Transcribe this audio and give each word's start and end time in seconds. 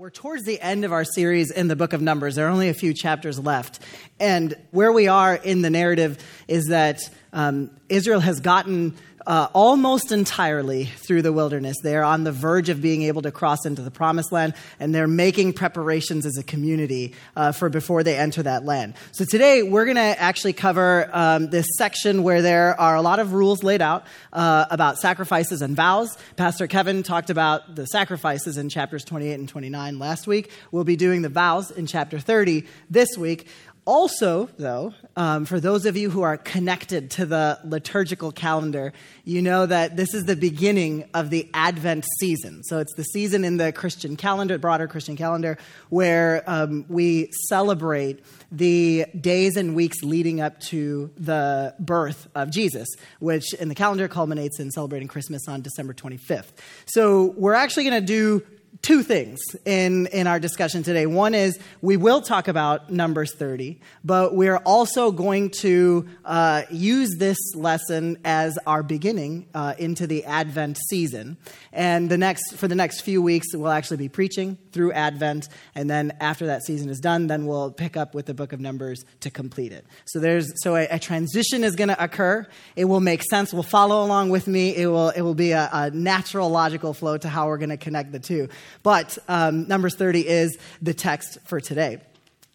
we're 0.00 0.08
towards 0.08 0.44
the 0.44 0.58
end 0.62 0.86
of 0.86 0.92
our 0.92 1.04
series 1.04 1.50
in 1.50 1.68
the 1.68 1.76
book 1.76 1.92
of 1.92 2.00
Numbers. 2.00 2.34
There 2.34 2.46
are 2.46 2.50
only 2.50 2.70
a 2.70 2.74
few 2.74 2.94
chapters 2.94 3.38
left. 3.38 3.80
And 4.18 4.54
where 4.70 4.90
we 4.90 5.08
are 5.08 5.34
in 5.34 5.60
the 5.60 5.68
narrative 5.68 6.16
is 6.48 6.68
that 6.68 7.02
um, 7.34 7.70
Israel 7.90 8.20
has 8.20 8.40
gotten 8.40 8.96
uh, 9.26 9.48
almost 9.52 10.12
entirely 10.12 10.84
through 10.84 11.22
the 11.22 11.32
wilderness. 11.32 11.76
They 11.82 11.96
are 11.96 12.02
on 12.02 12.24
the 12.24 12.32
verge 12.32 12.68
of 12.68 12.80
being 12.80 13.02
able 13.02 13.22
to 13.22 13.30
cross 13.30 13.66
into 13.66 13.82
the 13.82 13.90
promised 13.90 14.32
land, 14.32 14.54
and 14.78 14.94
they're 14.94 15.08
making 15.08 15.52
preparations 15.52 16.26
as 16.26 16.36
a 16.38 16.42
community 16.42 17.14
uh, 17.36 17.52
for 17.52 17.68
before 17.68 18.02
they 18.02 18.16
enter 18.16 18.42
that 18.42 18.64
land. 18.64 18.94
So 19.12 19.24
today 19.24 19.62
we're 19.62 19.84
going 19.84 19.96
to 19.96 20.20
actually 20.20 20.52
cover 20.52 21.08
um, 21.12 21.50
this 21.50 21.66
section 21.76 22.22
where 22.22 22.42
there 22.42 22.80
are 22.80 22.96
a 22.96 23.02
lot 23.02 23.18
of 23.18 23.32
rules 23.32 23.62
laid 23.62 23.82
out 23.82 24.06
uh, 24.32 24.66
about 24.70 24.98
sacrifices 24.98 25.62
and 25.62 25.76
vows. 25.76 26.16
Pastor 26.36 26.66
Kevin 26.66 27.02
talked 27.02 27.30
about 27.30 27.74
the 27.74 27.86
sacrifices 27.86 28.56
in 28.56 28.68
chapters 28.68 29.04
28 29.04 29.34
and 29.34 29.48
29 29.48 29.98
last 29.98 30.26
week. 30.26 30.50
We'll 30.72 30.84
be 30.84 30.96
doing 30.96 31.22
the 31.22 31.28
vows 31.28 31.70
in 31.70 31.86
chapter 31.86 32.18
30 32.18 32.66
this 32.88 33.16
week. 33.16 33.46
Also, 33.90 34.48
though, 34.56 34.94
um, 35.16 35.44
for 35.44 35.58
those 35.58 35.84
of 35.84 35.96
you 35.96 36.10
who 36.10 36.22
are 36.22 36.36
connected 36.36 37.10
to 37.10 37.26
the 37.26 37.58
liturgical 37.64 38.30
calendar, 38.30 38.92
you 39.24 39.42
know 39.42 39.66
that 39.66 39.96
this 39.96 40.14
is 40.14 40.26
the 40.26 40.36
beginning 40.36 41.08
of 41.12 41.28
the 41.28 41.50
Advent 41.54 42.06
season. 42.20 42.62
So 42.62 42.78
it's 42.78 42.94
the 42.94 43.02
season 43.02 43.44
in 43.44 43.56
the 43.56 43.72
Christian 43.72 44.14
calendar, 44.14 44.58
broader 44.58 44.86
Christian 44.86 45.16
calendar, 45.16 45.58
where 45.88 46.44
um, 46.46 46.84
we 46.88 47.30
celebrate 47.48 48.24
the 48.52 49.06
days 49.20 49.56
and 49.56 49.74
weeks 49.74 50.04
leading 50.04 50.40
up 50.40 50.60
to 50.68 51.10
the 51.16 51.74
birth 51.80 52.28
of 52.36 52.52
Jesus, 52.52 52.86
which 53.18 53.54
in 53.54 53.68
the 53.68 53.74
calendar 53.74 54.06
culminates 54.06 54.60
in 54.60 54.70
celebrating 54.70 55.08
Christmas 55.08 55.48
on 55.48 55.62
December 55.62 55.94
25th. 55.94 56.52
So 56.86 57.34
we're 57.36 57.54
actually 57.54 57.90
going 57.90 58.00
to 58.00 58.06
do 58.06 58.46
two 58.82 59.02
things 59.02 59.38
in, 59.64 60.06
in 60.06 60.26
our 60.26 60.40
discussion 60.40 60.82
today. 60.82 61.04
One 61.06 61.34
is 61.34 61.58
we 61.82 61.96
will 61.96 62.22
talk 62.22 62.48
about 62.48 62.90
Numbers 62.90 63.34
30, 63.34 63.78
but 64.04 64.34
we're 64.34 64.56
also 64.56 65.12
going 65.12 65.50
to 65.60 66.08
uh, 66.24 66.62
use 66.70 67.16
this 67.18 67.36
lesson 67.54 68.18
as 68.24 68.58
our 68.66 68.82
beginning 68.82 69.48
uh, 69.54 69.74
into 69.78 70.06
the 70.06 70.24
Advent 70.24 70.78
season. 70.88 71.36
And 71.72 72.10
the 72.10 72.16
next, 72.16 72.56
for 72.56 72.68
the 72.68 72.74
next 72.74 73.02
few 73.02 73.20
weeks, 73.20 73.48
we'll 73.54 73.70
actually 73.70 73.98
be 73.98 74.08
preaching 74.08 74.56
through 74.72 74.92
Advent. 74.92 75.48
And 75.74 75.90
then 75.90 76.16
after 76.20 76.46
that 76.46 76.62
season 76.64 76.88
is 76.88 77.00
done, 77.00 77.26
then 77.26 77.46
we'll 77.46 77.70
pick 77.70 77.96
up 77.96 78.14
with 78.14 78.26
the 78.26 78.34
book 78.34 78.52
of 78.52 78.60
Numbers 78.60 79.04
to 79.20 79.30
complete 79.30 79.72
it. 79.72 79.86
So 80.06 80.20
there's, 80.20 80.50
so 80.62 80.76
a, 80.76 80.86
a 80.86 80.98
transition 80.98 81.64
is 81.64 81.76
going 81.76 81.88
to 81.88 82.02
occur. 82.02 82.46
It 82.76 82.86
will 82.86 83.00
make 83.00 83.22
sense. 83.24 83.52
We'll 83.52 83.62
follow 83.62 84.04
along 84.04 84.30
with 84.30 84.46
me. 84.46 84.74
It 84.74 84.86
will, 84.86 85.10
it 85.10 85.20
will 85.20 85.34
be 85.34 85.52
a, 85.52 85.68
a 85.70 85.90
natural, 85.90 86.48
logical 86.48 86.94
flow 86.94 87.18
to 87.18 87.28
how 87.28 87.46
we're 87.46 87.58
going 87.58 87.70
to 87.70 87.76
connect 87.76 88.12
the 88.12 88.18
two. 88.18 88.48
But 88.82 89.18
um, 89.28 89.66
Numbers 89.68 89.96
30 89.96 90.26
is 90.26 90.58
the 90.80 90.94
text 90.94 91.38
for 91.44 91.60
today. 91.60 92.00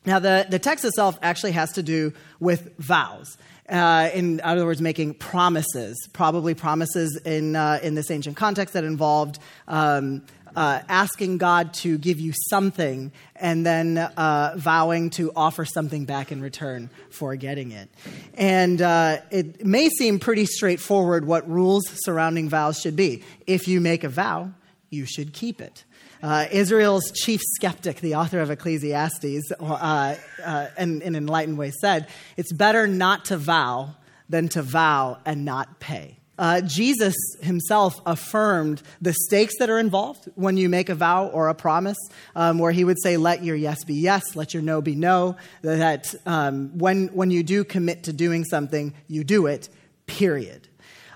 Now, 0.05 0.19
the, 0.19 0.45
the 0.49 0.59
text 0.59 0.85
itself 0.85 1.17
actually 1.21 1.53
has 1.53 1.73
to 1.73 1.83
do 1.83 2.13
with 2.39 2.77
vows. 2.77 3.37
Uh, 3.67 4.09
in 4.13 4.39
other 4.41 4.65
words, 4.65 4.79
making 4.79 5.15
promises, 5.15 6.07
probably 6.13 6.53
promises 6.53 7.19
in, 7.25 7.55
uh, 7.55 7.79
in 7.81 7.95
this 7.95 8.11
ancient 8.11 8.37
context 8.37 8.75
that 8.75 8.83
involved 8.83 9.39
um, 9.67 10.21
uh, 10.55 10.81
asking 10.87 11.37
God 11.37 11.73
to 11.73 11.97
give 11.97 12.19
you 12.19 12.31
something 12.49 13.11
and 13.35 13.65
then 13.65 13.97
uh, 13.97 14.53
vowing 14.55 15.09
to 15.11 15.31
offer 15.35 15.65
something 15.65 16.05
back 16.05 16.31
in 16.31 16.41
return 16.41 16.89
for 17.09 17.35
getting 17.35 17.71
it. 17.71 17.89
And 18.35 18.81
uh, 18.81 19.17
it 19.31 19.65
may 19.65 19.89
seem 19.89 20.19
pretty 20.19 20.45
straightforward 20.45 21.25
what 21.25 21.49
rules 21.49 21.83
surrounding 22.03 22.49
vows 22.49 22.79
should 22.79 22.95
be. 22.95 23.23
If 23.47 23.67
you 23.67 23.81
make 23.81 24.03
a 24.03 24.09
vow, 24.09 24.51
you 24.89 25.05
should 25.05 25.33
keep 25.33 25.59
it. 25.59 25.83
Uh, 26.23 26.45
Israel's 26.51 27.11
chief 27.11 27.41
skeptic, 27.55 28.01
the 28.01 28.15
author 28.15 28.39
of 28.39 28.49
Ecclesiastes, 28.49 29.51
uh, 29.59 30.15
uh, 30.43 30.67
in, 30.77 31.01
an 31.01 31.15
enlightened 31.15 31.57
way, 31.57 31.71
said, 31.81 32.07
It's 32.37 32.51
better 32.51 32.87
not 32.87 33.25
to 33.25 33.37
vow 33.37 33.95
than 34.29 34.49
to 34.49 34.61
vow 34.61 35.19
and 35.25 35.45
not 35.45 35.79
pay. 35.79 36.17
Uh, 36.37 36.59
Jesus 36.61 37.15
himself 37.41 38.01
affirmed 38.05 38.81
the 39.01 39.13
stakes 39.13 39.53
that 39.59 39.69
are 39.69 39.79
involved 39.79 40.27
when 40.35 40.57
you 40.57 40.67
make 40.67 40.89
a 40.89 40.95
vow 40.95 41.27
or 41.27 41.47
a 41.47 41.55
promise, 41.55 41.97
um, 42.35 42.59
where 42.59 42.71
he 42.71 42.83
would 42.83 43.01
say, 43.01 43.15
Let 43.17 43.43
your 43.43 43.55
yes 43.55 43.83
be 43.85 43.95
yes, 43.95 44.35
let 44.35 44.53
your 44.53 44.63
no 44.63 44.81
be 44.81 44.95
no. 44.95 45.37
That 45.61 46.13
um, 46.25 46.77
when, 46.77 47.07
when 47.07 47.31
you 47.31 47.43
do 47.43 47.63
commit 47.63 48.03
to 48.03 48.13
doing 48.13 48.43
something, 48.43 48.93
you 49.07 49.23
do 49.23 49.45
it, 49.47 49.69
period. 50.07 50.67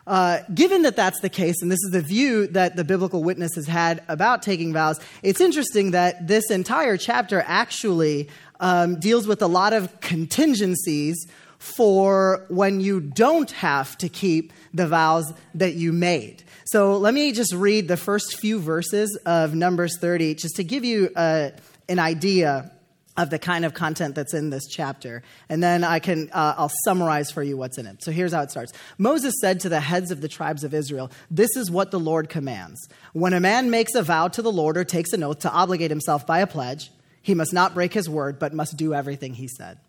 Uh, 0.08 0.40
given 0.54 0.82
that 0.84 0.96
that's 0.96 1.20
the 1.22 1.30
case, 1.30 1.62
and 1.62 1.72
this 1.72 1.80
is 1.84 1.92
the 1.92 2.02
view 2.02 2.48
that 2.48 2.76
the 2.76 2.84
biblical 2.84 3.24
witness 3.24 3.56
has 3.56 3.68
had 3.68 4.04
about 4.08 4.42
taking 4.42 4.74
vows, 4.74 5.00
it's 5.24 5.42
interesting 5.42 5.92
that 5.92 6.28
this 6.28 6.50
entire 6.50 6.98
chapter 6.98 7.44
actually 7.46 8.30
um, 8.60 9.00
deals 9.00 9.28
with 9.28 9.42
a 9.42 9.48
lot 9.48 9.74
of 9.74 10.00
contingencies 10.02 11.28
for 11.60 12.46
when 12.48 12.80
you 12.80 13.00
don't 13.00 13.52
have 13.52 13.98
to 13.98 14.10
keep 14.10 14.54
the 14.74 14.88
vows 14.88 15.32
that 15.54 15.74
you 15.74 15.92
made. 15.92 16.44
So 16.66 16.98
let 16.98 17.14
me 17.14 17.32
just 17.32 17.54
read 17.54 17.88
the 17.88 17.98
first 17.98 18.40
few 18.40 18.60
verses 18.60 19.18
of 19.26 19.54
Numbers 19.56 19.98
30 20.00 20.36
just 20.36 20.56
to 20.56 20.64
give 20.64 20.86
you 20.86 21.10
uh, 21.16 21.50
an 21.90 22.00
idea 22.00 22.72
of 23.20 23.30
the 23.30 23.40
kind 23.40 23.66
of 23.66 23.74
content 23.74 24.16
that's 24.16 24.34
in 24.34 24.50
this 24.50 24.66
chapter. 24.68 25.22
And 25.50 25.62
then 25.62 25.84
I 25.84 26.00
can, 26.00 26.30
uh, 26.32 26.56
I'll 26.58 26.72
summarize 26.84 27.32
for 27.32 27.44
you 27.44 27.58
what's 27.58 27.78
in 27.78 27.86
it. 27.86 28.02
So 28.04 28.12
here's 28.12 28.32
how 28.32 28.42
it 28.42 28.52
starts. 28.52 28.72
Moses 28.98 29.36
said 29.42 29.60
to 29.62 29.70
the 29.70 29.80
heads 29.80 30.12
of 30.12 30.22
the 30.22 30.28
tribes 30.28 30.64
of 30.64 30.74
Israel, 30.74 31.12
This 31.30 31.56
is 31.56 31.70
what 31.70 31.92
the 31.92 32.00
Lord 32.00 32.30
commands. 32.30 32.88
When 33.14 33.34
a 33.34 33.40
man 33.40 33.70
makes 33.70 33.94
a 33.96 34.04
vow 34.04 34.30
to 34.30 34.42
the 34.42 34.52
Lord 34.52 34.78
or 34.78 34.84
takes 34.84 35.14
an 35.14 35.24
oath 35.24 35.40
to 35.40 35.52
obligate 35.52 35.92
himself 35.92 36.26
by 36.26 36.40
a 36.40 36.48
pledge, 36.48 36.92
he 37.22 37.36
must 37.36 37.54
not 37.54 37.74
break 37.74 37.94
his 37.94 38.10
word, 38.10 38.40
but 38.40 38.54
must 38.54 38.78
do 38.78 38.94
everything 38.94 39.34
he 39.34 39.48
said. 39.48 39.80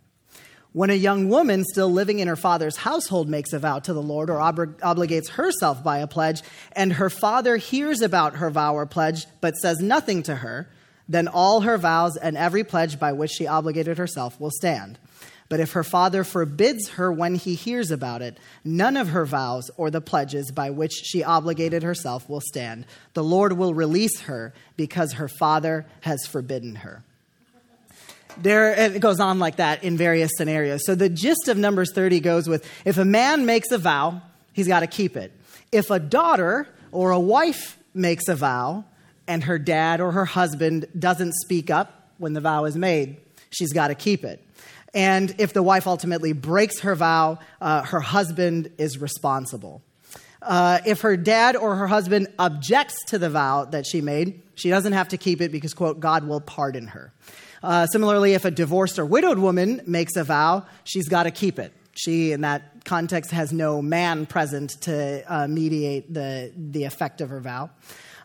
When 0.72 0.90
a 0.90 0.94
young 0.94 1.28
woman 1.28 1.64
still 1.64 1.90
living 1.90 2.20
in 2.20 2.28
her 2.28 2.36
father's 2.36 2.76
household 2.76 3.28
makes 3.28 3.52
a 3.52 3.58
vow 3.58 3.80
to 3.80 3.92
the 3.92 4.02
Lord 4.02 4.30
or 4.30 4.40
ob- 4.40 4.78
obligates 4.80 5.30
herself 5.30 5.82
by 5.82 5.98
a 5.98 6.06
pledge, 6.06 6.42
and 6.72 6.92
her 6.92 7.10
father 7.10 7.56
hears 7.56 8.02
about 8.02 8.36
her 8.36 8.50
vow 8.50 8.74
or 8.74 8.86
pledge 8.86 9.26
but 9.40 9.56
says 9.56 9.80
nothing 9.80 10.22
to 10.24 10.36
her, 10.36 10.68
then 11.10 11.26
all 11.26 11.62
her 11.62 11.76
vows 11.76 12.16
and 12.16 12.36
every 12.36 12.62
pledge 12.62 13.00
by 13.00 13.12
which 13.12 13.32
she 13.32 13.44
obligated 13.44 13.98
herself 13.98 14.40
will 14.40 14.52
stand. 14.52 14.96
But 15.48 15.58
if 15.58 15.72
her 15.72 15.82
father 15.82 16.22
forbids 16.22 16.90
her 16.90 17.12
when 17.12 17.34
he 17.34 17.56
hears 17.56 17.90
about 17.90 18.22
it, 18.22 18.38
none 18.64 18.96
of 18.96 19.08
her 19.08 19.26
vows 19.26 19.72
or 19.76 19.90
the 19.90 20.00
pledges 20.00 20.52
by 20.52 20.70
which 20.70 20.92
she 20.92 21.24
obligated 21.24 21.82
herself 21.82 22.28
will 22.28 22.40
stand. 22.40 22.86
The 23.14 23.24
Lord 23.24 23.54
will 23.54 23.74
release 23.74 24.20
her 24.20 24.54
because 24.76 25.14
her 25.14 25.26
father 25.26 25.84
has 26.02 26.24
forbidden 26.26 26.76
her. 26.76 27.02
There, 28.40 28.72
it 28.72 29.00
goes 29.00 29.18
on 29.18 29.40
like 29.40 29.56
that 29.56 29.82
in 29.82 29.96
various 29.96 30.30
scenarios. 30.36 30.82
So 30.86 30.94
the 30.94 31.08
gist 31.08 31.48
of 31.48 31.58
Numbers 31.58 31.92
30 31.92 32.20
goes 32.20 32.48
with 32.48 32.64
if 32.84 32.98
a 32.98 33.04
man 33.04 33.44
makes 33.46 33.72
a 33.72 33.78
vow, 33.78 34.22
he's 34.52 34.68
got 34.68 34.80
to 34.80 34.86
keep 34.86 35.16
it. 35.16 35.32
If 35.72 35.90
a 35.90 35.98
daughter 35.98 36.68
or 36.92 37.10
a 37.10 37.18
wife 37.18 37.76
makes 37.92 38.28
a 38.28 38.36
vow, 38.36 38.84
and 39.30 39.44
her 39.44 39.60
dad 39.60 40.00
or 40.00 40.10
her 40.10 40.24
husband 40.24 40.86
doesn't 40.98 41.34
speak 41.34 41.70
up 41.70 42.10
when 42.18 42.32
the 42.32 42.40
vow 42.40 42.64
is 42.64 42.76
made, 42.76 43.16
she's 43.50 43.72
got 43.72 43.88
to 43.88 43.94
keep 43.94 44.24
it. 44.24 44.44
And 44.92 45.32
if 45.38 45.52
the 45.52 45.62
wife 45.62 45.86
ultimately 45.86 46.32
breaks 46.32 46.80
her 46.80 46.96
vow, 46.96 47.38
uh, 47.60 47.82
her 47.82 48.00
husband 48.00 48.72
is 48.76 48.98
responsible. 48.98 49.82
Uh, 50.42 50.80
if 50.84 51.02
her 51.02 51.16
dad 51.16 51.54
or 51.54 51.76
her 51.76 51.86
husband 51.86 52.26
objects 52.40 53.04
to 53.04 53.18
the 53.18 53.30
vow 53.30 53.66
that 53.66 53.86
she 53.86 54.00
made, 54.00 54.42
she 54.56 54.68
doesn't 54.68 54.94
have 54.94 55.06
to 55.10 55.16
keep 55.16 55.40
it 55.40 55.52
because, 55.52 55.74
quote, 55.74 56.00
God 56.00 56.26
will 56.26 56.40
pardon 56.40 56.88
her. 56.88 57.12
Uh, 57.62 57.86
similarly, 57.86 58.34
if 58.34 58.44
a 58.44 58.50
divorced 58.50 58.98
or 58.98 59.06
widowed 59.06 59.38
woman 59.38 59.80
makes 59.86 60.16
a 60.16 60.24
vow, 60.24 60.66
she's 60.82 61.08
got 61.08 61.22
to 61.22 61.30
keep 61.30 61.60
it. 61.60 61.72
She, 61.92 62.32
in 62.32 62.40
that 62.40 62.84
context, 62.84 63.30
has 63.30 63.52
no 63.52 63.80
man 63.80 64.26
present 64.26 64.70
to 64.82 65.22
uh, 65.32 65.46
mediate 65.46 66.12
the, 66.12 66.52
the 66.56 66.82
effect 66.82 67.20
of 67.20 67.28
her 67.28 67.40
vow. 67.40 67.70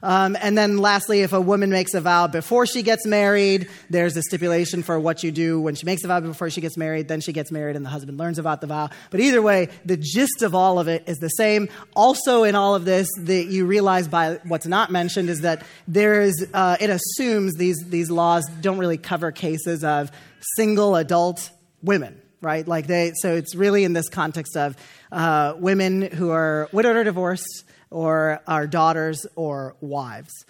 Um, 0.03 0.37
and 0.41 0.57
then 0.57 0.77
lastly, 0.77 1.21
if 1.21 1.33
a 1.33 1.41
woman 1.41 1.69
makes 1.69 1.93
a 1.93 2.01
vow 2.01 2.27
before 2.27 2.65
she 2.65 2.83
gets 2.83 3.05
married, 3.05 3.69
there's 3.89 4.15
a 4.17 4.21
stipulation 4.21 4.83
for 4.83 4.99
what 4.99 5.23
you 5.23 5.31
do 5.31 5.59
when 5.59 5.75
she 5.75 5.85
makes 5.85 6.03
a 6.03 6.07
vow 6.07 6.19
before 6.19 6.49
she 6.49 6.61
gets 6.61 6.77
married. 6.77 7.07
Then 7.07 7.21
she 7.21 7.33
gets 7.33 7.51
married 7.51 7.75
and 7.75 7.85
the 7.85 7.89
husband 7.89 8.17
learns 8.17 8.39
about 8.39 8.61
the 8.61 8.67
vow. 8.67 8.89
But 9.09 9.19
either 9.19 9.41
way, 9.41 9.69
the 9.85 9.97
gist 9.97 10.41
of 10.41 10.55
all 10.55 10.79
of 10.79 10.87
it 10.87 11.03
is 11.07 11.17
the 11.17 11.29
same. 11.29 11.69
Also, 11.95 12.43
in 12.43 12.55
all 12.55 12.75
of 12.75 12.85
this, 12.85 13.09
that 13.19 13.45
you 13.45 13.65
realize 13.65 14.07
by 14.07 14.39
what's 14.43 14.65
not 14.67 14.91
mentioned 14.91 15.29
is 15.29 15.41
that 15.41 15.63
there 15.87 16.21
is, 16.21 16.47
uh, 16.53 16.77
it 16.79 16.89
assumes 16.89 17.53
these, 17.55 17.77
these 17.87 18.11
laws 18.11 18.45
don't 18.61 18.77
really 18.77 18.97
cover 18.97 19.31
cases 19.31 19.83
of 19.83 20.11
single 20.55 20.95
adult 20.95 21.49
women 21.81 22.21
right? 22.41 22.67
Like 22.67 22.85
they, 22.85 23.11
so 23.15 23.35
it's 23.35 23.55
really 23.55 23.83
in 23.83 23.93
this 23.93 24.07
context 24.07 24.55
of 24.55 24.77
uh, 25.11 25.55
women 25.57 26.03
who 26.03 26.29
are 26.29 26.69
widowed 26.71 26.95
or 26.95 27.03
divorced, 27.03 27.64
or 27.89 28.41
our 28.47 28.67
daughters 28.67 29.25
or 29.35 29.75
wives. 29.81 30.45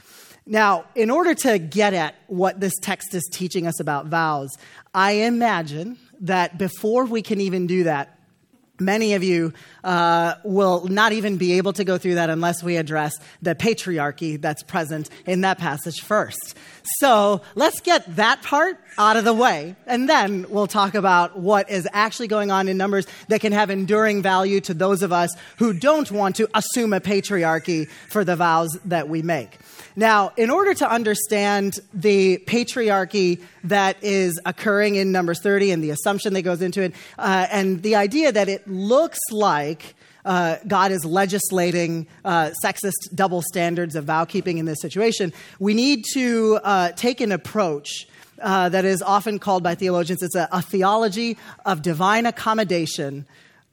Now, 0.45 0.85
in 0.93 1.09
order 1.09 1.33
to 1.35 1.57
get 1.57 1.93
at 1.93 2.15
what 2.27 2.59
this 2.59 2.73
text 2.81 3.13
is 3.13 3.27
teaching 3.33 3.65
us 3.65 3.79
about 3.79 4.07
vows, 4.07 4.49
I 4.93 5.11
imagine 5.11 5.97
that 6.21 6.57
before 6.57 7.05
we 7.05 7.21
can 7.21 7.41
even 7.41 7.65
do 7.67 7.83
that, 7.85 8.19
Many 8.79 9.13
of 9.13 9.23
you 9.23 9.53
uh, 9.85 10.35
will 10.43 10.85
not 10.87 11.13
even 11.13 11.37
be 11.37 11.53
able 11.53 11.71
to 11.73 11.85
go 11.85 11.97
through 11.97 12.15
that 12.15 12.29
unless 12.29 12.61
we 12.61 12.75
address 12.75 13.13
the 13.41 13.55
patriarchy 13.55 14.41
that's 14.41 14.63
present 14.63 15.09
in 15.25 15.41
that 15.41 15.59
passage 15.59 16.01
first. 16.01 16.57
So 16.99 17.41
let's 17.55 17.79
get 17.79 18.17
that 18.17 18.41
part 18.41 18.77
out 18.97 19.15
of 19.15 19.23
the 19.23 19.33
way, 19.33 19.75
and 19.87 20.09
then 20.09 20.45
we'll 20.49 20.67
talk 20.67 20.93
about 20.93 21.37
what 21.37 21.69
is 21.69 21.87
actually 21.93 22.27
going 22.27 22.51
on 22.51 22.67
in 22.67 22.77
Numbers 22.77 23.07
that 23.27 23.41
can 23.41 23.53
have 23.53 23.69
enduring 23.69 24.21
value 24.21 24.59
to 24.61 24.73
those 24.73 25.01
of 25.03 25.11
us 25.11 25.35
who 25.57 25.73
don't 25.73 26.11
want 26.11 26.35
to 26.37 26.49
assume 26.53 26.93
a 26.93 26.99
patriarchy 26.99 27.89
for 28.09 28.23
the 28.23 28.35
vows 28.35 28.77
that 28.85 29.09
we 29.09 29.21
make. 29.21 29.57
Now, 29.97 30.33
in 30.35 30.49
order 30.49 30.73
to 30.73 30.91
understand 30.91 31.79
the 31.93 32.37
patriarchy 32.39 33.41
that 33.63 34.03
is 34.03 34.39
occurring 34.45 34.95
in 34.95 35.13
Numbers 35.13 35.41
30 35.41 35.71
and 35.71 35.83
the 35.83 35.91
assumption 35.91 36.33
that 36.33 36.41
goes 36.41 36.61
into 36.61 36.81
it, 36.81 36.93
uh, 37.17 37.47
and 37.49 37.81
the 37.81 37.95
idea 37.95 38.31
that 38.31 38.49
it 38.49 38.64
looks 38.67 39.19
like 39.31 39.95
uh, 40.25 40.57
God 40.67 40.91
is 40.91 41.05
legislating 41.05 42.07
uh, 42.23 42.51
sexist 42.63 43.13
double 43.13 43.41
standards 43.41 43.95
of 43.95 44.05
vow 44.05 44.25
keeping 44.25 44.57
in 44.57 44.65
this 44.65 44.81
situation, 44.81 45.33
we 45.59 45.73
need 45.73 46.03
to 46.13 46.59
uh, 46.63 46.91
take 46.93 47.21
an 47.21 47.31
approach. 47.31 48.07
Uh, 48.41 48.67
that 48.67 48.83
is 48.83 49.01
often 49.01 49.39
called 49.39 49.63
by 49.63 49.75
theologians, 49.75 50.21
it's 50.21 50.35
a, 50.35 50.49
a 50.51 50.61
theology 50.61 51.37
of 51.65 51.81
divine 51.81 52.25
accommodation 52.25 53.25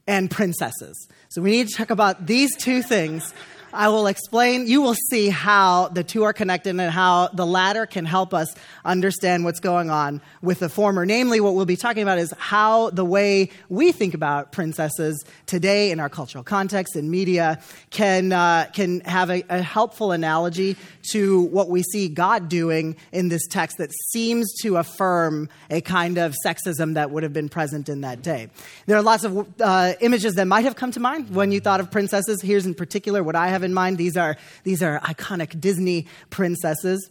and 0.07 0.31
princesses. 0.31 1.09
So 1.31 1.43
we 1.43 1.51
need 1.51 1.69
to 1.69 1.75
talk 1.75 1.91
about 1.91 2.27
these 2.27 2.55
two 2.57 2.81
things 2.81 3.35
I 3.73 3.89
will 3.89 4.07
explain, 4.07 4.67
you 4.67 4.83
will 4.83 4.95
see 4.95 5.31
how 5.31 5.89
the 5.89 6.05
two 6.05 6.25
are 6.25 6.35
connected 6.35 6.71
and 6.71 6.91
how 6.91 7.29
the 7.29 7.47
latter 7.47 7.87
can 7.87 8.05
help 8.05 8.35
us 8.35 8.55
understand 8.85 9.45
what's 9.45 9.61
going 9.61 9.89
on 9.89 10.21
with 10.43 10.59
the 10.59 10.69
former. 10.69 11.07
Namely, 11.07 11.41
what 11.41 11.55
we'll 11.55 11.65
be 11.65 11.77
talking 11.77 12.03
about 12.03 12.19
is 12.19 12.35
how 12.39 12.91
the 12.91 13.05
way 13.05 13.49
we 13.71 13.91
think 13.93 14.13
about 14.13 14.53
princesses 14.53 15.25
today 15.47 15.91
in 15.91 16.01
our 16.01 16.11
cultural 16.11 16.45
context 16.45 16.97
and 16.97 17.11
media 17.11 17.61
can, 17.89 18.33
uh, 18.33 18.67
can 18.75 19.01
have 19.01 19.31
a, 19.31 19.43
a 19.49 19.63
helpful 19.63 20.13
analogy 20.13 20.77
to 21.13 21.43
what 21.45 21.71
we 21.71 21.83
see 21.83 22.09
God 22.09 22.51
doing 22.51 22.97
in 23.11 23.31
this 23.31 23.47
text 23.47 23.79
that 23.79 23.91
seems 24.11 24.53
to 24.61 24.77
affirm 24.77 25.49
a 25.71 25.81
kind 25.81 26.19
of 26.19 26.35
sexism 26.45 26.95
that 26.95 27.11
would 27.11 27.23
have 27.23 27.33
been 27.33 27.49
present 27.49 27.89
in 27.89 28.03
that 28.03 28.23
day. 28.23 28.49
There 28.87 28.99
are 28.99 29.03
lots 29.03 29.25
of 29.25 29.49
uh, 29.61 29.95
images 30.01 30.35
that 30.35 30.47
might 30.47 30.65
have 30.65 30.77
come 30.77 30.93
to 30.93 31.01
mind 31.01 31.35
when 31.35 31.53
you 31.53 31.61
thought 31.61 31.81
of 31.81 31.91
princesses. 31.91 32.43
Here's 32.43 32.67
in 32.67 32.75
particular 32.75 33.23
what 33.23 33.35
I 33.35 33.49
have 33.49 33.62
have 33.63 33.71
in 33.71 33.75
mind. 33.75 33.99
These 33.99 34.17
are, 34.17 34.37
these 34.65 34.83
are 34.83 35.01
iconic 35.01 35.61
Disney 35.61 36.07
princesses. 36.31 37.09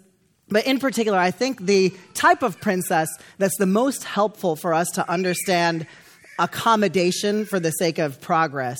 But 0.49 0.65
in 0.67 0.79
particular, 0.79 1.17
I 1.17 1.31
think 1.31 1.65
the 1.65 1.93
type 2.13 2.43
of 2.43 2.59
princess 2.59 3.07
that's 3.37 3.57
the 3.57 3.65
most 3.65 4.03
helpful 4.03 4.55
for 4.57 4.73
us 4.73 4.87
to 4.95 5.09
understand 5.09 5.87
accommodation 6.39 7.45
for 7.45 7.59
the 7.59 7.71
sake 7.71 7.99
of 7.99 8.19
progress 8.19 8.79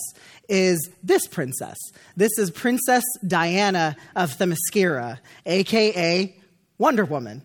is 0.49 0.89
this 1.01 1.27
princess. 1.27 1.77
This 2.17 2.37
is 2.37 2.51
Princess 2.51 3.03
Diana 3.25 3.95
of 4.15 4.37
Themyscira, 4.37 5.19
aka 5.45 6.35
Wonder 6.77 7.05
Woman. 7.05 7.41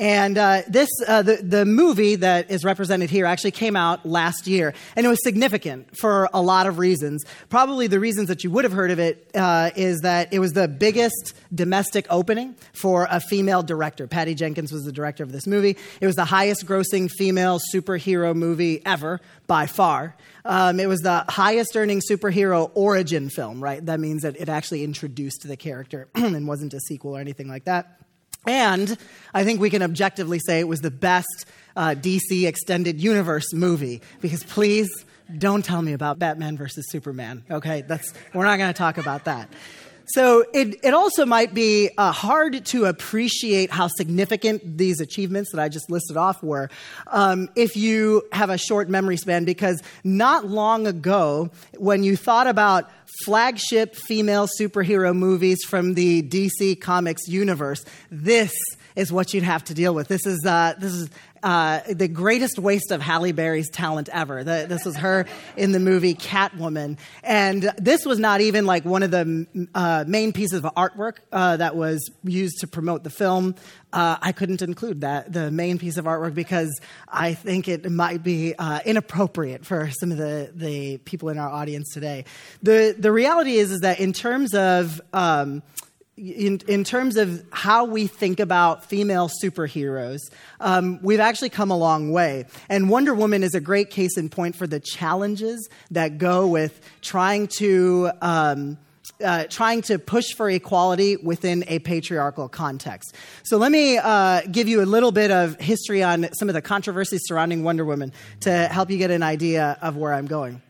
And 0.00 0.38
uh, 0.38 0.62
this, 0.66 0.88
uh, 1.06 1.20
the, 1.20 1.36
the 1.36 1.66
movie 1.66 2.16
that 2.16 2.50
is 2.50 2.64
represented 2.64 3.10
here 3.10 3.26
actually 3.26 3.50
came 3.50 3.76
out 3.76 4.06
last 4.06 4.46
year, 4.46 4.72
and 4.96 5.04
it 5.04 5.08
was 5.10 5.22
significant 5.22 5.94
for 5.94 6.30
a 6.32 6.40
lot 6.40 6.66
of 6.66 6.78
reasons. 6.78 7.22
Probably 7.50 7.86
the 7.86 8.00
reasons 8.00 8.28
that 8.28 8.42
you 8.42 8.50
would 8.50 8.64
have 8.64 8.72
heard 8.72 8.90
of 8.90 8.98
it 8.98 9.30
uh, 9.34 9.72
is 9.76 10.00
that 10.00 10.32
it 10.32 10.38
was 10.38 10.52
the 10.52 10.68
biggest 10.68 11.34
domestic 11.54 12.06
opening 12.08 12.54
for 12.72 13.08
a 13.10 13.20
female 13.20 13.62
director. 13.62 14.06
Patty 14.06 14.34
Jenkins 14.34 14.72
was 14.72 14.84
the 14.84 14.92
director 14.92 15.22
of 15.22 15.32
this 15.32 15.46
movie. 15.46 15.76
It 16.00 16.06
was 16.06 16.16
the 16.16 16.24
highest 16.24 16.64
grossing 16.64 17.10
female 17.10 17.60
superhero 17.74 18.34
movie 18.34 18.80
ever, 18.86 19.20
by 19.46 19.66
far. 19.66 20.16
Um, 20.46 20.80
it 20.80 20.88
was 20.88 21.00
the 21.00 21.26
highest 21.28 21.76
earning 21.76 22.00
superhero 22.10 22.70
origin 22.74 23.28
film, 23.28 23.62
right? 23.62 23.84
That 23.84 24.00
means 24.00 24.22
that 24.22 24.40
it 24.40 24.48
actually 24.48 24.82
introduced 24.82 25.46
the 25.46 25.58
character 25.58 26.08
and 26.14 26.48
wasn't 26.48 26.72
a 26.72 26.80
sequel 26.80 27.18
or 27.18 27.20
anything 27.20 27.48
like 27.48 27.64
that. 27.64 27.99
And 28.46 28.96
I 29.34 29.44
think 29.44 29.60
we 29.60 29.70
can 29.70 29.82
objectively 29.82 30.38
say 30.38 30.60
it 30.60 30.68
was 30.68 30.80
the 30.80 30.90
best 30.90 31.46
uh, 31.76 31.94
DC 31.96 32.46
extended 32.46 33.00
universe 33.00 33.52
movie 33.52 34.00
because 34.20 34.42
please 34.44 34.88
don't 35.38 35.64
tell 35.64 35.82
me 35.82 35.92
about 35.92 36.18
Batman 36.18 36.56
versus 36.56 36.90
Superman. 36.90 37.44
Okay, 37.50 37.82
that's 37.82 38.12
we're 38.34 38.44
not 38.44 38.58
going 38.58 38.72
to 38.72 38.76
talk 38.76 38.98
about 38.98 39.24
that. 39.24 39.48
So 40.14 40.44
it, 40.52 40.84
it 40.84 40.94
also 40.94 41.24
might 41.24 41.54
be 41.54 41.90
uh, 41.96 42.10
hard 42.10 42.64
to 42.66 42.86
appreciate 42.86 43.70
how 43.70 43.88
significant 43.88 44.78
these 44.78 45.00
achievements 45.00 45.52
that 45.52 45.60
I 45.60 45.68
just 45.68 45.90
listed 45.90 46.16
off 46.16 46.42
were 46.42 46.70
um, 47.06 47.48
if 47.54 47.76
you 47.76 48.22
have 48.32 48.50
a 48.50 48.58
short 48.58 48.88
memory 48.88 49.16
span, 49.16 49.44
because 49.44 49.82
not 50.02 50.46
long 50.46 50.86
ago, 50.86 51.50
when 51.76 52.02
you 52.02 52.16
thought 52.16 52.46
about 52.46 52.90
flagship 53.24 53.94
female 53.94 54.48
superhero 54.60 55.14
movies 55.14 55.58
from 55.64 55.94
the 55.94 56.22
DC 56.22 56.80
Comics 56.80 57.28
universe, 57.28 57.84
this 58.10 58.52
is 58.96 59.12
what 59.12 59.32
you'd 59.32 59.44
have 59.44 59.64
to 59.64 59.74
deal 59.74 59.94
with. 59.94 60.08
This 60.08 60.26
is, 60.26 60.44
uh, 60.46 60.74
this 60.78 60.92
is 60.92 61.10
uh, 61.42 61.80
the 61.88 62.08
greatest 62.08 62.58
waste 62.58 62.90
of 62.90 63.00
Halle 63.00 63.32
Berry's 63.32 63.70
talent 63.70 64.08
ever. 64.12 64.44
The, 64.44 64.66
this 64.68 64.84
was 64.84 64.96
her 64.96 65.26
in 65.56 65.72
the 65.72 65.80
movie 65.80 66.14
Catwoman. 66.14 66.98
And 67.22 67.70
this 67.78 68.04
was 68.04 68.18
not 68.18 68.40
even 68.40 68.66
like 68.66 68.84
one 68.84 69.02
of 69.02 69.10
the 69.10 69.46
uh, 69.74 70.04
main 70.06 70.32
pieces 70.32 70.64
of 70.64 70.74
artwork 70.74 71.18
uh, 71.32 71.56
that 71.56 71.76
was 71.76 72.10
used 72.24 72.60
to 72.60 72.66
promote 72.66 73.04
the 73.04 73.10
film. 73.10 73.54
Uh, 73.92 74.16
I 74.22 74.32
couldn't 74.32 74.62
include 74.62 75.00
that, 75.00 75.32
the 75.32 75.50
main 75.50 75.78
piece 75.78 75.96
of 75.96 76.04
artwork, 76.04 76.34
because 76.34 76.70
I 77.08 77.34
think 77.34 77.66
it 77.66 77.90
might 77.90 78.22
be 78.22 78.54
uh, 78.56 78.80
inappropriate 78.84 79.66
for 79.66 79.90
some 79.90 80.12
of 80.12 80.18
the, 80.18 80.52
the 80.54 80.98
people 80.98 81.28
in 81.28 81.38
our 81.38 81.48
audience 81.48 81.92
today. 81.92 82.24
The, 82.62 82.94
the 82.96 83.10
reality 83.10 83.56
is, 83.56 83.72
is 83.72 83.80
that 83.80 83.98
in 83.98 84.12
terms 84.12 84.54
of 84.54 85.00
um, 85.12 85.62
in, 86.20 86.60
in 86.68 86.84
terms 86.84 87.16
of 87.16 87.42
how 87.50 87.84
we 87.84 88.06
think 88.06 88.40
about 88.40 88.84
female 88.84 89.30
superheroes, 89.42 90.20
um, 90.60 91.00
we've 91.02 91.20
actually 91.20 91.48
come 91.48 91.70
a 91.70 91.76
long 91.76 92.12
way. 92.12 92.44
And 92.68 92.90
Wonder 92.90 93.14
Woman 93.14 93.42
is 93.42 93.54
a 93.54 93.60
great 93.60 93.90
case 93.90 94.18
in 94.18 94.28
point 94.28 94.54
for 94.54 94.66
the 94.66 94.80
challenges 94.80 95.68
that 95.90 96.18
go 96.18 96.46
with 96.46 96.80
trying 97.00 97.48
to. 97.58 98.10
Um, 98.20 98.78
uh, 99.24 99.44
trying 99.50 99.82
to 99.82 99.98
push 99.98 100.32
for 100.34 100.48
equality 100.48 101.16
within 101.16 101.62
a 101.66 101.78
patriarchal 101.80 102.48
context. 102.48 103.14
So, 103.42 103.58
let 103.58 103.70
me 103.70 103.98
uh, 103.98 104.42
give 104.50 104.66
you 104.66 104.82
a 104.82 104.86
little 104.86 105.12
bit 105.12 105.30
of 105.30 105.60
history 105.60 106.02
on 106.02 106.32
some 106.32 106.48
of 106.48 106.54
the 106.54 106.62
controversies 106.62 107.22
surrounding 107.24 107.62
Wonder 107.62 107.84
Woman 107.84 108.12
to 108.40 108.50
help 108.68 108.88
you 108.88 108.96
get 108.96 109.10
an 109.10 109.22
idea 109.22 109.76
of 109.82 109.96
where 109.96 110.14
I'm 110.14 110.26
going. 110.26 110.62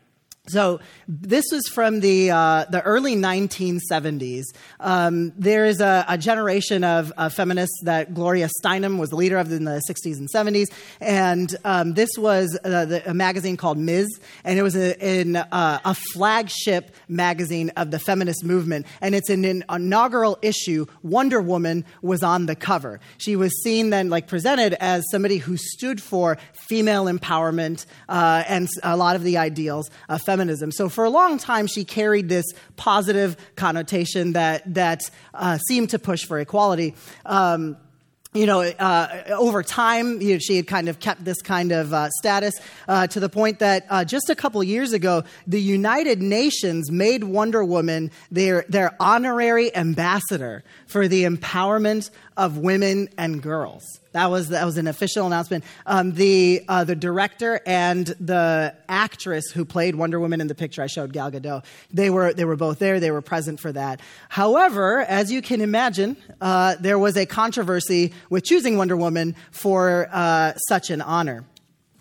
So 0.48 0.81
this 1.06 1.44
was 1.52 1.69
from 1.69 2.00
the 2.00 2.31
uh, 2.31 2.64
the 2.64 2.82
early 2.82 3.14
1970s. 3.14 4.44
Um, 4.81 5.32
there 5.37 5.64
is 5.64 5.81
a, 5.81 6.04
a 6.08 6.19
generation 6.19 6.82
of, 6.82 7.12
of, 7.16 7.32
feminists 7.34 7.78
that 7.84 8.14
Gloria 8.14 8.48
Steinem 8.60 8.98
was 8.98 9.10
the 9.10 9.16
leader 9.16 9.38
of 9.38 9.52
in 9.52 9.64
the 9.64 9.81
60s 9.88 10.19
and 10.19 10.28
70s, 10.34 10.66
and 11.00 11.55
um, 11.65 11.94
this 11.94 12.10
was 12.19 12.58
uh, 12.65 12.84
the, 12.84 13.08
a 13.08 13.15
magazine 13.15 13.56
called 13.56 13.79
Ms. 13.79 14.08
and 14.43 14.58
it 14.58 14.62
was 14.62 14.74
a, 14.74 14.98
in, 14.98 15.36
uh, 15.36 15.79
a 15.84 15.94
flagship 15.94 16.94
magazine 17.06 17.70
of 17.76 17.91
the 17.91 17.98
feminist 17.98 18.43
movement. 18.43 18.86
And 19.00 19.15
it's 19.15 19.31
an, 19.31 19.44
an 19.44 19.62
inaugural 19.70 20.38
issue. 20.43 20.86
Wonder 21.03 21.41
Woman 21.41 21.84
was 22.03 22.22
on 22.22 22.46
the 22.46 22.56
cover. 22.56 22.98
She 23.19 23.36
was 23.36 23.53
seen 23.62 23.91
then 23.91 24.10
like 24.10 24.26
presented 24.26 24.74
as 24.81 25.05
somebody 25.10 25.36
who 25.36 25.56
stood 25.56 26.03
for 26.03 26.38
female 26.53 27.05
empowerment 27.05 27.86
uh, 28.08 28.43
and 28.48 28.69
a 28.82 28.96
lot 28.96 29.15
of 29.15 29.22
the 29.22 29.36
ideals 29.38 29.91
of 30.08 30.20
feminism. 30.22 30.40
So 30.49 30.89
for 30.89 31.05
a 31.05 31.11
long 31.11 31.39
time, 31.39 31.67
she 31.67 31.85
carried 31.85 32.29
this 32.29 32.47
positive 32.77 33.37
connotation 33.56 34.32
that 34.32 34.75
that 34.75 35.03
uh, 35.35 35.59
seemed 35.59 35.91
to 35.91 35.99
push 35.99 36.25
for 36.25 36.39
equality. 36.39 36.94
Um, 37.27 37.77
you 38.32 38.47
know, 38.47 38.61
uh, 38.61 39.25
over 39.31 39.65
time, 39.65 40.23
you 40.23 40.35
know, 40.35 40.39
she 40.39 40.55
had 40.55 40.69
kind 40.69 40.89
of 40.89 41.01
kept 41.01 41.25
this 41.25 41.43
kind 41.43 41.73
of 41.73 41.93
uh, 41.93 42.11
status 42.11 42.55
uh, 42.87 43.09
to 43.09 43.19
the 43.19 43.29
point 43.29 43.59
that 43.59 43.87
uh, 43.91 44.05
just 44.05 44.31
a 44.31 44.37
couple 44.37 44.63
years 44.63 44.93
ago, 44.93 45.25
the 45.49 45.61
United 45.61 46.23
Nations 46.23 46.93
made 46.93 47.25
Wonder 47.25 47.65
Woman 47.65 48.13
their, 48.31 48.65
their 48.69 48.94
honorary 49.01 49.75
ambassador 49.75 50.63
for 50.87 51.09
the 51.09 51.25
empowerment 51.25 52.11
of 52.41 52.56
women 52.56 53.06
and 53.19 53.43
girls. 53.43 53.85
That 54.13 54.31
was 54.31 54.49
that 54.49 54.65
was 54.65 54.79
an 54.79 54.87
official 54.87 55.27
announcement. 55.27 55.63
Um, 55.85 56.15
the 56.15 56.65
uh, 56.67 56.85
the 56.85 56.97
director 56.97 57.61
and 57.67 58.06
the 58.06 58.75
actress 58.89 59.51
who 59.51 59.67
played 59.67 59.94
Wonder 59.94 60.19
Woman 60.19 60.41
in 60.41 60.47
the 60.47 60.55
picture 60.55 60.82
I 60.82 60.87
showed, 60.87 61.13
Gal 61.13 61.31
Gadot, 61.31 61.65
they 61.93 62.09
were 62.09 62.32
they 62.32 62.47
were 62.47 62.56
both 62.56 62.79
there. 62.79 62.99
They 62.99 63.11
were 63.11 63.20
present 63.20 63.61
for 63.61 63.70
that. 63.73 64.01
However, 64.31 65.03
as 65.03 65.31
you 65.31 65.43
can 65.43 65.61
imagine, 65.61 66.17
uh, 66.41 66.77
there 66.81 66.99
was 66.99 67.19
a 67.19 67.27
controversy 67.27 68.15
with 68.31 68.43
choosing 68.43 68.79
Wonder 68.79 68.97
Woman 68.97 69.37
for 69.51 70.09
uh, 70.11 70.55
such 70.67 70.89
an 70.89 71.03
honor, 71.03 71.44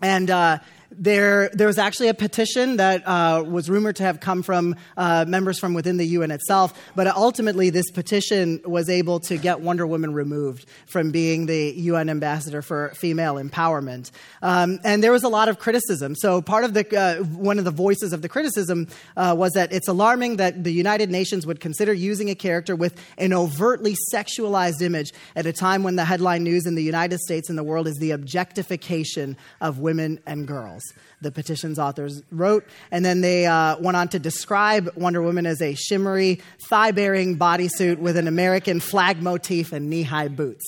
and 0.00 0.30
uh, 0.30 0.58
there, 0.90 1.50
there 1.52 1.66
was 1.66 1.78
actually 1.78 2.08
a 2.08 2.14
petition 2.14 2.76
that 2.78 3.06
uh, 3.06 3.44
was 3.46 3.70
rumored 3.70 3.96
to 3.96 4.02
have 4.02 4.20
come 4.20 4.42
from 4.42 4.74
uh, 4.96 5.24
members 5.26 5.58
from 5.58 5.72
within 5.74 5.96
the 5.96 6.06
UN 6.06 6.30
itself, 6.30 6.74
but 6.96 7.06
ultimately, 7.06 7.70
this 7.70 7.90
petition 7.90 8.60
was 8.64 8.90
able 8.90 9.20
to 9.20 9.36
get 9.36 9.60
Wonder 9.60 9.86
Woman 9.86 10.12
removed 10.12 10.66
from 10.86 11.10
being 11.10 11.46
the 11.46 11.72
UN 11.76 12.10
ambassador 12.10 12.60
for 12.60 12.92
female 12.96 13.34
empowerment. 13.36 14.10
Um, 14.42 14.80
and 14.84 15.02
there 15.02 15.12
was 15.12 15.22
a 15.22 15.28
lot 15.28 15.48
of 15.48 15.58
criticism. 15.58 16.16
So, 16.16 16.42
part 16.42 16.64
of 16.64 16.74
the 16.74 16.98
uh, 16.98 17.22
one 17.24 17.58
of 17.58 17.64
the 17.64 17.70
voices 17.70 18.12
of 18.12 18.22
the 18.22 18.28
criticism 18.28 18.88
uh, 19.16 19.34
was 19.36 19.52
that 19.52 19.72
it's 19.72 19.88
alarming 19.88 20.36
that 20.36 20.64
the 20.64 20.72
United 20.72 21.10
Nations 21.10 21.46
would 21.46 21.60
consider 21.60 21.92
using 21.92 22.30
a 22.30 22.34
character 22.34 22.74
with 22.74 23.00
an 23.16 23.32
overtly 23.32 23.96
sexualized 24.12 24.82
image 24.82 25.12
at 25.36 25.46
a 25.46 25.52
time 25.52 25.82
when 25.82 25.96
the 25.96 26.04
headline 26.04 26.42
news 26.42 26.66
in 26.66 26.74
the 26.74 26.82
United 26.82 27.20
States 27.20 27.48
and 27.48 27.56
the 27.56 27.64
world 27.64 27.86
is 27.86 27.98
the 27.98 28.10
objectification 28.10 29.36
of 29.60 29.78
women 29.78 30.18
and 30.26 30.48
girls 30.48 30.79
the 31.20 31.30
petition's 31.30 31.78
authors 31.78 32.22
wrote. 32.30 32.66
And 32.90 33.04
then 33.04 33.20
they 33.20 33.46
uh, 33.46 33.78
went 33.78 33.96
on 33.96 34.08
to 34.08 34.18
describe 34.18 34.90
Wonder 34.96 35.22
Woman 35.22 35.46
as 35.46 35.60
a 35.60 35.74
shimmery, 35.74 36.40
thigh 36.68 36.92
baring 36.92 37.38
bodysuit 37.38 37.98
with 37.98 38.16
an 38.16 38.28
American 38.28 38.80
flag 38.80 39.22
motif 39.22 39.72
and 39.72 39.90
knee 39.90 40.02
high 40.02 40.28
boots. 40.28 40.64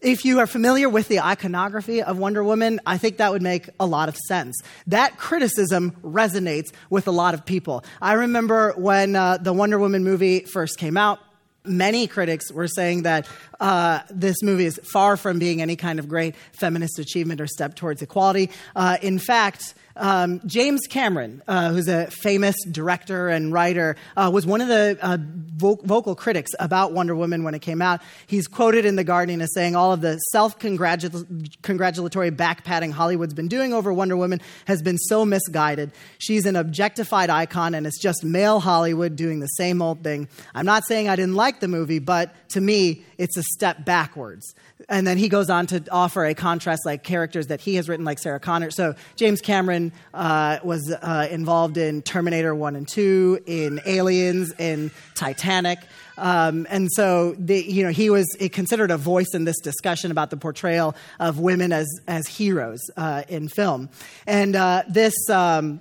If 0.00 0.26
you 0.26 0.40
are 0.40 0.46
familiar 0.46 0.90
with 0.90 1.08
the 1.08 1.20
iconography 1.20 2.02
of 2.02 2.18
Wonder 2.18 2.44
Woman, 2.44 2.78
I 2.84 2.98
think 2.98 3.16
that 3.16 3.32
would 3.32 3.40
make 3.40 3.70
a 3.80 3.86
lot 3.86 4.10
of 4.10 4.16
sense. 4.28 4.60
That 4.86 5.16
criticism 5.16 5.92
resonates 6.02 6.72
with 6.90 7.08
a 7.08 7.10
lot 7.10 7.32
of 7.32 7.46
people. 7.46 7.84
I 8.02 8.12
remember 8.12 8.74
when 8.76 9.16
uh, 9.16 9.38
the 9.38 9.54
Wonder 9.54 9.78
Woman 9.78 10.04
movie 10.04 10.40
first 10.40 10.78
came 10.78 10.98
out, 10.98 11.20
many 11.64 12.06
critics 12.06 12.52
were 12.52 12.68
saying 12.68 13.04
that 13.04 13.26
uh, 13.60 14.00
this 14.10 14.42
movie 14.42 14.66
is 14.66 14.80
far 14.92 15.16
from 15.16 15.38
being 15.38 15.62
any 15.62 15.76
kind 15.76 15.98
of 15.98 16.08
great 16.08 16.34
feminist 16.52 16.98
achievement 16.98 17.40
or 17.40 17.46
step 17.46 17.74
towards 17.74 18.02
equality. 18.02 18.50
Uh, 18.74 18.96
in 19.02 19.18
fact, 19.18 19.74
um, 19.96 20.40
James 20.44 20.86
Cameron, 20.88 21.42
uh, 21.46 21.70
who's 21.70 21.86
a 21.88 22.10
famous 22.10 22.56
director 22.64 23.28
and 23.28 23.52
writer, 23.52 23.96
uh, 24.16 24.28
was 24.32 24.44
one 24.44 24.60
of 24.60 24.68
the 24.68 24.98
uh, 25.00 25.18
vo- 25.20 25.78
vocal 25.84 26.16
critics 26.16 26.50
about 26.58 26.92
Wonder 26.92 27.14
Woman 27.14 27.44
when 27.44 27.54
it 27.54 27.60
came 27.60 27.80
out. 27.80 28.00
He's 28.26 28.48
quoted 28.48 28.84
in 28.84 28.96
The 28.96 29.04
Guardian 29.04 29.40
as 29.40 29.54
saying, 29.54 29.76
All 29.76 29.92
of 29.92 30.00
the 30.00 30.18
self 30.32 30.58
congratulatory 30.58 32.30
back 32.30 32.64
patting 32.64 32.90
Hollywood's 32.90 33.34
been 33.34 33.48
doing 33.48 33.72
over 33.72 33.92
Wonder 33.92 34.16
Woman 34.16 34.40
has 34.64 34.82
been 34.82 34.98
so 34.98 35.24
misguided. 35.24 35.92
She's 36.18 36.44
an 36.44 36.56
objectified 36.56 37.30
icon, 37.30 37.74
and 37.74 37.86
it's 37.86 38.00
just 38.00 38.24
male 38.24 38.58
Hollywood 38.58 39.14
doing 39.14 39.38
the 39.38 39.46
same 39.46 39.80
old 39.80 40.02
thing. 40.02 40.28
I'm 40.54 40.66
not 40.66 40.84
saying 40.88 41.08
I 41.08 41.14
didn't 41.14 41.36
like 41.36 41.60
the 41.60 41.68
movie, 41.68 42.00
but 42.00 42.34
to 42.50 42.60
me, 42.60 43.04
it's 43.16 43.36
a 43.36 43.42
step 43.54 43.84
backwards. 43.84 44.54
And 44.88 45.06
then 45.06 45.16
he 45.16 45.28
goes 45.28 45.48
on 45.48 45.66
to 45.68 45.82
offer 45.90 46.26
a 46.26 46.34
contrast 46.34 46.84
like 46.84 47.02
characters 47.04 47.46
that 47.46 47.60
he 47.60 47.76
has 47.76 47.88
written, 47.88 48.04
like 48.04 48.18
Sarah 48.18 48.40
Connor. 48.40 48.70
So 48.70 48.94
James 49.16 49.40
Cameron 49.40 49.92
uh, 50.12 50.58
was 50.62 50.92
uh, 50.92 51.28
involved 51.30 51.76
in 51.78 52.02
Terminator 52.02 52.54
1 52.54 52.76
and 52.76 52.86
2, 52.86 53.44
in 53.46 53.80
Aliens, 53.86 54.52
in 54.58 54.90
Titanic. 55.14 55.78
Um, 56.18 56.66
and 56.70 56.90
so, 56.92 57.34
the, 57.38 57.60
you 57.60 57.82
know, 57.82 57.90
he 57.90 58.10
was 58.10 58.26
considered 58.52 58.90
a 58.90 58.96
voice 58.96 59.34
in 59.34 59.44
this 59.44 59.58
discussion 59.60 60.10
about 60.10 60.30
the 60.30 60.36
portrayal 60.36 60.94
of 61.18 61.38
women 61.38 61.72
as, 61.72 61.88
as 62.06 62.26
heroes 62.26 62.80
uh, 62.96 63.22
in 63.28 63.48
film. 63.48 63.88
And 64.26 64.56
uh, 64.56 64.82
this. 64.88 65.14
Um, 65.30 65.80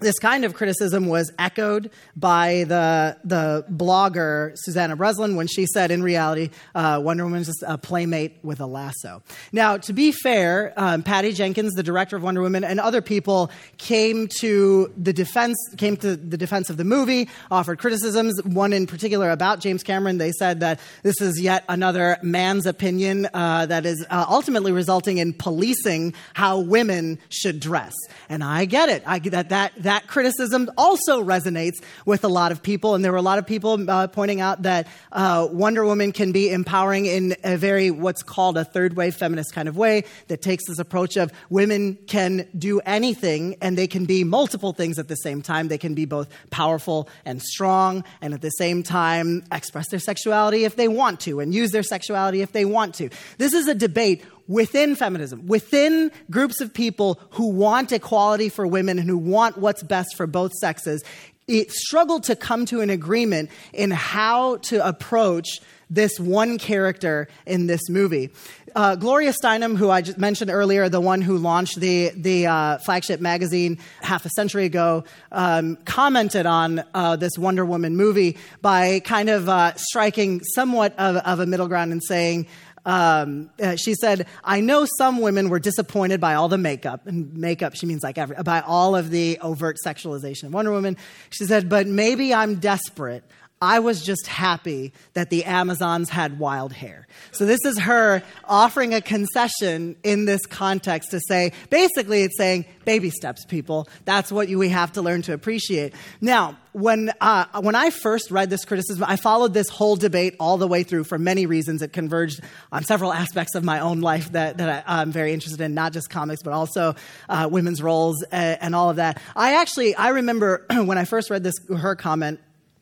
this 0.00 0.18
kind 0.20 0.44
of 0.44 0.54
criticism 0.54 1.06
was 1.06 1.32
echoed 1.40 1.90
by 2.14 2.64
the, 2.68 3.16
the 3.24 3.64
blogger 3.68 4.52
Susannah 4.54 4.94
Breslin 4.94 5.34
when 5.34 5.48
she 5.48 5.66
said, 5.66 5.90
in 5.90 6.04
reality, 6.04 6.50
uh, 6.74 7.00
Wonder 7.02 7.24
Woman 7.24 7.40
is 7.40 7.48
just 7.48 7.64
a 7.66 7.76
playmate 7.76 8.38
with 8.44 8.60
a 8.60 8.66
lasso. 8.66 9.22
Now, 9.50 9.76
to 9.78 9.92
be 9.92 10.12
fair, 10.12 10.72
um, 10.76 11.02
Patty 11.02 11.32
Jenkins, 11.32 11.74
the 11.74 11.82
director 11.82 12.16
of 12.16 12.22
Wonder 12.22 12.42
Woman, 12.42 12.62
and 12.62 12.78
other 12.78 13.02
people 13.02 13.50
came 13.76 14.28
to 14.38 14.92
the 14.96 15.12
defense 15.12 15.56
came 15.76 15.96
to 15.96 16.16
the 16.16 16.36
defense 16.36 16.70
of 16.70 16.76
the 16.76 16.84
movie, 16.84 17.28
offered 17.50 17.80
criticisms. 17.80 18.40
One 18.44 18.72
in 18.72 18.86
particular 18.86 19.30
about 19.30 19.58
James 19.60 19.82
Cameron. 19.82 20.18
They 20.18 20.32
said 20.32 20.60
that 20.60 20.78
this 21.02 21.20
is 21.20 21.40
yet 21.40 21.64
another 21.68 22.18
man's 22.22 22.66
opinion 22.66 23.28
uh, 23.34 23.66
that 23.66 23.84
is 23.84 24.06
uh, 24.10 24.26
ultimately 24.28 24.70
resulting 24.70 25.18
in 25.18 25.32
policing 25.32 26.14
how 26.34 26.60
women 26.60 27.18
should 27.30 27.58
dress. 27.58 27.94
And 28.28 28.44
I 28.44 28.64
get 28.64 28.88
it. 28.88 29.02
I 29.04 29.18
that 29.18 29.48
that 29.48 29.72
that 29.88 30.06
criticism 30.06 30.70
also 30.76 31.24
resonates 31.24 31.82
with 32.04 32.22
a 32.22 32.28
lot 32.28 32.52
of 32.52 32.62
people. 32.62 32.94
And 32.94 33.02
there 33.02 33.10
were 33.10 33.18
a 33.18 33.22
lot 33.22 33.38
of 33.38 33.46
people 33.46 33.90
uh, 33.90 34.06
pointing 34.08 34.42
out 34.42 34.62
that 34.62 34.86
uh, 35.10 35.48
Wonder 35.50 35.82
Woman 35.84 36.12
can 36.12 36.30
be 36.30 36.50
empowering 36.50 37.06
in 37.06 37.34
a 37.42 37.56
very, 37.56 37.90
what's 37.90 38.22
called 38.22 38.58
a 38.58 38.64
third 38.64 38.96
wave 38.96 39.16
feminist 39.16 39.54
kind 39.54 39.66
of 39.66 39.78
way 39.78 40.04
that 40.26 40.42
takes 40.42 40.66
this 40.66 40.78
approach 40.78 41.16
of 41.16 41.32
women 41.48 41.96
can 42.06 42.46
do 42.56 42.80
anything 42.80 43.56
and 43.62 43.78
they 43.78 43.86
can 43.86 44.04
be 44.04 44.24
multiple 44.24 44.74
things 44.74 44.98
at 44.98 45.08
the 45.08 45.16
same 45.16 45.40
time. 45.40 45.68
They 45.68 45.78
can 45.78 45.94
be 45.94 46.04
both 46.04 46.28
powerful 46.50 47.08
and 47.24 47.40
strong 47.40 48.04
and 48.20 48.34
at 48.34 48.42
the 48.42 48.50
same 48.50 48.82
time 48.82 49.42
express 49.50 49.88
their 49.88 50.00
sexuality 50.00 50.64
if 50.64 50.76
they 50.76 50.88
want 50.88 51.20
to 51.20 51.40
and 51.40 51.54
use 51.54 51.70
their 51.70 51.82
sexuality 51.82 52.42
if 52.42 52.52
they 52.52 52.66
want 52.66 52.94
to. 52.96 53.08
This 53.38 53.54
is 53.54 53.66
a 53.68 53.74
debate 53.74 54.22
within 54.48 54.96
feminism, 54.96 55.46
within 55.46 56.10
groups 56.30 56.60
of 56.60 56.74
people 56.74 57.20
who 57.30 57.48
want 57.48 57.92
equality 57.92 58.48
for 58.48 58.66
women 58.66 58.98
and 58.98 59.08
who 59.08 59.18
want 59.18 59.58
what's 59.58 59.82
best 59.82 60.16
for 60.16 60.26
both 60.26 60.52
sexes, 60.54 61.04
it 61.46 61.70
struggled 61.70 62.24
to 62.24 62.36
come 62.36 62.66
to 62.66 62.80
an 62.80 62.90
agreement 62.90 63.50
in 63.72 63.90
how 63.90 64.56
to 64.56 64.86
approach 64.86 65.60
this 65.90 66.20
one 66.20 66.58
character 66.58 67.28
in 67.46 67.66
this 67.66 67.88
movie. 67.88 68.30
Uh, 68.76 68.94
Gloria 68.94 69.32
Steinem, 69.32 69.76
who 69.76 69.90
I 69.90 70.02
just 70.02 70.18
mentioned 70.18 70.50
earlier, 70.50 70.90
the 70.90 71.00
one 71.00 71.22
who 71.22 71.38
launched 71.38 71.80
the, 71.80 72.10
the 72.14 72.46
uh, 72.46 72.78
flagship 72.78 73.20
magazine 73.20 73.78
half 74.02 74.26
a 74.26 74.28
century 74.30 74.66
ago, 74.66 75.04
um, 75.32 75.76
commented 75.86 76.44
on 76.44 76.84
uh, 76.92 77.16
this 77.16 77.38
Wonder 77.38 77.64
Woman 77.64 77.96
movie 77.96 78.36
by 78.60 79.00
kind 79.00 79.30
of 79.30 79.48
uh, 79.48 79.74
striking 79.76 80.42
somewhat 80.44 80.94
of, 80.98 81.16
of 81.16 81.40
a 81.40 81.46
middle 81.46 81.68
ground 81.68 81.92
and 81.92 82.02
saying, 82.04 82.46
um, 82.88 83.50
uh, 83.62 83.76
she 83.76 83.92
said, 83.92 84.26
I 84.42 84.60
know 84.60 84.86
some 84.96 85.20
women 85.20 85.50
were 85.50 85.58
disappointed 85.58 86.22
by 86.22 86.34
all 86.34 86.48
the 86.48 86.56
makeup, 86.56 87.06
and 87.06 87.36
makeup, 87.36 87.74
she 87.74 87.84
means 87.84 88.02
like 88.02 88.16
every, 88.16 88.36
by 88.42 88.62
all 88.62 88.96
of 88.96 89.10
the 89.10 89.38
overt 89.40 89.76
sexualization 89.84 90.44
of 90.44 90.54
Wonder 90.54 90.72
Woman. 90.72 90.96
She 91.28 91.44
said, 91.44 91.68
but 91.68 91.86
maybe 91.86 92.32
I'm 92.32 92.54
desperate. 92.54 93.24
I 93.60 93.80
was 93.80 94.04
just 94.04 94.28
happy 94.28 94.92
that 95.14 95.30
the 95.30 95.44
Amazons 95.44 96.10
had 96.10 96.38
wild 96.38 96.72
hair. 96.72 97.08
So 97.32 97.44
this 97.44 97.64
is 97.64 97.78
her 97.80 98.22
offering 98.44 98.94
a 98.94 99.00
concession 99.00 99.96
in 100.04 100.26
this 100.26 100.46
context 100.46 101.10
to 101.10 101.20
say, 101.20 101.52
basically, 101.68 102.22
it's 102.22 102.36
saying, 102.36 102.66
baby 102.84 103.10
steps, 103.10 103.44
people. 103.44 103.88
That's 104.04 104.30
what 104.30 104.48
you, 104.48 104.58
we 104.58 104.68
have 104.68 104.92
to 104.92 105.02
learn 105.02 105.22
to 105.22 105.32
appreciate. 105.32 105.92
Now, 106.20 106.56
when, 106.72 107.10
uh, 107.20 107.60
when 107.60 107.74
I 107.74 107.90
first 107.90 108.30
read 108.30 108.48
this 108.48 108.64
criticism, 108.64 109.04
I 109.06 109.16
followed 109.16 109.54
this 109.54 109.68
whole 109.68 109.96
debate 109.96 110.36
all 110.38 110.56
the 110.56 110.68
way 110.68 110.84
through 110.84 111.04
for 111.04 111.18
many 111.18 111.46
reasons. 111.46 111.82
It 111.82 111.92
converged 111.92 112.40
on 112.70 112.84
several 112.84 113.12
aspects 113.12 113.56
of 113.56 113.64
my 113.64 113.80
own 113.80 114.00
life 114.00 114.30
that, 114.32 114.58
that 114.58 114.84
I, 114.86 115.02
am 115.02 115.10
very 115.10 115.32
interested 115.32 115.60
in, 115.60 115.74
not 115.74 115.92
just 115.92 116.10
comics, 116.10 116.42
but 116.44 116.52
also 116.52 116.94
uh, 117.28 117.48
women's 117.50 117.82
roles 117.82 118.22
and, 118.30 118.58
and 118.60 118.74
all 118.76 118.90
of 118.90 118.96
that. 118.96 119.20
I 119.34 119.54
actually, 119.54 119.96
I 119.96 120.10
remember 120.10 120.64
when 120.70 120.96
I 120.96 121.04
first 121.04 121.30
read 121.30 121.42
this, 121.42 121.54
her 121.76 121.96
comment, 121.96 122.38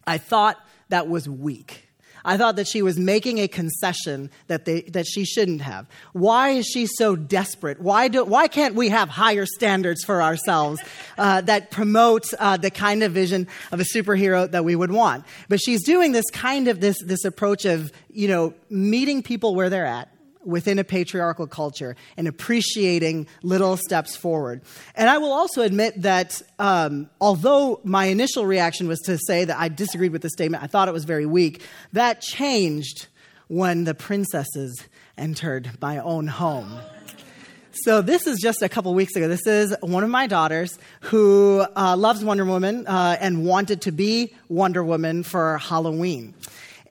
I 0.07 0.19
thought 0.19 0.57
that 0.89 1.09
was 1.09 1.29
weak. 1.29 1.87
I 2.27 2.37
thought 2.37 2.57
that 2.57 2.67
she 2.67 2.83
was 2.83 2.99
making 2.99 3.39
a 3.39 3.47
concession 3.47 4.31
that, 4.49 4.65
they, 4.65 4.81
that 4.83 5.07
she 5.07 5.25
shouldn't 5.25 5.61
have. 5.61 5.87
Why 6.13 6.51
is 6.51 6.67
she 6.67 6.87
so 6.87 7.15
desperate? 7.15 7.81
Why, 7.81 8.09
do, 8.09 8.25
why 8.25 8.49
can't 8.49 8.75
we 8.75 8.89
have 8.89 9.09
higher 9.09 9.47
standards 9.47 10.03
for 10.05 10.21
ourselves 10.21 10.81
uh, 11.17 11.43
that 11.43 11.71
promote 11.71 12.27
uh, 12.35 12.57
the 12.57 12.73
kind 12.73 13.05
of 13.05 13.13
vision 13.13 13.47
of 13.71 13.79
a 13.79 13.85
superhero 13.85 14.51
that 14.51 14.65
we 14.65 14.75
would 14.75 14.91
want? 14.91 15.25
But 15.49 15.61
she's 15.61 15.85
doing 15.85 16.11
this 16.11 16.29
kind 16.33 16.67
of 16.67 16.81
this, 16.81 16.97
this 17.01 17.25
approach 17.25 17.65
of, 17.65 17.93
you 18.11 18.27
know, 18.27 18.55
meeting 18.69 19.23
people 19.23 19.55
where 19.55 19.71
they're 19.71 19.87
at 19.87 20.09
within 20.47 20.79
a 20.79 20.85
patriarchal 20.85 21.47
culture 21.47 21.97
and 22.17 22.29
appreciating 22.29 23.27
little 23.43 23.77
steps 23.77 24.17
forward. 24.17 24.63
And 24.95 25.11
I 25.11 25.19
will 25.19 25.33
also 25.33 25.63
admit 25.63 26.03
that 26.03 26.41
um, 26.59 27.11
although 27.21 27.81
my 27.85 28.07
initial 28.07 28.47
reaction 28.47 28.89
was 28.89 29.01
to 29.01 29.19
say 29.19 29.45
that 29.45 29.59
I 29.59 29.69
disagreed 29.69 30.13
with 30.13 30.23
the 30.23 30.31
statement, 30.31 30.63
I 30.63 30.69
thought 30.69 30.89
it 30.89 30.93
was 30.93 31.05
very 31.05 31.27
weak, 31.27 31.63
that 31.93 32.21
changed 32.21 33.09
when 33.49 33.85
the 33.85 33.95
princesses 33.95 34.83
entered 35.19 35.71
my 35.81 35.99
own 35.99 36.27
home. 36.27 36.79
So 37.85 38.01
this 38.01 38.27
is 38.27 38.41
just 38.41 38.63
a 38.63 38.69
couple 38.69 38.95
weeks 38.95 39.15
ago. 39.17 39.29
This 39.29 39.47
is 39.47 39.77
one 39.81 40.03
of 40.03 40.09
my 40.09 40.27
daughters 40.27 40.79
who 41.03 41.65
uh, 41.77 41.97
loves 41.97 42.25
Wonder 42.25 42.45
Woman 42.45 42.87
uh, 42.87 43.17
and 43.21 43.45
wanted 43.45 43.83
to 43.83 43.93
be 43.93 44.35
Wonder 44.49 44.83
Woman 44.83 45.23
for 45.23 45.59
Halloween. 45.59 46.35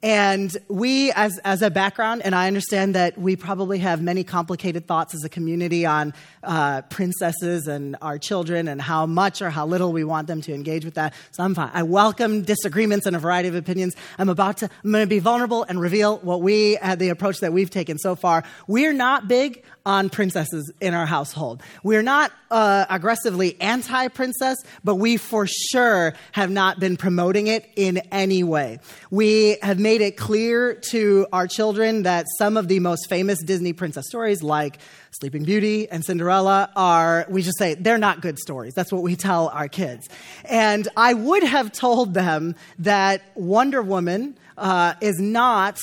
And 0.03 0.55
we, 0.67 1.11
as, 1.11 1.39
as 1.39 1.61
a 1.61 1.69
background, 1.69 2.21
and 2.23 2.35
I 2.35 2.47
understand 2.47 2.95
that 2.95 3.17
we 3.17 3.35
probably 3.35 3.79
have 3.79 4.01
many 4.01 4.23
complicated 4.23 4.87
thoughts 4.87 5.15
as 5.15 5.23
a 5.23 5.29
community 5.29 5.85
on 5.85 6.13
uh, 6.43 6.81
princesses 6.83 7.67
and 7.67 7.95
our 8.01 8.17
children 8.17 8.67
and 8.67 8.81
how 8.81 9.05
much 9.05 9.41
or 9.41 9.49
how 9.49 9.65
little 9.65 9.91
we 9.91 10.03
want 10.03 10.27
them 10.27 10.41
to 10.41 10.53
engage 10.53 10.85
with 10.85 10.95
that. 10.95 11.13
So 11.31 11.43
I'm 11.43 11.55
fine. 11.55 11.71
I 11.73 11.83
welcome 11.83 12.43
disagreements 12.43 13.05
and 13.05 13.15
a 13.15 13.19
variety 13.19 13.49
of 13.49 13.55
opinions. 13.55 13.95
I'm 14.17 14.29
about 14.29 14.57
to, 14.57 14.69
I'm 14.83 14.91
going 14.91 15.03
to 15.03 15.07
be 15.07 15.19
vulnerable 15.19 15.63
and 15.63 15.79
reveal 15.79 16.17
what 16.17 16.41
we, 16.41 16.75
had 16.81 16.99
the 16.99 17.09
approach 17.09 17.39
that 17.39 17.53
we've 17.53 17.69
taken 17.69 17.97
so 17.97 18.15
far. 18.15 18.43
We're 18.67 18.93
not 18.93 19.27
big 19.27 19.63
on 19.85 20.09
princesses 20.09 20.71
in 20.81 20.93
our 20.93 21.05
household. 21.05 21.61
We're 21.83 22.01
not 22.01 22.31
uh, 22.49 22.85
aggressively 22.89 23.59
anti 23.61 24.07
princess, 24.07 24.57
but 24.83 24.95
we 24.95 25.17
for 25.17 25.45
sure 25.47 26.13
have 26.31 26.49
not 26.49 26.79
been 26.79 26.97
promoting 26.97 27.47
it 27.47 27.69
in 27.75 27.97
any 28.11 28.43
way. 28.43 28.79
We 29.11 29.57
have 29.61 29.79
made 29.85 30.01
it 30.01 30.17
clear 30.17 30.73
to 30.73 31.27
our 31.31 31.47
children 31.47 32.01
that 32.01 32.25
some 32.39 32.57
of 32.57 32.67
the 32.67 32.79
most 32.79 33.07
famous 33.07 33.39
Disney 33.43 33.71
princess 33.71 34.07
stories, 34.07 34.41
like 34.41 34.79
Sleeping 35.11 35.43
Beauty 35.43 35.87
and 35.87 36.03
Cinderella, 36.03 36.71
are, 36.75 37.27
we 37.29 37.43
just 37.43 37.59
say, 37.59 37.75
they're 37.75 37.99
not 37.99 38.19
good 38.19 38.39
stories. 38.39 38.73
That's 38.73 38.91
what 38.91 39.03
we 39.03 39.15
tell 39.15 39.49
our 39.49 39.67
kids. 39.67 40.09
And 40.45 40.87
I 40.97 41.13
would 41.13 41.43
have 41.43 41.71
told 41.71 42.15
them 42.15 42.55
that 42.79 43.21
Wonder 43.35 43.83
Woman 43.83 44.39
uh, 44.57 44.95
is 45.01 45.19
not 45.19 45.77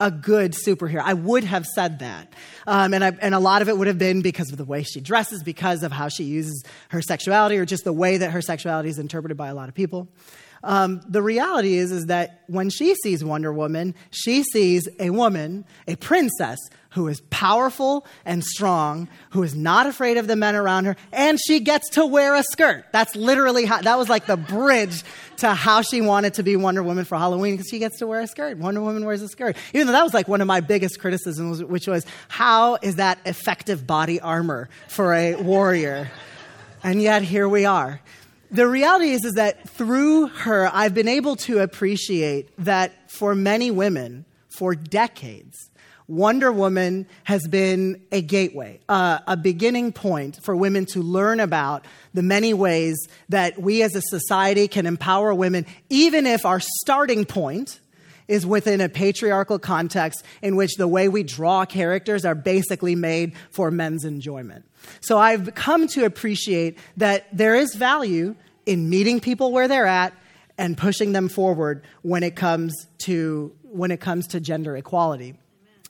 a 0.00 0.10
good 0.10 0.56
superhero. 0.66 1.02
I 1.04 1.14
would 1.14 1.44
have 1.44 1.64
said 1.64 2.00
that. 2.00 2.32
Um, 2.66 2.92
and, 2.92 3.04
I, 3.04 3.12
and 3.20 3.36
a 3.36 3.38
lot 3.38 3.62
of 3.62 3.68
it 3.68 3.78
would 3.78 3.86
have 3.86 3.98
been 3.98 4.20
because 4.20 4.50
of 4.50 4.58
the 4.58 4.64
way 4.64 4.82
she 4.82 5.00
dresses, 5.00 5.44
because 5.44 5.84
of 5.84 5.92
how 5.92 6.08
she 6.08 6.24
uses 6.24 6.64
her 6.88 7.00
sexuality, 7.00 7.56
or 7.58 7.64
just 7.64 7.84
the 7.84 7.92
way 7.92 8.16
that 8.16 8.32
her 8.32 8.42
sexuality 8.42 8.88
is 8.88 8.98
interpreted 8.98 9.36
by 9.36 9.46
a 9.46 9.54
lot 9.54 9.68
of 9.68 9.76
people. 9.76 10.08
Um, 10.64 11.02
the 11.06 11.22
reality 11.22 11.74
is, 11.74 11.92
is 11.92 12.06
that 12.06 12.42
when 12.46 12.70
she 12.70 12.94
sees 12.94 13.22
Wonder 13.22 13.52
Woman, 13.52 13.94
she 14.10 14.42
sees 14.42 14.88
a 14.98 15.10
woman, 15.10 15.66
a 15.86 15.96
princess, 15.96 16.58
who 16.90 17.08
is 17.08 17.20
powerful 17.28 18.06
and 18.24 18.42
strong, 18.44 19.08
who 19.30 19.42
is 19.42 19.54
not 19.54 19.86
afraid 19.86 20.16
of 20.16 20.28
the 20.28 20.36
men 20.36 20.54
around 20.54 20.84
her, 20.84 20.96
and 21.12 21.38
she 21.44 21.58
gets 21.60 21.90
to 21.90 22.06
wear 22.06 22.36
a 22.36 22.42
skirt. 22.44 22.86
That's 22.92 23.16
literally 23.16 23.64
how, 23.64 23.82
that 23.82 23.98
was 23.98 24.08
like 24.08 24.26
the 24.26 24.36
bridge 24.36 25.02
to 25.38 25.54
how 25.54 25.82
she 25.82 26.00
wanted 26.00 26.34
to 26.34 26.44
be 26.44 26.54
Wonder 26.54 26.84
Woman 26.84 27.04
for 27.04 27.18
Halloween 27.18 27.54
because 27.54 27.68
she 27.68 27.80
gets 27.80 27.98
to 27.98 28.06
wear 28.06 28.20
a 28.20 28.28
skirt. 28.28 28.58
Wonder 28.58 28.80
Woman 28.80 29.04
wears 29.04 29.22
a 29.22 29.28
skirt. 29.28 29.56
Even 29.74 29.88
though 29.88 29.92
that 29.92 30.04
was 30.04 30.14
like 30.14 30.28
one 30.28 30.40
of 30.40 30.46
my 30.46 30.60
biggest 30.60 31.00
criticisms, 31.00 31.62
which 31.62 31.88
was 31.88 32.06
how 32.28 32.78
is 32.80 32.96
that 32.96 33.18
effective 33.26 33.86
body 33.86 34.20
armor 34.20 34.68
for 34.88 35.14
a 35.14 35.34
warrior? 35.34 36.10
And 36.84 37.02
yet 37.02 37.22
here 37.22 37.48
we 37.48 37.64
are 37.64 38.00
the 38.50 38.66
reality 38.66 39.10
is, 39.10 39.24
is 39.24 39.34
that 39.34 39.68
through 39.68 40.28
her, 40.28 40.70
I've 40.72 40.94
been 40.94 41.08
able 41.08 41.36
to 41.36 41.58
appreciate 41.60 42.50
that 42.64 43.10
for 43.10 43.34
many 43.34 43.70
women, 43.70 44.24
for 44.48 44.74
decades, 44.74 45.70
Wonder 46.06 46.52
Woman 46.52 47.06
has 47.24 47.46
been 47.48 48.02
a 48.12 48.20
gateway, 48.20 48.80
uh, 48.88 49.20
a 49.26 49.36
beginning 49.36 49.92
point 49.92 50.38
for 50.42 50.54
women 50.54 50.84
to 50.86 51.00
learn 51.00 51.40
about 51.40 51.86
the 52.12 52.22
many 52.22 52.52
ways 52.52 53.08
that 53.30 53.58
we 53.58 53.82
as 53.82 53.94
a 53.94 54.02
society 54.02 54.68
can 54.68 54.84
empower 54.84 55.32
women, 55.34 55.64
even 55.88 56.26
if 56.26 56.44
our 56.44 56.60
starting 56.60 57.24
point 57.24 57.80
is 58.28 58.46
within 58.46 58.80
a 58.80 58.88
patriarchal 58.88 59.58
context 59.58 60.22
in 60.42 60.56
which 60.56 60.76
the 60.76 60.88
way 60.88 61.08
we 61.08 61.22
draw 61.22 61.64
characters 61.64 62.24
are 62.24 62.34
basically 62.34 62.94
made 62.94 63.32
for 63.50 63.70
men's 63.70 64.04
enjoyment. 64.04 64.64
So 65.00 65.18
I've 65.18 65.54
come 65.54 65.88
to 65.88 66.04
appreciate 66.04 66.78
that 66.96 67.26
there 67.32 67.54
is 67.54 67.74
value 67.74 68.34
in 68.66 68.88
meeting 68.88 69.20
people 69.20 69.52
where 69.52 69.68
they're 69.68 69.86
at 69.86 70.14
and 70.56 70.76
pushing 70.76 71.12
them 71.12 71.28
forward 71.28 71.84
when 72.02 72.22
it 72.22 72.36
comes 72.36 72.86
to 72.98 73.52
when 73.62 73.90
it 73.90 74.00
comes 74.00 74.28
to 74.28 74.40
gender 74.40 74.76
equality. 74.76 75.34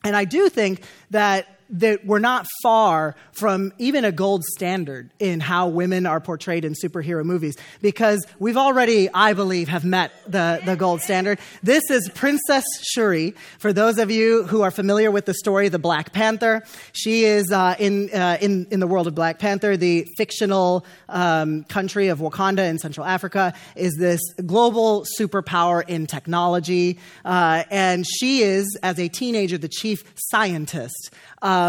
And 0.04 0.16
I 0.16 0.24
do 0.24 0.48
think 0.48 0.82
that 1.10 1.53
that 1.70 2.04
we're 2.04 2.18
not 2.18 2.46
far 2.62 3.16
from 3.32 3.72
even 3.78 4.04
a 4.04 4.12
gold 4.12 4.44
standard 4.44 5.10
in 5.18 5.40
how 5.40 5.68
women 5.68 6.06
are 6.06 6.20
portrayed 6.20 6.64
in 6.64 6.74
superhero 6.74 7.24
movies 7.24 7.56
because 7.80 8.24
we've 8.38 8.56
already, 8.56 9.08
I 9.12 9.32
believe, 9.32 9.68
have 9.68 9.84
met 9.84 10.12
the, 10.26 10.60
the 10.64 10.76
gold 10.76 11.00
standard. 11.00 11.38
This 11.62 11.82
is 11.90 12.08
Princess 12.14 12.64
Shuri. 12.82 13.34
For 13.58 13.72
those 13.72 13.98
of 13.98 14.10
you 14.10 14.44
who 14.44 14.62
are 14.62 14.70
familiar 14.70 15.10
with 15.10 15.24
the 15.24 15.34
story, 15.34 15.68
the 15.68 15.78
Black 15.78 16.12
Panther, 16.12 16.64
she 16.92 17.24
is 17.24 17.50
uh, 17.50 17.74
in, 17.78 18.10
uh, 18.12 18.38
in, 18.40 18.66
in 18.70 18.80
the 18.80 18.86
world 18.86 19.06
of 19.06 19.14
Black 19.14 19.38
Panther, 19.38 19.76
the 19.76 20.06
fictional 20.16 20.84
um, 21.08 21.64
country 21.64 22.08
of 22.08 22.18
Wakanda 22.18 22.68
in 22.68 22.78
Central 22.78 23.06
Africa 23.06 23.54
is 23.76 23.94
this 23.98 24.20
global 24.46 25.04
superpower 25.18 25.86
in 25.88 26.06
technology. 26.06 26.98
Uh, 27.24 27.64
and 27.70 28.06
she 28.06 28.42
is, 28.42 28.78
as 28.82 28.98
a 28.98 29.08
teenager, 29.08 29.58
the 29.58 29.68
chief 29.68 30.04
scientist 30.16 31.10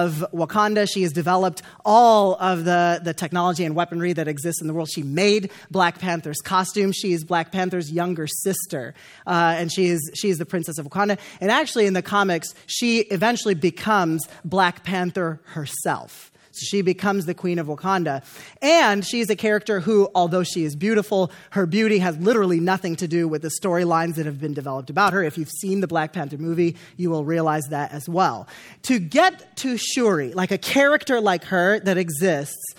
of 0.03 0.25
Wakanda. 0.33 0.89
She 0.91 1.03
has 1.03 1.13
developed 1.13 1.61
all 1.83 2.35
of 2.35 2.65
the, 2.65 2.99
the 3.03 3.13
technology 3.13 3.63
and 3.63 3.75
weaponry 3.75 4.13
that 4.13 4.27
exists 4.27 4.61
in 4.61 4.67
the 4.67 4.73
world. 4.73 4.89
She 4.89 5.03
made 5.03 5.51
Black 5.71 5.99
Panther's 5.99 6.41
costume. 6.41 6.91
She 6.91 7.13
is 7.13 7.23
Black 7.23 7.51
Panther's 7.51 7.91
younger 7.91 8.27
sister, 8.27 8.93
uh, 9.27 9.55
and 9.57 9.71
she 9.71 9.85
is, 9.87 10.11
she 10.13 10.29
is 10.29 10.37
the 10.37 10.45
princess 10.45 10.77
of 10.77 10.87
Wakanda. 10.87 11.17
And 11.41 11.51
actually, 11.51 11.85
in 11.85 11.93
the 11.93 12.01
comics, 12.01 12.53
she 12.67 12.99
eventually 12.99 13.55
becomes 13.55 14.27
Black 14.43 14.83
Panther 14.83 15.41
herself. 15.45 16.31
She 16.57 16.81
becomes 16.81 17.25
the 17.25 17.33
queen 17.33 17.59
of 17.59 17.67
Wakanda. 17.67 18.23
And 18.61 19.05
she's 19.05 19.29
a 19.29 19.35
character 19.35 19.79
who, 19.79 20.09
although 20.15 20.43
she 20.43 20.63
is 20.63 20.75
beautiful, 20.75 21.31
her 21.51 21.65
beauty 21.65 21.99
has 21.99 22.17
literally 22.17 22.59
nothing 22.59 22.95
to 22.97 23.07
do 23.07 23.27
with 23.27 23.41
the 23.41 23.51
storylines 23.61 24.15
that 24.15 24.25
have 24.25 24.39
been 24.39 24.53
developed 24.53 24.89
about 24.89 25.13
her. 25.13 25.23
If 25.23 25.37
you've 25.37 25.49
seen 25.49 25.81
the 25.81 25.87
Black 25.87 26.13
Panther 26.13 26.37
movie, 26.37 26.75
you 26.97 27.09
will 27.09 27.25
realize 27.25 27.65
that 27.69 27.91
as 27.91 28.07
well. 28.07 28.47
To 28.83 28.99
get 28.99 29.57
to 29.57 29.77
Shuri, 29.77 30.33
like 30.33 30.51
a 30.51 30.57
character 30.57 31.21
like 31.21 31.45
her 31.45 31.79
that 31.81 31.97
exists, 31.97 32.75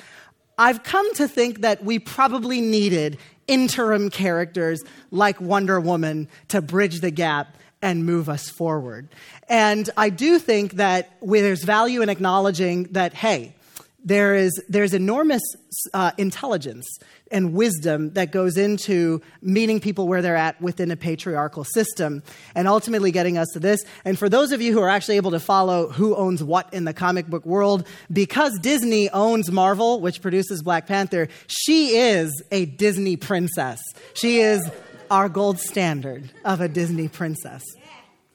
I've 0.59 0.83
come 0.83 1.13
to 1.15 1.29
think 1.29 1.61
that 1.61 1.85
we 1.85 1.99
probably 1.99 2.61
needed 2.61 3.19
interim 3.47 4.11
characters 4.11 4.83
like 5.11 5.41
Wonder 5.41 5.79
Woman 5.81 6.29
to 6.49 6.63
bridge 6.63 7.01
the 7.01 7.11
gap 7.11 7.57
and 7.83 8.05
move 8.05 8.29
us 8.29 8.49
forward. 8.49 9.09
And 9.49 9.89
I 9.97 10.11
do 10.11 10.39
think 10.39 10.73
that 10.73 11.11
there's 11.23 11.63
value 11.63 12.03
in 12.03 12.09
acknowledging 12.09 12.85
that, 12.93 13.15
hey, 13.15 13.55
there 14.07 14.37
is 14.37 14.63
there's 14.69 14.95
enormous 14.95 15.43
uh, 15.93 16.13
intelligence 16.17 16.87
and 17.33 17.53
wisdom 17.53 18.13
that 18.13 18.31
goes 18.31 18.57
into 18.57 19.21
meeting 19.43 19.81
people 19.81 20.07
where 20.07 20.23
they're 20.23 20.37
at 20.37 20.63
within 20.63 20.93
a 20.93 20.97
patriarchal 20.97 21.65
system 21.65 22.23
and 22.55 22.69
ultimately 22.69 23.11
getting 23.11 23.37
us 23.37 23.49
to 23.53 23.59
this. 23.59 23.85
And 24.05 24.17
for 24.17 24.29
those 24.29 24.53
of 24.53 24.63
you 24.63 24.73
who 24.73 24.81
are 24.81 24.89
actually 24.89 25.17
able 25.17 25.33
to 25.33 25.41
follow 25.41 25.89
who 25.89 26.15
owns 26.15 26.43
what 26.43 26.73
in 26.73 26.85
the 26.85 26.95
comic 26.95 27.27
book 27.27 27.45
world 27.45 27.87
because 28.13 28.57
disney 28.61 29.11
owns 29.11 29.51
marvel 29.51 30.01
which 30.01 30.23
produces 30.23 30.63
black 30.63 30.87
panther 30.87 31.29
she 31.49 31.97
is 31.97 32.43
a 32.53 32.65
disney 32.65 33.17
princess. 33.17 33.81
She 34.15 34.39
is 34.39 34.71
our 35.11 35.29
gold 35.29 35.59
standard 35.59 36.31
of 36.45 36.61
a 36.61 36.69
disney 36.69 37.09
princess. 37.09 37.63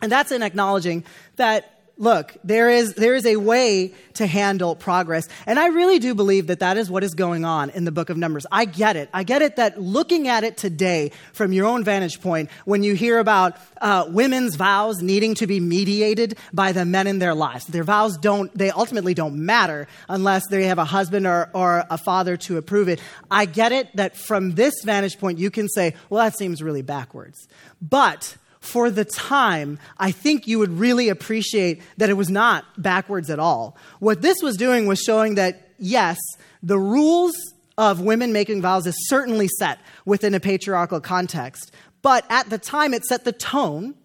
And 0.02 0.12
that's 0.12 0.32
in 0.32 0.44
acknowledging 0.44 1.04
that 1.38 1.81
look, 2.02 2.36
there 2.44 2.70
is, 2.70 2.96
there 2.96 3.14
is 3.14 3.28
a 3.28 3.36
way 3.36 3.94
to 4.16 4.26
handle 4.26 4.76
progress. 4.76 5.30
And 5.46 5.60
I 5.60 5.68
really 5.68 6.00
do 6.00 6.16
believe 6.16 6.48
that 6.48 6.60
that 6.60 6.76
is 6.76 6.90
what 6.90 7.04
is 7.04 7.14
going 7.14 7.46
on 7.46 7.70
in 7.70 7.86
the 7.86 7.92
book 7.92 8.10
of 8.10 8.18
Numbers. 8.18 8.48
I 8.52 8.66
get 8.66 8.96
it. 8.96 9.08
I 9.14 9.24
get 9.24 9.44
it 9.44 9.58
that 9.58 9.80
looking 9.80 10.28
at 10.28 10.44
it 10.44 10.58
today 10.58 11.12
from 11.32 11.54
your 11.54 11.68
own 11.68 11.84
vantage 11.84 12.20
point, 12.20 12.50
when 12.66 12.82
you 12.82 12.96
hear 12.96 13.20
about 13.20 13.56
uh, 13.80 14.06
women's 14.10 14.56
vows 14.56 15.02
needing 15.04 15.36
to 15.36 15.48
be 15.48 15.60
mediated 15.60 16.38
by 16.52 16.72
the 16.72 16.86
men 16.86 17.06
in 17.06 17.20
their 17.20 17.36
lives, 17.36 17.68
their 17.68 17.84
vows 17.84 18.18
don't, 18.18 18.52
they 18.58 18.72
ultimately 18.72 19.14
don't 19.14 19.36
matter 19.36 19.88
unless 20.10 20.48
they 20.48 20.66
have 20.66 20.80
a 20.80 20.86
husband 20.86 21.28
or, 21.28 21.52
or 21.54 21.86
a 21.92 22.00
father 22.00 22.36
to 22.36 22.58
approve 22.58 22.90
it. 22.90 23.00
I 23.30 23.46
get 23.46 23.72
it 23.72 23.96
that 23.96 24.18
from 24.18 24.56
this 24.56 24.74
vantage 24.84 25.20
point, 25.20 25.38
you 25.38 25.52
can 25.52 25.70
say, 25.70 25.94
well, 26.10 26.24
that 26.24 26.36
seems 26.36 26.64
really 26.64 26.82
backwards. 26.82 27.48
But 27.80 28.38
for 28.62 28.91
the 28.91 29.04
time, 29.04 29.80
I 29.97 30.12
think 30.12 30.47
you 30.47 30.60
would 30.60 30.71
really 30.71 31.10
appreciate 31.10 31.82
that 31.97 32.10
it 32.10 32.13
was 32.13 32.30
not 32.30 32.63
backwards 32.82 33.30
at 33.30 33.39
all. 33.39 33.76
What 34.00 34.21
this 34.21 34.38
was 34.41 34.56
doing 34.56 34.86
was 34.86 35.00
showing 35.00 35.36
that, 35.36 35.69
yes, 35.80 36.17
the 36.62 36.80
rules 36.80 37.34
of 37.78 38.02
women 38.02 38.32
making 38.32 38.62
vows 38.62 38.86
is 38.86 38.95
certainly 39.08 39.47
set 39.58 39.80
within 40.06 40.36
a 40.36 40.39
patriarchal 40.39 41.02
context, 41.02 41.71
but 42.04 42.24
at 42.30 42.50
the 42.50 42.60
time 42.60 42.93
it 42.93 43.04
set 43.04 43.26
the 43.26 43.32
tone 43.32 43.95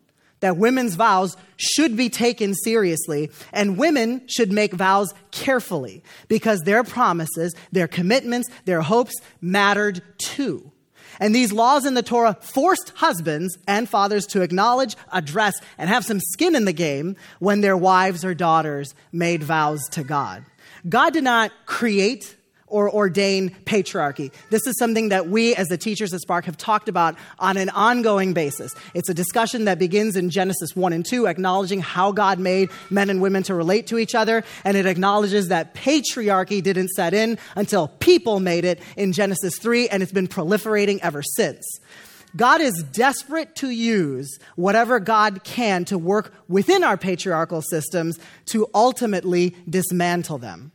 that 0.40 0.56
women's 0.56 0.94
vows 0.94 1.36
should 1.56 1.96
be 1.96 2.08
taken 2.08 2.54
seriously 2.54 3.30
and 3.52 3.78
women 3.78 4.22
should 4.26 4.52
make 4.52 4.72
vows 4.72 5.12
carefully 5.30 6.02
because 6.28 6.60
their 6.60 6.84
promises, 6.84 7.54
their 7.72 7.88
commitments, 7.88 8.48
their 8.64 8.82
hopes 8.82 9.14
mattered 9.40 10.02
too. 10.18 10.72
And 11.20 11.34
these 11.34 11.52
laws 11.52 11.86
in 11.86 11.94
the 11.94 12.02
Torah 12.02 12.36
forced 12.40 12.92
husbands 12.96 13.58
and 13.66 13.88
fathers 13.88 14.26
to 14.28 14.42
acknowledge, 14.42 14.96
address, 15.12 15.60
and 15.78 15.88
have 15.88 16.04
some 16.04 16.20
skin 16.20 16.54
in 16.54 16.64
the 16.64 16.72
game 16.72 17.16
when 17.38 17.60
their 17.60 17.76
wives 17.76 18.24
or 18.24 18.34
daughters 18.34 18.94
made 19.12 19.42
vows 19.42 19.80
to 19.92 20.04
God. 20.04 20.44
God 20.88 21.12
did 21.12 21.24
not 21.24 21.50
create 21.66 22.35
or 22.66 22.92
ordain 22.92 23.50
patriarchy. 23.64 24.32
This 24.50 24.66
is 24.66 24.76
something 24.78 25.10
that 25.10 25.28
we, 25.28 25.54
as 25.54 25.68
the 25.68 25.78
teachers 25.78 26.12
at 26.12 26.20
Spark, 26.20 26.44
have 26.46 26.56
talked 26.56 26.88
about 26.88 27.16
on 27.38 27.56
an 27.56 27.70
ongoing 27.70 28.32
basis. 28.32 28.72
It's 28.94 29.08
a 29.08 29.14
discussion 29.14 29.66
that 29.66 29.78
begins 29.78 30.16
in 30.16 30.30
Genesis 30.30 30.74
1 30.74 30.92
and 30.92 31.04
2, 31.04 31.26
acknowledging 31.26 31.80
how 31.80 32.12
God 32.12 32.38
made 32.38 32.70
men 32.90 33.10
and 33.10 33.22
women 33.22 33.42
to 33.44 33.54
relate 33.54 33.86
to 33.88 33.98
each 33.98 34.14
other, 34.14 34.44
and 34.64 34.76
it 34.76 34.86
acknowledges 34.86 35.48
that 35.48 35.74
patriarchy 35.74 36.62
didn't 36.62 36.88
set 36.90 37.14
in 37.14 37.38
until 37.54 37.88
people 37.88 38.40
made 38.40 38.64
it 38.64 38.80
in 38.96 39.12
Genesis 39.12 39.58
3, 39.58 39.88
and 39.88 40.02
it's 40.02 40.12
been 40.12 40.28
proliferating 40.28 40.98
ever 41.02 41.22
since. 41.22 41.64
God 42.34 42.60
is 42.60 42.84
desperate 42.92 43.54
to 43.56 43.70
use 43.70 44.38
whatever 44.56 45.00
God 45.00 45.42
can 45.44 45.84
to 45.86 45.96
work 45.96 46.34
within 46.48 46.84
our 46.84 46.98
patriarchal 46.98 47.62
systems 47.62 48.18
to 48.46 48.68
ultimately 48.74 49.54
dismantle 49.68 50.38
them. 50.38 50.72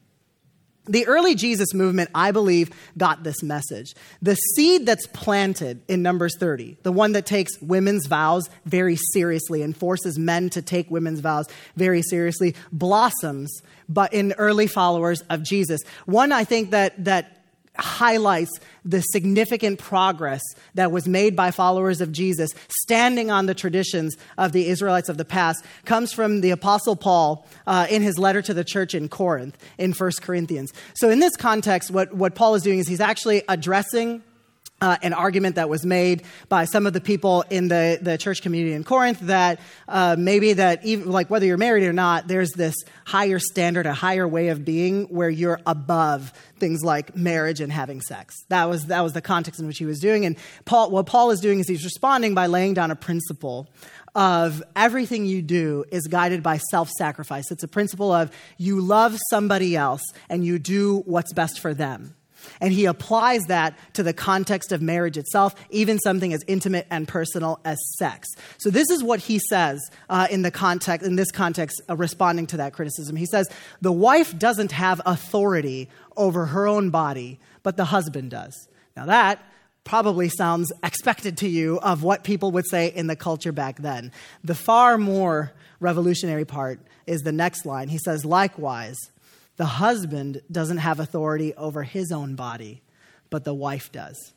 The 0.88 1.06
early 1.06 1.36
Jesus 1.36 1.74
movement, 1.76 2.10
I 2.16 2.32
believe, 2.32 2.72
got 2.98 3.24
this 3.24 3.44
message. 3.44 3.94
The 4.22 4.36
seed 4.36 4.88
that's 4.88 5.06
planted 5.08 5.82
in 5.88 6.02
Numbers 6.02 6.36
30, 6.40 6.78
the 6.82 6.92
one 6.92 7.12
that 7.12 7.28
takes 7.28 7.52
women's 7.62 8.08
vows 8.08 8.50
very 8.66 8.98
seriously 9.14 9.62
and 9.62 9.78
forces 9.78 10.18
men 10.18 10.50
to 10.52 10.62
take 10.62 10.90
women's 10.90 11.20
vows 11.20 11.46
very 11.76 12.02
seriously, 12.02 12.56
blossoms 12.72 13.62
but 13.88 14.14
in 14.14 14.34
early 14.34 14.68
followers 14.68 15.22
of 15.30 15.44
Jesus. 15.44 15.82
One 16.06 16.32
I 16.32 16.46
think 16.46 16.72
that 16.72 17.04
that 17.06 17.41
highlights 17.78 18.52
the 18.84 19.02
significant 19.02 19.80
progress 19.80 20.42
that 20.76 20.92
was 20.92 21.08
made 21.08 21.36
by 21.36 21.52
followers 21.52 22.02
of 22.02 22.12
Jesus, 22.12 22.52
standing 22.68 23.32
on 23.32 23.46
the 23.46 23.54
traditions 23.54 24.18
of 24.38 24.52
the 24.52 24.68
Israelites 24.68 25.10
of 25.10 25.18
the 25.18 25.26
past, 25.26 25.64
comes 25.86 26.12
from 26.12 26.42
the 26.42 26.52
Apostle 26.52 26.96
Paul 26.96 27.46
uh, 27.68 27.88
in 27.90 28.02
his 28.02 28.18
letter 28.18 28.42
to 28.42 28.54
the 28.54 28.64
church 28.64 28.94
in 28.94 29.10
Corinth 29.10 29.58
in 29.78 29.94
1 29.94 30.12
Corinthians. 30.22 30.74
So, 30.94 31.10
in 31.10 31.20
this 31.20 31.36
context, 31.36 31.92
what, 31.92 32.14
what 32.14 32.36
Paul 32.36 32.56
is 32.56 32.64
doing 32.64 32.80
is 32.80 32.88
he's 32.88 33.02
actually 33.02 33.44
addressing 33.48 34.24
uh, 34.82 34.98
an 35.02 35.14
argument 35.14 35.56
that 35.56 35.70
was 35.70 35.86
made 35.86 36.24
by 36.50 36.66
some 36.66 36.88
of 36.88 36.94
the 36.94 37.02
people 37.02 37.44
in 37.50 37.68
the, 37.68 38.00
the 38.02 38.18
church 38.18 38.42
community 38.42 38.74
in 38.74 38.84
Corinth 38.84 39.20
that 39.22 39.60
uh, 39.88 40.16
maybe 40.18 40.54
that 40.54 40.84
even 40.84 41.10
like 41.10 41.30
whether 41.30 41.46
you're 41.46 41.58
married 41.58 41.84
or 41.84 41.94
not, 41.94 42.28
there's 42.28 42.52
this 42.52 42.76
higher 43.06 43.40
standard, 43.40 43.86
a 43.86 43.94
higher 43.94 44.28
way 44.28 44.50
of 44.50 44.66
being 44.66 45.06
where 45.06 45.30
you're 45.30 45.60
above 45.66 46.34
things 46.58 46.84
like 46.84 47.16
marriage 47.16 47.62
and 47.62 47.72
having 47.72 48.02
sex. 48.02 48.36
That 48.50 48.66
was 48.66 48.86
that 48.88 49.02
was 49.02 49.14
the 49.14 49.22
context 49.22 49.60
in 49.60 49.68
which 49.68 49.78
he 49.78 49.86
was 49.86 50.00
doing. 50.00 50.26
And 50.26 50.36
Paul, 50.66 50.92
what 50.92 51.06
Paul 51.06 51.32
is 51.32 51.40
doing 51.40 51.60
is 51.60 51.68
he's 51.68 51.84
responding 51.84 52.34
by 52.34 52.48
laying 52.48 52.74
down 52.74 52.92
a 52.92 52.96
principle 52.96 53.70
of 54.16 54.62
everything 54.76 55.26
you 55.26 55.42
do 55.42 55.86
is 55.92 56.08
guided 56.08 56.44
by 56.44 56.58
self 56.58 56.90
sacrifice. 56.90 57.52
It's 57.52 57.64
a 57.64 57.68
principle 57.68 58.12
of 58.12 58.32
you 58.58 58.82
love 58.82 59.18
somebody 59.30 59.76
else 59.76 60.04
and 60.30 60.44
you 60.44 60.60
do 60.60 61.04
what's 61.06 61.34
best 61.34 61.60
for 61.60 61.74
them. 61.74 62.16
And 62.60 62.74
he 62.74 62.86
applies 62.86 63.42
that 63.48 63.78
to 63.94 64.04
the 64.04 64.14
context 64.14 64.72
of 64.72 64.82
marriage 64.82 65.18
itself, 65.18 65.56
even 65.70 66.00
something 66.00 66.34
as 66.34 66.44
intimate 66.48 66.88
and 66.90 67.08
personal 67.08 67.60
as 67.66 67.78
sex. 67.98 68.28
So 68.58 68.70
this 68.70 68.90
is 68.90 69.04
what 69.04 69.20
he 69.20 69.40
says 69.40 69.82
uh, 70.10 70.28
in 70.30 70.42
the 70.42 70.52
context, 70.52 71.06
in 71.06 71.16
this 71.16 71.32
context, 71.32 71.82
uh, 71.90 71.96
responding 71.96 72.48
to 72.48 72.58
that 72.58 72.74
criticism. 72.74 73.16
He 73.16 73.26
says, 73.26 73.50
the 73.82 73.92
wife 73.92 74.38
doesn't 74.38 74.72
have 74.72 75.02
authority 75.06 75.90
over 76.18 76.48
her 76.48 76.68
own 76.68 76.90
body, 76.90 77.40
but 77.64 77.78
the 77.78 77.86
husband 77.86 78.32
does. 78.32 78.68
Now 78.96 79.06
that 79.06 79.40
probably 79.84 80.30
sounds 80.30 80.72
expected 80.84 81.38
to 81.38 81.48
you 81.48 81.80
of 81.80 82.04
what 82.04 82.24
people 82.24 82.52
would 82.52 82.68
say 82.70 82.88
in 82.88 83.08
the 83.08 83.16
culture 83.16 83.52
back 83.52 83.78
then. 83.78 84.12
The 84.44 84.56
far 84.56 84.98
more 84.98 85.54
revolutionary 85.80 86.46
part 86.46 86.80
is 87.08 87.22
the 87.22 87.32
next 87.32 87.66
line. 87.66 87.90
He 87.90 87.98
says, 87.98 88.24
likewise, 88.24 88.98
the 89.62 89.66
husband 89.66 90.42
doesn't 90.52 90.80
have 90.80 91.00
authority 91.00 91.54
over 91.54 91.84
his 91.84 92.12
own 92.12 92.34
body, 92.34 92.82
but 93.30 93.44
the 93.44 93.54
wife 93.54 93.92
does. 93.92 94.34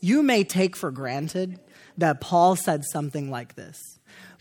You 0.00 0.22
may 0.22 0.44
take 0.44 0.76
for 0.76 0.90
granted 0.90 1.58
that 1.96 2.20
Paul 2.20 2.54
said 2.54 2.82
something 2.92 3.30
like 3.30 3.54
this, 3.54 3.78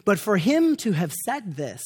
but 0.03 0.19
for 0.19 0.35
him 0.35 0.75
to 0.75 0.91
have 0.91 1.13
said 1.25 1.55
this 1.55 1.81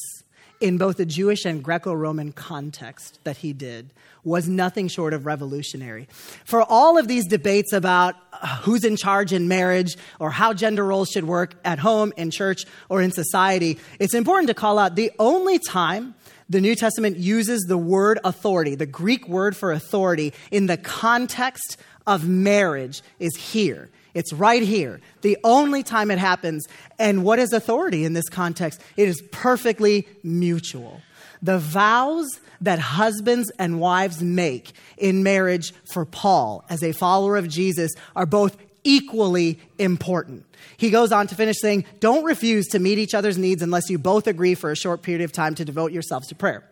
in 0.60 0.78
both 0.78 0.96
the 0.96 1.06
Jewish 1.06 1.44
and 1.44 1.62
Greco 1.62 1.94
Roman 1.94 2.32
context 2.32 3.20
that 3.22 3.36
he 3.36 3.52
did 3.52 3.92
was 4.24 4.48
nothing 4.48 4.88
short 4.88 5.14
of 5.14 5.24
revolutionary. 5.24 6.08
For 6.44 6.60
all 6.60 6.98
of 6.98 7.06
these 7.06 7.24
debates 7.28 7.72
about 7.72 8.16
uh, 8.32 8.56
who's 8.62 8.82
in 8.82 8.96
charge 8.96 9.32
in 9.32 9.46
marriage 9.46 9.96
or 10.18 10.32
how 10.32 10.54
gender 10.54 10.84
roles 10.84 11.10
should 11.10 11.22
work 11.24 11.54
at 11.64 11.78
home, 11.78 12.12
in 12.16 12.32
church, 12.32 12.64
or 12.88 13.00
in 13.00 13.12
society, 13.12 13.78
it's 14.00 14.12
important 14.12 14.48
to 14.48 14.54
call 14.54 14.76
out 14.76 14.96
the 14.96 15.12
only 15.20 15.60
time 15.60 16.16
the 16.48 16.60
New 16.60 16.74
Testament 16.74 17.18
uses 17.18 17.62
the 17.62 17.78
word 17.78 18.18
authority, 18.24 18.74
the 18.74 18.86
Greek 18.86 19.28
word 19.28 19.56
for 19.56 19.72
authority, 19.72 20.32
in 20.50 20.66
the 20.66 20.76
context 20.76 21.76
of 22.06 22.26
marriage 22.26 23.02
is 23.18 23.36
here. 23.36 23.90
It's 24.14 24.32
right 24.32 24.62
here. 24.62 25.00
The 25.20 25.36
only 25.44 25.82
time 25.82 26.10
it 26.10 26.18
happens. 26.18 26.66
And 26.98 27.22
what 27.22 27.38
is 27.38 27.52
authority 27.52 28.04
in 28.04 28.14
this 28.14 28.28
context? 28.28 28.80
It 28.96 29.08
is 29.08 29.22
perfectly 29.30 30.08
mutual. 30.22 31.02
The 31.42 31.58
vows 31.58 32.26
that 32.60 32.78
husbands 32.78 33.52
and 33.58 33.78
wives 33.78 34.22
make 34.22 34.72
in 34.96 35.22
marriage 35.22 35.72
for 35.92 36.04
Paul 36.04 36.64
as 36.68 36.82
a 36.82 36.92
follower 36.92 37.36
of 37.36 37.48
Jesus 37.48 37.92
are 38.16 38.26
both 38.26 38.56
equally 38.84 39.60
important. 39.78 40.44
He 40.76 40.90
goes 40.90 41.12
on 41.12 41.26
to 41.28 41.34
finish 41.34 41.56
saying, 41.60 41.84
Don't 42.00 42.24
refuse 42.24 42.66
to 42.68 42.78
meet 42.78 42.98
each 42.98 43.14
other's 43.14 43.38
needs 43.38 43.62
unless 43.62 43.90
you 43.90 43.98
both 43.98 44.26
agree 44.26 44.54
for 44.54 44.70
a 44.70 44.76
short 44.76 45.02
period 45.02 45.24
of 45.24 45.32
time 45.32 45.54
to 45.56 45.64
devote 45.64 45.92
yourselves 45.92 46.28
to 46.28 46.34
prayer. 46.34 46.64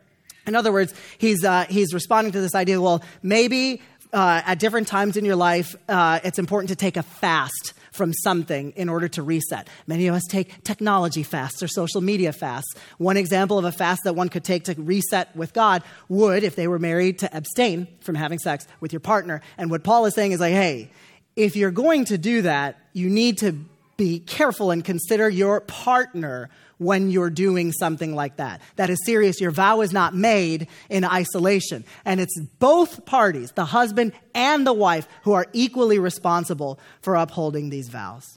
In 0.47 0.55
other 0.55 0.73
words, 0.73 0.95
he's, 1.19 1.45
uh, 1.45 1.65
he's 1.69 1.93
responding 1.93 2.33
to 2.33 2.41
this 2.41 2.55
idea 2.55 2.81
well, 2.81 3.03
maybe 3.23 3.83
uh, 4.13 4.43
at 4.45 4.59
different 4.59 4.87
times 4.87 5.17
in 5.17 5.25
your 5.25 5.37
life, 5.37 5.75
uh, 5.89 6.21
it's 6.23 6.39
important 6.39 6.69
to 6.69 6.77
take 6.77 6.97
a 6.97 7.03
fast 7.03 7.75
from 7.97 8.13
something 8.13 8.73
in 8.77 8.89
order 8.89 9.09
to 9.09 9.23
reset. 9.23 9.69
Many 9.87 10.07
of 10.07 10.15
us 10.15 10.23
take 10.29 10.63
technology 10.63 11.23
fasts 11.23 11.63
or 11.63 11.69
social 11.69 12.01
media 12.01 12.33
fasts. 12.33 12.75
One 12.99 13.17
example 13.17 13.59
of 13.59 13.65
a 13.65 13.73
fast 13.73 14.03
that 14.05 14.15
one 14.15 14.29
could 14.29 14.45
take 14.45 14.65
to 14.65 14.75
reset 14.75 15.35
with 15.35 15.53
God 15.53 15.83
would, 16.09 16.45
if 16.45 16.57
they 16.57 16.69
were 16.69 16.79
married, 16.79 17.21
to 17.21 17.37
abstain 17.37 17.89
from 18.01 18.15
having 18.15 18.39
sex 18.39 18.67
with 18.81 18.93
your 18.93 19.01
partner. 19.01 19.41
And 19.57 19.71
what 19.71 19.83
Paul 19.83 20.05
is 20.05 20.15
saying 20.15 20.33
is 20.33 20.41
like, 20.41 20.53
hey, 20.53 20.91
if 21.37 21.55
you're 21.55 21.71
going 21.71 22.07
to 22.07 22.19
do 22.19 22.43
that, 22.43 22.79
you 22.93 23.09
need 23.11 23.39
to 23.39 23.53
be 23.97 24.19
careful 24.21 24.71
and 24.71 24.85
consider 24.85 25.29
your 25.29 25.61
partner 25.61 26.51
when 26.79 27.11
you're 27.11 27.31
doing 27.31 27.73
something 27.73 28.15
like 28.15 28.37
that. 28.37 28.61
That 28.77 28.91
is 28.91 28.99
serious. 29.07 29.41
Your 29.41 29.51
vow 29.51 29.81
is 29.81 29.93
not 29.93 30.15
made 30.15 30.69
in 30.91 31.05
isolation. 31.05 31.85
And 32.05 32.21
it's 32.21 32.39
both 32.59 33.07
parties, 33.07 33.53
the 33.53 33.65
husband 33.65 34.13
and 34.35 34.67
the 34.67 34.75
wife, 34.75 35.09
who 35.23 35.33
are 35.33 35.47
equally 35.53 35.99
responsible 35.99 36.79
for 37.01 37.17
upholding 37.17 37.71
these 37.71 37.89
vows. 37.89 38.36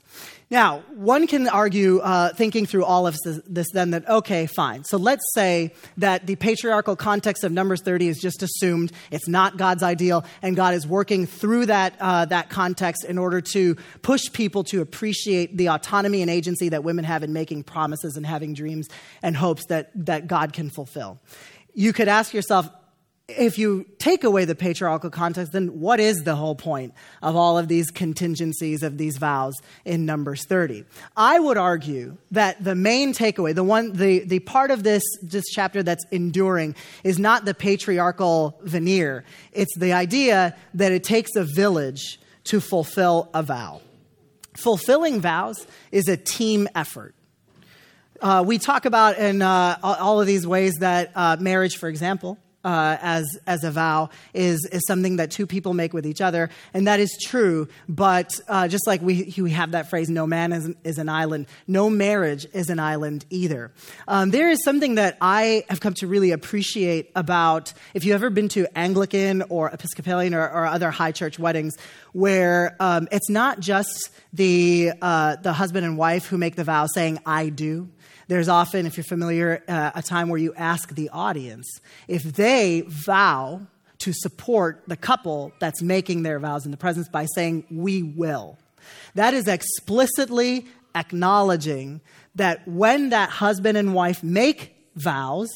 Now, 0.51 0.79
one 0.95 1.27
can 1.27 1.47
argue, 1.47 1.99
uh, 1.99 2.33
thinking 2.33 2.65
through 2.65 2.83
all 2.83 3.05
of 3.05 3.15
this, 3.23 3.39
this, 3.47 3.67
then, 3.71 3.91
that, 3.91 4.09
okay, 4.09 4.47
fine. 4.47 4.83
So 4.83 4.97
let's 4.97 5.21
say 5.35 5.73
that 5.97 6.25
the 6.25 6.35
patriarchal 6.38 6.95
context 6.95 7.43
of 7.43 7.51
Numbers 7.51 7.83
30 7.83 8.07
is 8.07 8.17
just 8.17 8.41
assumed. 8.41 8.91
It's 9.12 9.27
not 9.27 9.57
God's 9.57 9.83
ideal, 9.83 10.25
and 10.41 10.55
God 10.55 10.73
is 10.73 10.88
working 10.88 11.27
through 11.27 11.67
that, 11.67 11.93
uh, 11.99 12.25
that 12.25 12.49
context 12.49 13.05
in 13.05 13.19
order 13.19 13.41
to 13.41 13.75
push 14.01 14.21
people 14.33 14.63
to 14.65 14.81
appreciate 14.81 15.55
the 15.55 15.69
autonomy 15.69 16.23
and 16.23 16.31
agency 16.31 16.69
that 16.69 16.83
women 16.83 17.05
have 17.05 17.21
in 17.21 17.31
making 17.31 17.62
promises 17.62 18.17
and 18.17 18.25
having 18.25 18.55
dreams 18.55 18.88
and 19.21 19.38
hopes 19.38 19.65
that, 19.65 19.91
that 19.93 20.25
God 20.25 20.53
can 20.53 20.71
fulfill. 20.71 21.19
You 21.75 21.93
could 21.93 22.07
ask 22.07 22.33
yourself, 22.33 22.67
if 23.37 23.57
you 23.57 23.85
take 23.99 24.23
away 24.23 24.45
the 24.45 24.55
patriarchal 24.55 25.09
context, 25.09 25.53
then 25.53 25.79
what 25.79 25.99
is 25.99 26.23
the 26.23 26.35
whole 26.35 26.55
point 26.55 26.93
of 27.21 27.35
all 27.35 27.57
of 27.57 27.67
these 27.67 27.91
contingencies 27.91 28.83
of 28.83 28.97
these 28.97 29.17
vows 29.17 29.55
in 29.85 30.05
Numbers 30.05 30.45
30? 30.47 30.85
I 31.15 31.39
would 31.39 31.57
argue 31.57 32.17
that 32.31 32.63
the 32.63 32.75
main 32.75 33.13
takeaway, 33.13 33.53
the 33.53 33.63
one, 33.63 33.93
the, 33.93 34.19
the 34.19 34.39
part 34.39 34.71
of 34.71 34.83
this, 34.83 35.03
this 35.21 35.45
chapter 35.49 35.83
that's 35.83 36.05
enduring 36.11 36.75
is 37.03 37.19
not 37.19 37.45
the 37.45 37.53
patriarchal 37.53 38.59
veneer. 38.63 39.23
It's 39.51 39.77
the 39.77 39.93
idea 39.93 40.55
that 40.73 40.91
it 40.91 41.03
takes 41.03 41.35
a 41.35 41.43
village 41.43 42.19
to 42.45 42.59
fulfill 42.59 43.29
a 43.33 43.43
vow. 43.43 43.81
Fulfilling 44.55 45.21
vows 45.21 45.67
is 45.91 46.07
a 46.07 46.17
team 46.17 46.67
effort. 46.73 47.13
Uh, 48.21 48.43
we 48.45 48.57
talk 48.57 48.85
about 48.85 49.17
in 49.17 49.41
uh, 49.41 49.77
all 49.81 50.19
of 50.19 50.27
these 50.27 50.45
ways 50.45 50.75
that 50.79 51.11
uh, 51.15 51.37
marriage, 51.39 51.77
for 51.77 51.87
example, 51.87 52.37
uh, 52.69 52.97
as, 53.01 53.25
as 53.47 53.63
a 53.63 53.71
vow 53.71 54.10
is, 54.36 54.63
is 54.71 54.86
something 54.86 55.15
that 55.15 55.32
two 55.32 55.47
people 55.47 55.73
make 55.73 55.91
with 55.91 56.05
each 56.05 56.21
other. 56.21 56.51
And 56.71 56.86
that 56.88 56.99
is 56.99 57.17
true. 57.19 57.67
But 57.88 58.29
uh, 58.47 58.67
just 58.67 58.86
like 58.86 59.01
we, 59.01 59.34
we 59.38 59.49
have 59.51 59.71
that 59.71 59.89
phrase, 59.89 60.08
no 60.08 60.27
man 60.27 60.53
is, 60.53 60.69
is 60.84 60.99
an 60.99 61.10
island, 61.10 61.47
no 61.67 61.89
marriage 61.89 62.45
is 62.53 62.69
an 62.69 62.79
island 62.79 63.25
either. 63.32 63.71
Um, 64.08 64.29
there 64.29 64.51
is 64.51 64.63
something 64.63 64.95
that 64.95 65.17
I 65.19 65.65
have 65.67 65.79
come 65.79 65.95
to 65.95 66.05
really 66.05 66.29
appreciate 66.32 67.10
about 67.15 67.73
if 67.95 68.05
you've 68.05 68.13
ever 68.13 68.29
been 68.29 68.49
to 68.49 68.67
Anglican 68.77 69.41
or 69.49 69.69
Episcopalian 69.69 70.36
or, 70.36 70.47
or 70.47 70.67
other 70.67 70.91
high 70.91 71.12
church 71.12 71.39
weddings, 71.39 71.75
where 72.13 72.75
um, 72.79 73.07
it's 73.11 73.29
not 73.29 73.59
just 73.59 74.09
the, 74.33 74.91
uh, 75.01 75.35
the 75.37 75.53
husband 75.53 75.85
and 75.85 75.97
wife 75.97 76.25
who 76.27 76.37
make 76.37 76.55
the 76.55 76.63
vow 76.63 76.87
saying, 76.87 77.19
I 77.25 77.49
do 77.49 77.89
there's 78.29 78.47
often, 78.47 78.85
if 78.85 78.95
you're 78.95 79.03
familiar, 79.03 79.63
uh, 79.67 79.89
a 79.95 80.03
time 80.03 80.29
where 80.29 80.37
you 80.37 80.53
ask 80.53 80.93
the 80.93 81.09
audience 81.09 81.67
if 82.07 82.21
they 82.21 82.83
vow 82.87 83.61
to 83.97 84.13
support 84.13 84.83
the 84.85 84.95
couple 84.95 85.51
that's 85.59 85.81
making 85.81 86.21
their 86.21 86.37
vows 86.39 86.63
in 86.63 86.69
the 86.69 86.77
presence 86.77 87.09
by 87.09 87.25
saying, 87.25 87.65
We 87.71 88.03
will. 88.03 88.59
That 89.15 89.33
is 89.33 89.47
explicitly 89.47 90.67
acknowledging 90.93 92.01
that 92.35 92.67
when 92.67 93.09
that 93.09 93.31
husband 93.31 93.79
and 93.79 93.95
wife 93.95 94.23
make 94.23 94.75
vows, 94.95 95.49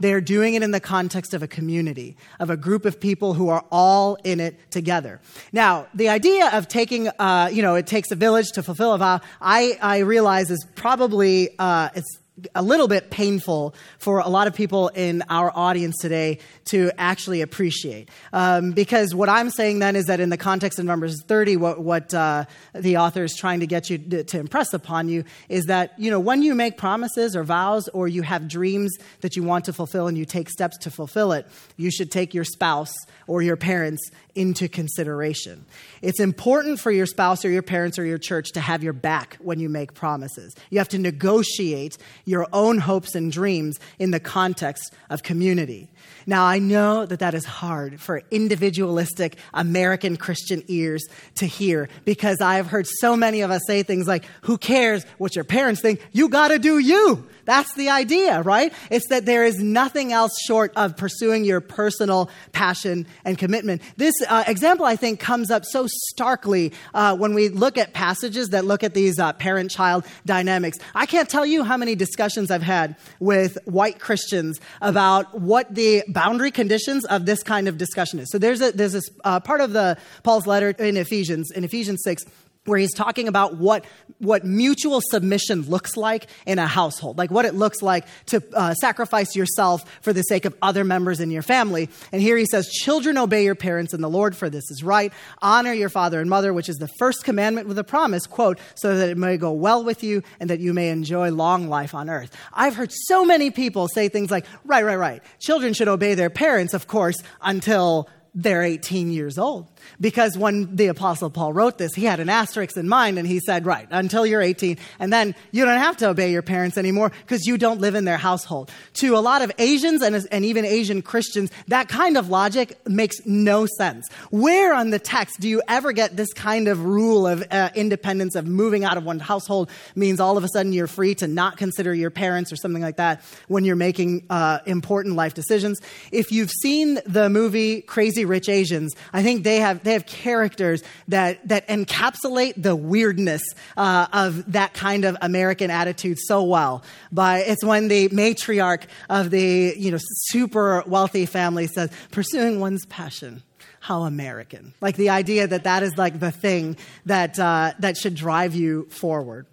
they're 0.00 0.20
doing 0.20 0.54
it 0.54 0.62
in 0.62 0.70
the 0.70 0.80
context 0.80 1.34
of 1.34 1.42
a 1.42 1.48
community, 1.48 2.16
of 2.38 2.50
a 2.50 2.56
group 2.56 2.84
of 2.84 3.00
people 3.00 3.34
who 3.34 3.48
are 3.48 3.64
all 3.70 4.16
in 4.24 4.40
it 4.40 4.70
together. 4.70 5.20
Now, 5.52 5.86
the 5.94 6.08
idea 6.08 6.50
of 6.52 6.68
taking, 6.68 7.08
uh, 7.08 7.50
you 7.52 7.62
know, 7.62 7.74
it 7.74 7.86
takes 7.86 8.10
a 8.10 8.16
village 8.16 8.50
to 8.52 8.62
fulfill 8.62 8.92
a 8.92 8.98
vow, 8.98 9.20
I, 9.40 9.78
I 9.80 9.98
realize 9.98 10.50
is 10.50 10.66
probably, 10.74 11.50
uh, 11.58 11.90
it's 11.94 12.18
a 12.54 12.62
little 12.62 12.86
bit 12.86 13.10
painful 13.10 13.74
for 13.98 14.18
a 14.18 14.28
lot 14.28 14.46
of 14.46 14.54
people 14.54 14.88
in 14.88 15.22
our 15.30 15.50
audience 15.54 15.96
today 16.00 16.38
to 16.66 16.90
actually 16.98 17.40
appreciate. 17.40 18.10
Um, 18.32 18.72
because 18.72 19.14
what 19.14 19.28
I'm 19.28 19.48
saying 19.50 19.78
then 19.78 19.96
is 19.96 20.06
that 20.06 20.20
in 20.20 20.28
the 20.28 20.36
context 20.36 20.78
of 20.78 20.84
Numbers 20.84 21.22
30, 21.22 21.56
what, 21.56 21.80
what 21.80 22.12
uh, 22.12 22.44
the 22.74 22.98
author 22.98 23.24
is 23.24 23.34
trying 23.34 23.60
to 23.60 23.66
get 23.66 23.88
you 23.88 23.98
to, 23.98 24.24
to, 24.24 24.38
impress 24.38 24.74
upon 24.74 25.08
you 25.08 25.24
is 25.48 25.64
that, 25.66 25.98
you 25.98 26.10
know, 26.10 26.20
when 26.20 26.42
you 26.42 26.54
make 26.54 26.76
promises 26.76 27.34
or 27.34 27.42
vows 27.42 27.88
or 27.88 28.06
you 28.06 28.22
have 28.22 28.48
dreams 28.48 28.94
that 29.22 29.34
you 29.34 29.42
want 29.42 29.64
to 29.64 29.72
fulfill 29.72 30.06
and 30.06 30.18
you 30.18 30.24
take 30.26 30.50
steps 30.50 30.76
to 30.78 30.90
fulfill 30.90 31.32
it, 31.32 31.46
you 31.76 31.90
should 31.90 32.10
take 32.10 32.34
your 32.34 32.44
spouse 32.44 32.92
or 33.26 33.40
your 33.40 33.56
parents 33.56 34.10
into 34.34 34.68
consideration. 34.68 35.64
It's 36.02 36.20
important 36.20 36.78
for 36.78 36.90
your 36.90 37.06
spouse 37.06 37.44
or 37.44 37.48
your 37.48 37.62
parents 37.62 37.98
or 37.98 38.04
your 38.04 38.18
church 38.18 38.52
to 38.52 38.60
have 38.60 38.82
your 38.82 38.92
back 38.92 39.38
when 39.40 39.58
you 39.58 39.68
make 39.68 39.94
promises. 39.94 40.54
You 40.70 40.78
have 40.78 40.90
to 40.90 40.98
negotiate 40.98 41.96
your 42.26 42.46
own 42.52 42.76
hopes 42.76 43.14
and 43.14 43.32
dreams 43.32 43.78
in 43.98 44.10
the 44.10 44.20
context 44.20 44.92
of 45.08 45.22
community. 45.22 45.88
Now, 46.26 46.44
I 46.44 46.58
know 46.58 47.06
that 47.06 47.20
that 47.20 47.34
is 47.34 47.44
hard 47.44 48.00
for 48.00 48.22
individualistic 48.32 49.38
American 49.54 50.16
Christian 50.16 50.62
ears 50.66 51.04
to 51.36 51.46
hear 51.46 51.88
because 52.04 52.40
I 52.40 52.56
have 52.56 52.66
heard 52.66 52.86
so 52.86 53.16
many 53.16 53.40
of 53.40 53.50
us 53.52 53.62
say 53.66 53.84
things 53.84 54.08
like, 54.08 54.24
Who 54.42 54.58
cares 54.58 55.04
what 55.18 55.36
your 55.36 55.44
parents 55.44 55.80
think? 55.80 56.00
You 56.12 56.28
gotta 56.28 56.58
do 56.58 56.78
you. 56.78 57.26
That's 57.44 57.72
the 57.74 57.90
idea, 57.90 58.42
right? 58.42 58.72
It's 58.90 59.06
that 59.08 59.24
there 59.24 59.44
is 59.44 59.60
nothing 59.60 60.12
else 60.12 60.36
short 60.44 60.72
of 60.74 60.96
pursuing 60.96 61.44
your 61.44 61.60
personal 61.60 62.28
passion 62.50 63.06
and 63.24 63.38
commitment. 63.38 63.82
This 63.96 64.14
uh, 64.28 64.42
example, 64.48 64.84
I 64.84 64.96
think, 64.96 65.20
comes 65.20 65.52
up 65.52 65.64
so 65.64 65.86
starkly 66.10 66.72
uh, 66.92 67.16
when 67.16 67.34
we 67.34 67.48
look 67.48 67.78
at 67.78 67.92
passages 67.92 68.48
that 68.48 68.64
look 68.64 68.82
at 68.82 68.94
these 68.94 69.20
uh, 69.20 69.32
parent 69.34 69.70
child 69.70 70.04
dynamics. 70.24 70.78
I 70.92 71.06
can't 71.06 71.28
tell 71.28 71.46
you 71.46 71.62
how 71.62 71.76
many 71.76 71.94
discussions 71.94 72.15
I've 72.50 72.62
had 72.62 72.96
with 73.20 73.58
white 73.64 73.98
Christians 73.98 74.60
about 74.80 75.40
what 75.40 75.74
the 75.74 76.02
boundary 76.08 76.50
conditions 76.50 77.04
of 77.04 77.26
this 77.26 77.42
kind 77.42 77.68
of 77.68 77.78
discussion 77.78 78.18
is. 78.18 78.30
So 78.30 78.38
there's 78.38 78.60
a, 78.60 78.72
there's 78.72 78.92
this 78.92 79.10
uh, 79.24 79.40
part 79.40 79.60
of 79.60 79.72
the 79.72 79.96
Paul's 80.22 80.46
letter 80.46 80.70
in 80.70 80.96
Ephesians, 80.96 81.50
in 81.50 81.64
Ephesians 81.64 82.02
6, 82.04 82.24
where 82.66 82.78
he's 82.78 82.92
talking 82.92 83.28
about 83.28 83.56
what, 83.56 83.84
what 84.18 84.44
mutual 84.44 85.00
submission 85.00 85.62
looks 85.62 85.96
like 85.96 86.26
in 86.46 86.58
a 86.58 86.66
household, 86.66 87.18
like 87.18 87.30
what 87.30 87.44
it 87.44 87.54
looks 87.54 87.82
like 87.82 88.04
to 88.26 88.42
uh, 88.54 88.74
sacrifice 88.74 89.34
yourself 89.34 89.84
for 90.02 90.12
the 90.12 90.22
sake 90.22 90.44
of 90.44 90.54
other 90.60 90.84
members 90.84 91.20
in 91.20 91.30
your 91.30 91.42
family. 91.42 91.88
And 92.12 92.20
here 92.20 92.36
he 92.36 92.46
says, 92.46 92.68
Children, 92.68 93.18
obey 93.18 93.44
your 93.44 93.54
parents 93.54 93.94
in 93.94 94.00
the 94.00 94.10
Lord, 94.10 94.36
for 94.36 94.50
this 94.50 94.70
is 94.70 94.82
right. 94.82 95.12
Honor 95.40 95.72
your 95.72 95.88
father 95.88 96.20
and 96.20 96.28
mother, 96.28 96.52
which 96.52 96.68
is 96.68 96.76
the 96.76 96.88
first 96.98 97.24
commandment 97.24 97.68
with 97.68 97.78
a 97.78 97.84
promise, 97.84 98.26
quote, 98.26 98.58
so 98.74 98.96
that 98.96 99.08
it 99.08 99.16
may 99.16 99.36
go 99.36 99.52
well 99.52 99.84
with 99.84 100.02
you 100.02 100.22
and 100.40 100.50
that 100.50 100.60
you 100.60 100.74
may 100.74 100.90
enjoy 100.90 101.30
long 101.30 101.68
life 101.68 101.94
on 101.94 102.10
earth. 102.10 102.36
I've 102.52 102.76
heard 102.76 102.92
so 102.92 103.24
many 103.24 103.50
people 103.50 103.88
say 103.88 104.08
things 104.08 104.30
like, 104.30 104.46
right, 104.64 104.84
right, 104.84 104.96
right. 104.96 105.22
Children 105.38 105.72
should 105.72 105.88
obey 105.88 106.14
their 106.14 106.30
parents, 106.30 106.74
of 106.74 106.86
course, 106.86 107.16
until 107.40 108.08
they're 108.34 108.62
18 108.62 109.10
years 109.10 109.38
old. 109.38 109.66
Because 110.00 110.36
when 110.36 110.76
the 110.76 110.88
Apostle 110.88 111.30
Paul 111.30 111.52
wrote 111.52 111.78
this, 111.78 111.94
he 111.94 112.04
had 112.04 112.20
an 112.20 112.28
asterisk 112.28 112.76
in 112.76 112.88
mind 112.88 113.18
and 113.18 113.26
he 113.26 113.40
said, 113.40 113.66
right, 113.66 113.86
until 113.90 114.26
you're 114.26 114.42
18, 114.42 114.78
and 114.98 115.12
then 115.12 115.34
you 115.50 115.64
don't 115.64 115.78
have 115.78 115.96
to 115.98 116.08
obey 116.08 116.32
your 116.32 116.42
parents 116.42 116.78
anymore 116.78 117.12
because 117.22 117.46
you 117.46 117.58
don't 117.58 117.80
live 117.80 117.94
in 117.94 118.04
their 118.04 118.16
household. 118.16 118.70
To 118.94 119.16
a 119.16 119.20
lot 119.20 119.42
of 119.42 119.52
Asians 119.58 120.02
and, 120.02 120.26
and 120.30 120.44
even 120.44 120.64
Asian 120.64 121.02
Christians, 121.02 121.50
that 121.68 121.88
kind 121.88 122.16
of 122.16 122.28
logic 122.28 122.78
makes 122.86 123.24
no 123.24 123.66
sense. 123.78 124.08
Where 124.30 124.74
on 124.74 124.90
the 124.90 124.98
text 124.98 125.40
do 125.40 125.48
you 125.48 125.62
ever 125.68 125.92
get 125.92 126.16
this 126.16 126.32
kind 126.32 126.68
of 126.68 126.84
rule 126.84 127.26
of 127.26 127.44
uh, 127.50 127.70
independence, 127.74 128.34
of 128.34 128.46
moving 128.46 128.84
out 128.84 128.96
of 128.96 129.04
one 129.04 129.18
household 129.18 129.70
means 129.94 130.20
all 130.20 130.36
of 130.36 130.44
a 130.44 130.48
sudden 130.48 130.72
you're 130.72 130.86
free 130.86 131.14
to 131.16 131.26
not 131.26 131.56
consider 131.56 131.94
your 131.94 132.10
parents 132.10 132.52
or 132.52 132.56
something 132.56 132.82
like 132.82 132.96
that 132.96 133.22
when 133.48 133.64
you're 133.64 133.76
making 133.76 134.24
uh, 134.30 134.58
important 134.66 135.16
life 135.16 135.34
decisions? 135.34 135.80
If 136.12 136.32
you've 136.32 136.50
seen 136.50 137.00
the 137.06 137.28
movie 137.28 137.82
Crazy 137.82 138.24
Rich 138.24 138.48
Asians, 138.48 138.94
I 139.12 139.22
think 139.22 139.44
they 139.44 139.56
have 139.56 139.75
have 139.76 139.84
they 139.84 139.92
have 139.92 140.06
characters 140.06 140.82
that 141.08 141.46
that 141.48 141.68
encapsulate 141.68 142.54
the 142.56 142.74
weirdness 142.74 143.42
uh, 143.76 144.06
of 144.12 144.52
that 144.52 144.74
kind 144.74 145.04
of 145.04 145.16
American 145.20 145.70
attitude 145.70 146.18
so 146.18 146.42
well. 146.42 146.82
But 147.12 147.46
it's 147.46 147.64
when 147.64 147.88
the 147.88 148.08
matriarch 148.08 148.84
of 149.08 149.30
the 149.30 149.74
you 149.76 149.90
know 149.90 149.98
super 150.00 150.82
wealthy 150.86 151.26
family 151.26 151.66
says, 151.66 151.90
"Pursuing 152.10 152.60
one's 152.60 152.86
passion." 152.86 153.42
How 153.80 154.02
American! 154.02 154.74
Like 154.80 154.96
the 154.96 155.10
idea 155.10 155.46
that 155.46 155.64
that 155.64 155.84
is 155.84 155.96
like 155.96 156.18
the 156.18 156.32
thing 156.32 156.76
that 157.04 157.38
uh, 157.38 157.74
that 157.78 157.96
should 157.96 158.16
drive 158.16 158.54
you 158.54 158.86
forward. 158.90 159.46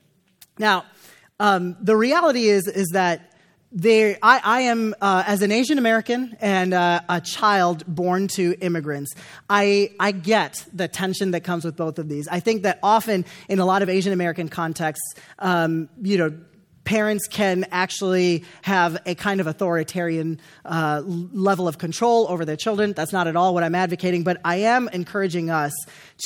Now, 0.57 0.85
um, 1.39 1.75
the 1.79 1.95
reality 1.95 2.47
is 2.47 2.67
is 2.67 2.89
that 2.93 3.32
there, 3.73 4.19
I, 4.21 4.39
I 4.43 4.61
am, 4.61 4.93
uh, 5.01 5.23
as 5.25 5.41
an 5.41 5.51
Asian 5.51 5.79
American 5.79 6.37
and 6.39 6.73
uh, 6.73 7.01
a 7.09 7.19
child 7.19 7.83
born 7.87 8.27
to 8.29 8.55
immigrants, 8.61 9.13
I, 9.49 9.91
I 9.99 10.11
get 10.11 10.63
the 10.71 10.87
tension 10.87 11.31
that 11.31 11.43
comes 11.43 11.65
with 11.65 11.75
both 11.75 11.97
of 11.97 12.07
these. 12.07 12.27
I 12.27 12.39
think 12.39 12.63
that 12.63 12.79
often 12.83 13.25
in 13.49 13.57
a 13.57 13.65
lot 13.65 13.81
of 13.81 13.89
Asian 13.89 14.13
American 14.13 14.47
contexts, 14.47 15.15
um, 15.39 15.89
you 16.01 16.19
know, 16.19 16.37
parents 16.83 17.27
can 17.27 17.65
actually 17.71 18.43
have 18.61 18.97
a 19.05 19.15
kind 19.15 19.39
of 19.39 19.47
authoritarian 19.47 20.39
uh, 20.65 21.01
level 21.05 21.67
of 21.67 21.77
control 21.77 22.27
over 22.29 22.45
their 22.45 22.57
children. 22.57 22.93
That's 22.93 23.13
not 23.13 23.27
at 23.27 23.35
all 23.35 23.53
what 23.53 23.63
I'm 23.63 23.75
advocating, 23.75 24.23
but 24.23 24.39
I 24.45 24.57
am 24.57 24.87
encouraging 24.89 25.49
us 25.49 25.73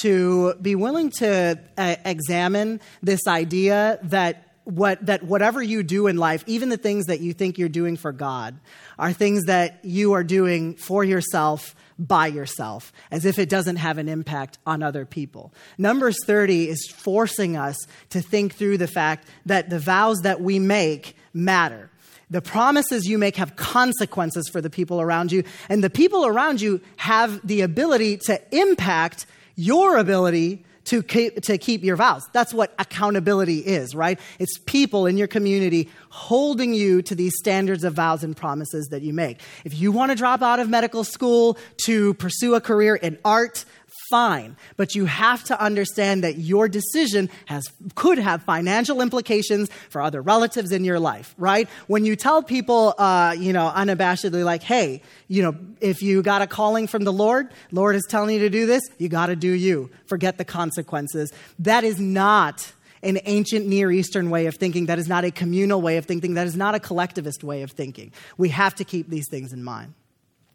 to 0.01 0.55
be 0.55 0.75
willing 0.75 1.11
to 1.19 1.59
uh, 1.77 1.95
examine 2.03 2.81
this 3.01 3.21
idea 3.27 3.99
that 4.03 4.46
what, 4.67 5.05
that 5.05 5.23
whatever 5.23 5.63
you 5.63 5.81
do 5.81 6.07
in 6.07 6.17
life, 6.17 6.43
even 6.45 6.67
the 6.67 6.77
things 6.77 7.05
that 7.05 7.21
you 7.21 7.31
think 7.31 7.57
you're 7.57 7.69
doing 7.69 7.95
for 7.95 8.11
God, 8.11 8.59
are 8.99 9.13
things 9.13 9.45
that 9.45 9.79
you 9.83 10.11
are 10.11 10.25
doing 10.25 10.75
for 10.75 11.05
yourself 11.05 11.73
by 11.97 12.27
yourself, 12.27 12.91
as 13.09 13.23
if 13.23 13.39
it 13.39 13.47
doesn't 13.47 13.77
have 13.77 13.97
an 13.97 14.09
impact 14.09 14.57
on 14.67 14.83
other 14.83 15.05
people. 15.05 15.53
Numbers 15.77 16.17
30 16.25 16.67
is 16.67 16.85
forcing 16.89 17.55
us 17.55 17.77
to 18.09 18.21
think 18.21 18.55
through 18.55 18.77
the 18.77 18.87
fact 18.87 19.29
that 19.45 19.69
the 19.69 19.79
vows 19.79 20.19
that 20.23 20.41
we 20.41 20.59
make 20.59 21.15
matter. 21.33 21.89
The 22.29 22.41
promises 22.41 23.05
you 23.05 23.17
make 23.17 23.37
have 23.37 23.55
consequences 23.55 24.49
for 24.49 24.59
the 24.59 24.69
people 24.69 24.99
around 24.99 25.31
you, 25.31 25.45
and 25.69 25.81
the 25.81 25.89
people 25.89 26.25
around 26.25 26.59
you 26.59 26.81
have 26.97 27.39
the 27.47 27.61
ability 27.61 28.17
to 28.25 28.41
impact 28.51 29.27
your 29.55 29.95
ability 29.95 30.65
to 30.87 31.03
keep, 31.03 31.41
to 31.41 31.57
keep 31.57 31.83
your 31.83 31.95
vows. 31.95 32.27
That's 32.31 32.53
what 32.53 32.73
accountability 32.79 33.59
is, 33.59 33.93
right? 33.93 34.19
It's 34.39 34.57
people 34.65 35.05
in 35.05 35.17
your 35.17 35.27
community 35.27 35.89
holding 36.09 36.73
you 36.73 37.01
to 37.03 37.15
these 37.15 37.33
standards 37.37 37.83
of 37.83 37.93
vows 37.93 38.23
and 38.23 38.35
promises 38.35 38.87
that 38.87 39.01
you 39.01 39.13
make. 39.13 39.41
If 39.65 39.77
you 39.79 39.91
want 39.91 40.11
to 40.11 40.15
drop 40.15 40.41
out 40.41 40.59
of 40.59 40.69
medical 40.69 41.03
school 41.03 41.57
to 41.85 42.13
pursue 42.15 42.55
a 42.55 42.61
career 42.61 42.95
in 42.95 43.17
art, 43.25 43.65
fine. 44.09 44.55
But 44.75 44.95
you 44.95 45.05
have 45.05 45.43
to 45.45 45.61
understand 45.61 46.23
that 46.23 46.37
your 46.37 46.67
decision 46.67 47.29
has, 47.45 47.71
could 47.95 48.17
have 48.17 48.43
financial 48.43 49.01
implications 49.01 49.69
for 49.89 50.01
other 50.01 50.21
relatives 50.21 50.71
in 50.71 50.83
your 50.83 50.99
life, 50.99 51.33
right? 51.37 51.67
When 51.87 52.05
you 52.05 52.15
tell 52.15 52.43
people, 52.43 52.95
uh, 52.97 53.35
you 53.37 53.53
know, 53.53 53.71
unabashedly, 53.73 54.43
like, 54.43 54.63
hey, 54.63 55.01
you 55.27 55.43
know, 55.43 55.55
if 55.81 56.01
you 56.01 56.21
got 56.21 56.41
a 56.41 56.47
calling 56.47 56.87
from 56.87 57.03
the 57.03 57.13
Lord, 57.13 57.49
Lord 57.71 57.95
is 57.95 58.05
telling 58.09 58.35
you 58.35 58.39
to 58.41 58.49
do 58.49 58.65
this, 58.65 58.81
you 58.97 59.09
got 59.09 59.27
to 59.27 59.35
do 59.35 59.51
you. 59.51 59.89
Forget 60.05 60.37
the 60.37 60.45
consequences. 60.45 61.31
That 61.59 61.83
is 61.83 61.99
not 61.99 62.71
an 63.03 63.19
ancient 63.25 63.67
Near 63.67 63.91
Eastern 63.91 64.29
way 64.29 64.47
of 64.47 64.55
thinking. 64.55 64.87
That 64.87 64.99
is 64.99 65.07
not 65.07 65.23
a 65.23 65.31
communal 65.31 65.81
way 65.81 65.97
of 65.97 66.05
thinking. 66.05 66.33
That 66.33 66.47
is 66.47 66.55
not 66.55 66.75
a 66.75 66.79
collectivist 66.79 67.43
way 67.43 67.61
of 67.61 67.71
thinking. 67.71 68.11
We 68.37 68.49
have 68.49 68.75
to 68.75 68.83
keep 68.83 69.09
these 69.09 69.27
things 69.29 69.53
in 69.53 69.63
mind. 69.63 69.93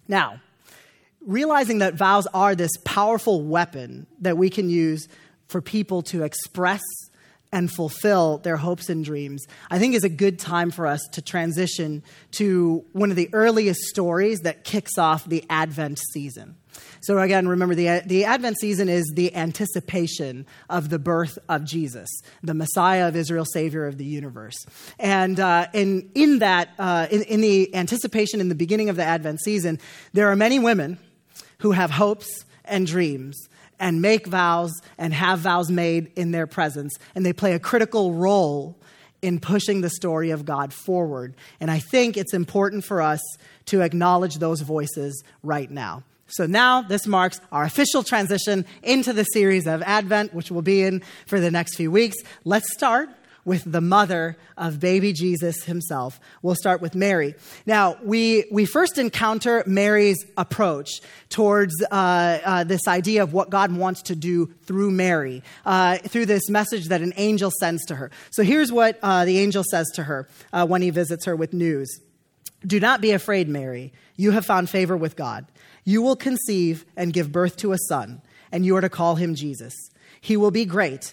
Now, 0.09 0.41
realizing 1.27 1.79
that 1.79 1.95
vows 1.95 2.27
are 2.35 2.55
this 2.55 2.73
powerful 2.85 3.43
weapon 3.43 4.07
that 4.21 4.37
we 4.37 4.51
can 4.51 4.69
use 4.69 5.09
for 5.49 5.61
people 5.61 6.03
to 6.03 6.25
express 6.25 6.83
and 7.53 7.71
fulfill 7.71 8.39
their 8.39 8.57
hopes 8.57 8.89
and 8.89 9.05
dreams, 9.05 9.45
I 9.71 9.79
think 9.79 9.95
is 9.95 10.05
a 10.05 10.09
good 10.09 10.39
time 10.39 10.71
for 10.71 10.87
us 10.87 11.01
to 11.13 11.23
transition 11.23 12.03
to 12.33 12.85
one 12.93 13.11
of 13.11 13.17
the 13.17 13.29
earliest 13.35 13.81
stories 13.83 14.41
that 14.41 14.65
kicks 14.65 14.97
off 14.97 15.27
the 15.27 15.45
Advent 15.51 16.01
season. 16.13 16.57
So, 17.03 17.19
again, 17.19 17.47
remember 17.47 17.75
the, 17.75 18.03
the 18.07 18.25
Advent 18.25 18.59
season 18.59 18.89
is 18.89 19.13
the 19.15 19.35
anticipation 19.37 20.47
of 20.71 20.89
the 20.89 20.99
birth 20.99 21.39
of 21.49 21.65
Jesus, 21.65 22.09
the 22.43 22.55
Messiah 22.55 23.09
of 23.09 23.17
Israel, 23.17 23.45
Savior 23.45 23.87
of 23.87 23.99
the 23.99 24.07
universe. 24.07 24.57
And 24.99 25.39
uh, 25.39 25.67
in, 25.75 26.11
in 26.15 26.39
that, 26.39 26.71
uh, 26.79 27.09
in, 27.11 27.23
in 27.25 27.41
the 27.43 27.75
anticipation 27.75 28.41
in 28.41 28.49
the 28.49 28.55
beginning 28.55 28.89
of 28.89 28.97
the 28.97 29.05
Advent 29.05 29.43
season, 29.43 29.79
there 30.15 30.31
are 30.31 30.37
many 30.37 30.59
women 30.59 30.99
who 31.63 31.73
have 31.73 31.91
hopes 31.91 32.45
and 32.65 32.87
dreams 32.87 33.49
and 33.79 34.03
make 34.03 34.27
vows 34.27 34.73
and 34.99 35.15
have 35.15 35.39
vows 35.39 35.71
made 35.71 36.13
in 36.17 36.33
their 36.33 36.47
presence. 36.47 36.95
And 37.15 37.25
they 37.25 37.33
play 37.33 37.55
a 37.55 37.59
critical 37.59 38.13
role 38.13 38.77
in 39.23 39.39
pushing 39.39 39.81
the 39.81 39.91
story 39.91 40.31
of 40.31 40.45
God 40.45 40.73
forward. 40.73 41.35
And 41.61 41.71
I 41.71 41.79
think 41.79 42.17
it's 42.17 42.35
important 42.35 42.85
for 42.85 43.01
us 43.01 43.21
to 43.67 43.81
acknowledge 43.81 44.37
those 44.37 44.61
voices 44.61 45.23
right 45.45 45.71
now. 45.71 46.03
So 46.27 46.47
now 46.47 46.83
this 46.83 47.07
marks 47.07 47.41
our 47.53 47.63
official 47.63 48.03
transition 48.03 48.65
into 48.83 49.13
the 49.13 49.25
series 49.25 49.67
of 49.67 49.83
Advent, 49.83 50.35
which 50.35 50.51
we'll 50.51 50.63
be 50.63 50.83
in 50.83 51.03
for 51.27 51.39
the 51.39 51.51
next 51.51 51.77
few 51.77 51.91
weeks. 51.91 52.17
Let's 52.45 52.73
start 52.73 53.09
with 53.45 53.71
the 53.71 53.81
mother 53.81 54.37
of 54.57 54.79
baby 54.79 55.13
Jesus 55.13 55.65
himself. 55.65 56.21
We'll 56.43 56.55
start 56.55 56.81
with 56.81 56.95
Mary. 56.95 57.35
Now, 57.67 57.97
we, 58.03 58.45
we 58.53 58.65
first 58.65 58.99
encounter 58.99 59.65
Mary's 59.67 60.25
approach 60.37 61.01
towards 61.29 61.75
uh, 61.91 61.95
uh, 62.45 62.65
this 62.65 62.87
idea 62.87 63.23
of 63.23 63.33
what 63.33 63.51
God 63.51 63.75
wants 63.75 64.03
to 64.03 64.17
do 64.17 64.47
through 64.65 64.91
Mary, 64.93 65.43
uh, 65.67 65.99
through 65.99 66.27
this 66.27 66.49
message 66.49 66.87
that 66.89 67.01
an 67.01 67.13
angel 67.17 67.51
sends 67.59 67.85
to 67.87 67.97
her. 67.97 68.11
So 68.31 68.43
here's 68.43 68.71
what 68.71 68.99
uh, 69.03 69.25
the 69.25 69.39
angel 69.39 69.65
says 69.69 69.91
to 69.95 70.05
her 70.05 70.29
uh, 70.53 70.67
when 70.67 70.83
he 70.83 70.91
visits 70.91 71.25
her 71.25 71.35
with 71.35 71.53
news 71.53 72.01
Do 72.65 72.79
not 72.79 73.01
be 73.01 73.11
afraid, 73.11 73.49
Mary. 73.49 73.93
You 74.17 74.31
have 74.33 74.47
found 74.47 74.71
favor 74.71 74.97
with 74.97 75.17
God. 75.17 75.47
You 75.85 76.01
will 76.03 76.17
conceive 76.17 76.85
and 76.97 77.13
give 77.13 77.33
birth 77.33 77.57
to 77.59 77.73
a 77.73 77.79
son, 77.89 78.23
and 78.53 78.65
you 78.65 78.77
are 78.77 78.81
to 78.81 78.89
call 78.89 79.17
him 79.17 79.35
Jesus. 79.35 79.75
He 80.21 80.37
will 80.37 80.53
be 80.53 80.65
great 80.65 81.13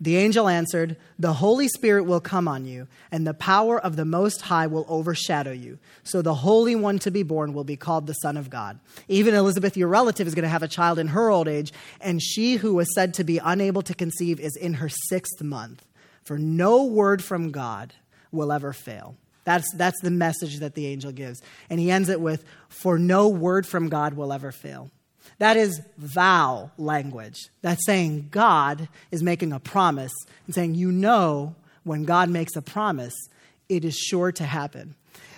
The 0.00 0.16
angel 0.16 0.48
answered, 0.48 0.96
The 1.18 1.34
Holy 1.34 1.68
Spirit 1.68 2.04
will 2.04 2.20
come 2.20 2.48
on 2.48 2.64
you, 2.64 2.88
and 3.12 3.26
the 3.26 3.34
power 3.34 3.80
of 3.80 3.96
the 3.96 4.04
Most 4.04 4.42
High 4.42 4.66
will 4.66 4.84
overshadow 4.88 5.52
you. 5.52 5.78
So 6.02 6.20
the 6.20 6.34
Holy 6.34 6.74
One 6.74 6.98
to 7.00 7.10
be 7.10 7.22
born 7.22 7.54
will 7.54 7.64
be 7.64 7.76
called 7.76 8.06
the 8.06 8.14
Son 8.14 8.36
of 8.36 8.50
God. 8.50 8.80
Even 9.08 9.34
Elizabeth, 9.34 9.76
your 9.76 9.88
relative, 9.88 10.26
is 10.26 10.34
going 10.34 10.44
to 10.44 10.48
have 10.48 10.62
a 10.62 10.68
child 10.68 10.98
in 10.98 11.08
her 11.08 11.30
old 11.30 11.48
age, 11.48 11.72
and 12.00 12.22
she 12.22 12.56
who 12.56 12.74
was 12.74 12.92
said 12.94 13.14
to 13.14 13.24
be 13.24 13.38
unable 13.38 13.82
to 13.82 13.94
conceive 13.94 14.40
is 14.40 14.56
in 14.56 14.74
her 14.74 14.88
sixth 14.88 15.42
month. 15.42 15.86
For 16.22 16.38
no 16.38 16.84
word 16.84 17.22
from 17.22 17.52
God 17.52 17.94
will 18.32 18.50
ever 18.50 18.72
fail. 18.72 19.16
That's, 19.44 19.66
that's 19.74 20.00
the 20.00 20.10
message 20.10 20.58
that 20.58 20.74
the 20.74 20.86
angel 20.86 21.12
gives. 21.12 21.42
And 21.68 21.78
he 21.78 21.90
ends 21.90 22.08
it 22.08 22.20
with, 22.20 22.44
For 22.68 22.98
no 22.98 23.28
word 23.28 23.66
from 23.66 23.88
God 23.88 24.14
will 24.14 24.32
ever 24.32 24.50
fail. 24.50 24.90
That 25.38 25.56
is 25.56 25.80
vow 25.98 26.70
language. 26.78 27.48
That's 27.62 27.84
saying 27.84 28.28
God 28.30 28.88
is 29.10 29.22
making 29.22 29.52
a 29.52 29.60
promise 29.60 30.12
and 30.46 30.54
saying, 30.54 30.74
you 30.74 30.92
know, 30.92 31.54
when 31.82 32.04
God 32.04 32.30
makes 32.30 32.56
a 32.56 32.62
promise, 32.62 33.14
it 33.68 33.84
is 33.84 33.96
sure 33.96 34.32
to 34.32 34.44
happen. 34.44 34.94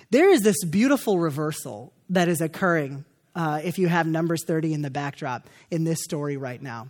There 0.09 0.29
is 0.29 0.41
this 0.41 0.63
beautiful 0.63 1.19
reversal 1.19 1.91
that 2.09 2.27
is 2.27 2.41
occurring 2.41 3.05
uh, 3.35 3.61
if 3.63 3.77
you 3.77 3.87
have 3.87 4.07
Numbers 4.07 4.43
30 4.45 4.73
in 4.73 4.81
the 4.81 4.89
backdrop 4.89 5.49
in 5.69 5.83
this 5.83 6.03
story 6.03 6.37
right 6.37 6.61
now. 6.61 6.89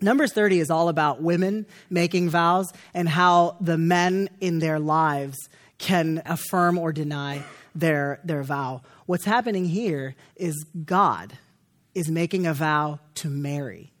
Numbers 0.00 0.32
30 0.32 0.60
is 0.60 0.70
all 0.70 0.88
about 0.88 1.22
women 1.22 1.66
making 1.90 2.30
vows 2.30 2.72
and 2.94 3.08
how 3.08 3.56
the 3.60 3.76
men 3.76 4.30
in 4.40 4.58
their 4.58 4.78
lives 4.78 5.36
can 5.78 6.22
affirm 6.26 6.78
or 6.78 6.92
deny 6.92 7.42
their, 7.74 8.20
their 8.24 8.42
vow. 8.42 8.82
What's 9.06 9.24
happening 9.24 9.66
here 9.66 10.14
is 10.36 10.64
God 10.84 11.36
is 11.94 12.10
making 12.10 12.46
a 12.46 12.54
vow 12.54 13.00
to 13.16 13.28
Mary. 13.28 13.92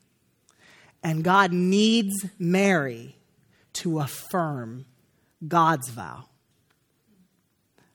And 1.02 1.24
God 1.24 1.52
needs 1.52 2.26
Mary 2.38 3.16
to 3.74 4.00
affirm 4.00 4.84
God's 5.46 5.88
vow. 5.88 6.24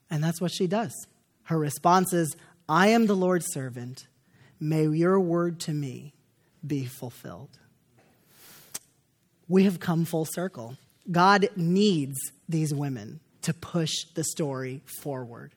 And 0.10 0.24
that's 0.24 0.42
what 0.42 0.52
she 0.52 0.68
does. 0.68 0.94
Her 1.44 1.58
response 1.58 2.14
is, 2.14 2.36
I 2.68 2.88
am 2.88 3.06
the 3.06 3.16
Lord's 3.16 3.48
servant. 3.52 4.08
May 4.60 4.88
your 4.88 5.20
word 5.20 5.60
to 5.62 5.72
me 5.72 6.14
be 6.66 6.86
fulfilled. 6.86 7.60
We 9.48 9.66
have 9.66 9.80
come 9.80 10.06
full 10.06 10.26
circle. 10.26 10.78
God 11.12 11.50
needs 11.56 12.16
these 12.50 12.74
women 12.74 13.20
to 13.44 13.54
push 13.54 13.92
the 14.16 14.24
story 14.24 14.82
forward. 15.04 15.52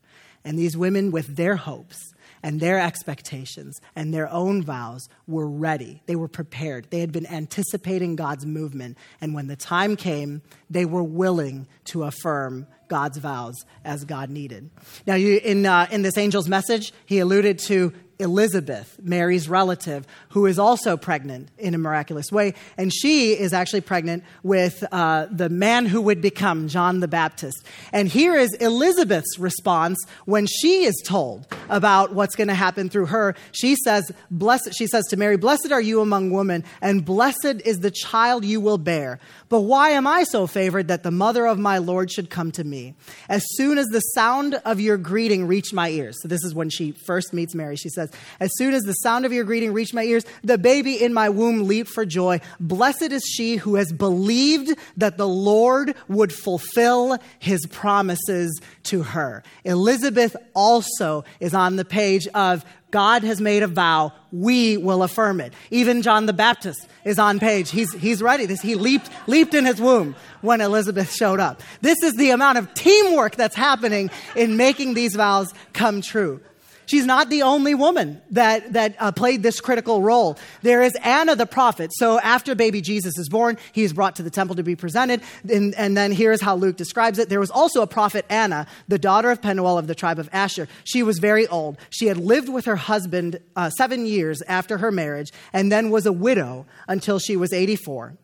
And 0.45 0.59
these 0.59 0.77
women, 0.77 1.11
with 1.11 1.37
their 1.37 1.57
hopes, 1.57 1.99
and 2.43 2.61
their 2.61 2.79
expectations 2.79 3.81
and 3.97 4.13
their 4.13 4.29
own 4.31 4.63
vows 4.63 5.09
were 5.27 5.49
ready. 5.49 6.03
They 6.07 6.17
were 6.17 6.29
prepared. 6.29 6.89
They 6.91 7.01
had 7.01 7.13
been 7.13 7.27
anticipating 7.27 8.17
God's 8.17 8.47
movement. 8.47 8.99
And 9.21 9.35
when 9.35 9.47
the 9.47 9.57
time 9.57 9.97
came, 9.97 10.43
they 10.71 10.85
were 10.85 11.03
willing 11.03 11.67
to 11.87 12.05
affirm 12.05 12.67
God's 12.89 13.19
vows 13.19 13.55
as 13.85 14.05
God 14.05 14.31
needed. 14.31 14.71
Now, 15.07 15.15
you, 15.15 15.41
in, 15.45 15.67
uh, 15.67 15.87
in 15.91 16.03
this 16.03 16.17
angel's 16.17 16.49
message, 16.49 16.93
he 17.07 17.19
alluded 17.19 17.59
to 17.61 17.93
Elizabeth, 18.19 18.99
Mary's 19.03 19.49
relative, 19.49 20.07
who 20.31 20.47
is 20.47 20.59
also 20.59 20.97
pregnant 20.97 21.49
in 21.59 21.75
a 21.75 21.79
miraculous 21.79 22.33
way. 22.33 22.55
And 22.77 22.93
she 22.93 23.33
is 23.33 23.53
actually 23.53 23.83
pregnant 23.83 24.25
with 24.43 24.85
uh, 24.91 25.27
the 25.31 25.49
man 25.49 25.87
who 25.87 26.01
would 26.03 26.21
become 26.21 26.69
John 26.69 27.01
the 27.01 27.09
Baptist. 27.09 27.65
And 27.93 28.09
here 28.09 28.37
is 28.37 28.53
Elizabeth's 28.55 29.39
response 29.39 29.99
when 30.25 30.47
she 30.47 30.85
is 30.85 31.01
told 31.05 31.47
about 31.69 32.13
what's 32.13 32.35
going 32.35 32.49
to 32.49 32.55
happen 32.55 32.89
through 32.89 33.07
her. 33.07 33.37
She 33.53 33.77
says, 33.77 34.11
Blessed, 34.31 34.75
she 34.77 34.87
says 34.87 35.05
to 35.11 35.17
Mary, 35.17 35.37
Blessed 35.37 35.71
are 35.71 35.81
you 35.81 36.01
among 36.01 36.31
women, 36.31 36.65
and 36.81 37.05
blessed 37.05 37.63
is 37.65 37.81
the 37.81 37.91
child 37.91 38.45
you 38.45 38.61
will 38.61 38.79
bear. 38.79 39.21
But 39.49 39.61
why 39.61 39.91
am 39.91 40.07
I 40.07 40.25
so 40.25 40.47
favored 40.47 40.89
that 40.89 41.03
the 41.03 41.11
mother 41.11 41.47
of 41.47 41.59
my 41.59 41.79
Lord 41.79 42.11
should 42.11 42.29
come 42.29 42.53
to 42.53 42.65
me? 42.65 42.95
As 43.29 43.43
soon 43.55 43.79
as 43.79 43.87
the 43.87 44.01
sound 44.01 44.55
of 44.65 44.81
your 44.81 44.99
greeting 44.99 45.47
reached 45.47 45.73
my 45.73 45.89
ears. 45.89 46.19
So 46.21 46.29
this 46.29 46.45
is 46.45 46.55
when 46.55 46.69
she 46.69 46.93
first 46.93 47.33
meets 47.33 47.55
Mary. 47.55 47.77
She 47.77 47.89
says, 47.89 48.11
As 48.41 48.51
soon 48.57 48.75
as 48.75 48.83
the 48.83 48.93
sound 48.93 49.25
of 49.25 49.33
your 49.33 49.45
greeting 49.45 49.73
reached 49.73 49.95
my 49.95 50.05
ears, 50.05 50.25
the 50.45 50.59
baby 50.59 51.03
in 51.03 51.15
my 51.15 51.31
womb 51.31 51.67
leaped 51.67 51.89
for 51.91 52.05
joy. 52.05 52.41
Blessed 52.61 53.11
is 53.13 53.25
she 53.25 53.57
who 53.57 53.77
has 53.77 53.93
believed 53.93 54.77
that 54.97 55.17
the 55.17 55.29
Lord 55.29 55.95
would 56.09 56.33
fulfill 56.33 57.19
his 57.39 57.65
promises 57.67 58.61
to 58.85 59.03
her. 59.03 59.43
Elizabeth 59.65 60.37
also 60.55 61.25
is 61.41 61.55
on 61.55 61.77
the 61.77 61.85
page 61.85 62.27
of 62.29 62.65
God 62.91 63.23
has 63.23 63.41
made 63.41 63.63
a 63.63 63.67
vow. 63.67 64.13
We 64.33 64.77
will 64.77 65.03
affirm 65.03 65.41
it. 65.41 65.53
Even 65.71 66.03
John 66.03 66.27
the 66.27 66.33
Baptist 66.33 66.89
is 67.05 67.19
on 67.19 67.39
page. 67.39 67.71
He's, 67.71 67.93
he's 67.93 68.23
ready. 68.23 68.47
This, 68.47 68.61
he 68.61 68.75
leaped, 68.75 69.11
leaped 69.27 69.55
in 69.55 69.67
his 69.67 69.81
womb 69.81 70.15
when 70.41 70.61
Elizabeth 70.61 71.13
showed 71.13 71.41
up. 71.41 71.63
This 71.81 72.03
is 72.03 72.15
the 72.15 72.31
amount 72.31 72.59
of 72.59 72.73
teamwork 72.75 73.37
that's 73.37 73.57
happening 73.57 74.11
in 74.35 74.57
making 74.57 74.95
these 74.95 75.15
vows 75.15 75.53
come 75.73 76.01
true. 76.01 76.41
She's 76.89 77.05
not 77.05 77.29
the 77.29 77.43
only 77.43 77.75
woman 77.75 78.23
that, 78.31 78.73
that 78.73 78.97
uh, 78.99 79.13
played 79.13 79.43
this 79.43 79.61
critical 79.61 80.03
role. 80.03 80.39
There 80.63 80.83
is 80.83 80.97
Anna 81.05 81.37
the 81.37 81.45
prophet. 81.45 81.91
So 81.95 82.19
after 82.19 82.55
baby 82.55 82.81
Jesus 82.81 83.19
is 83.19 83.29
born, 83.29 83.59
he 83.73 83.85
is 83.85 83.93
brought 83.93 84.17
to 84.17 84.23
the 84.23 84.31
temple 84.31 84.57
to 84.57 84.63
be 84.63 84.75
presented. 84.75 85.21
And, 85.49 85.75
and 85.75 85.97
then 85.97 86.13
here's 86.13 86.41
how 86.41 86.57
Luke 86.57 86.79
describes 86.79 87.19
it. 87.19 87.29
There 87.29 87.41
was 87.41 87.51
also 87.51 87.83
a 87.83 87.87
prophet 87.87 88.25
Anna, 88.31 88.67
the 88.89 88.99
daughter 88.99 89.31
of 89.31 89.43
Penuel 89.43 89.77
of 89.77 89.87
the 89.87 89.95
tribe 89.95 90.19
of 90.19 90.31
Asher. 90.33 90.67
She 90.85 91.03
was 91.03 91.19
very 91.19 91.47
old. 91.49 91.77
She 91.91 92.07
had 92.07 92.17
lived 92.17 92.49
with 92.49 92.65
her 92.65 92.77
husband 92.77 93.39
uh, 93.55 93.69
seven 93.69 94.07
years 94.07 94.41
after 94.49 94.79
her 94.79 94.91
marriage 94.91 95.31
and 95.53 95.71
then 95.71 95.91
was 95.91 96.07
a 96.07 96.13
widow 96.13 96.65
until 96.89 97.19
she 97.19 97.37
was 97.37 97.53
84. 97.53 98.17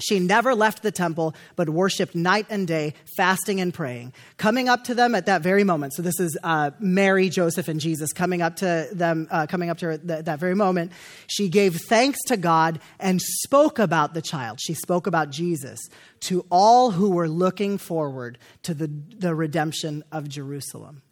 She 0.00 0.18
never 0.20 0.54
left 0.54 0.82
the 0.82 0.92
temple, 0.92 1.34
but 1.56 1.68
worshiped 1.68 2.14
night 2.14 2.46
and 2.50 2.66
day, 2.66 2.94
fasting 3.16 3.60
and 3.60 3.72
praying. 3.74 4.12
Coming 4.36 4.68
up 4.68 4.84
to 4.84 4.94
them 4.94 5.14
at 5.14 5.26
that 5.26 5.42
very 5.42 5.64
moment. 5.64 5.94
So 5.94 6.02
this 6.02 6.20
is 6.20 6.36
uh, 6.42 6.70
Mary, 6.78 7.28
Joseph, 7.28 7.68
and 7.68 7.80
Jesus 7.80 8.12
coming 8.12 8.42
up 8.42 8.56
to 8.56 8.88
them, 8.92 9.26
uh, 9.30 9.46
coming 9.46 9.70
up 9.70 9.78
to 9.78 9.86
her 9.86 9.98
th- 9.98 10.24
that 10.24 10.38
very 10.38 10.54
moment. 10.54 10.92
She 11.26 11.48
gave 11.48 11.76
thanks 11.76 12.18
to 12.28 12.36
God 12.36 12.80
and 13.00 13.20
spoke 13.20 13.78
about 13.78 14.14
the 14.14 14.22
child. 14.22 14.60
She 14.60 14.74
spoke 14.74 15.06
about 15.06 15.30
Jesus 15.30 15.80
to 16.20 16.46
all 16.50 16.90
who 16.92 17.10
were 17.10 17.28
looking 17.28 17.78
forward 17.78 18.38
to 18.62 18.74
the, 18.74 18.90
the 19.18 19.34
redemption 19.34 20.04
of 20.12 20.28
Jerusalem. 20.28 21.02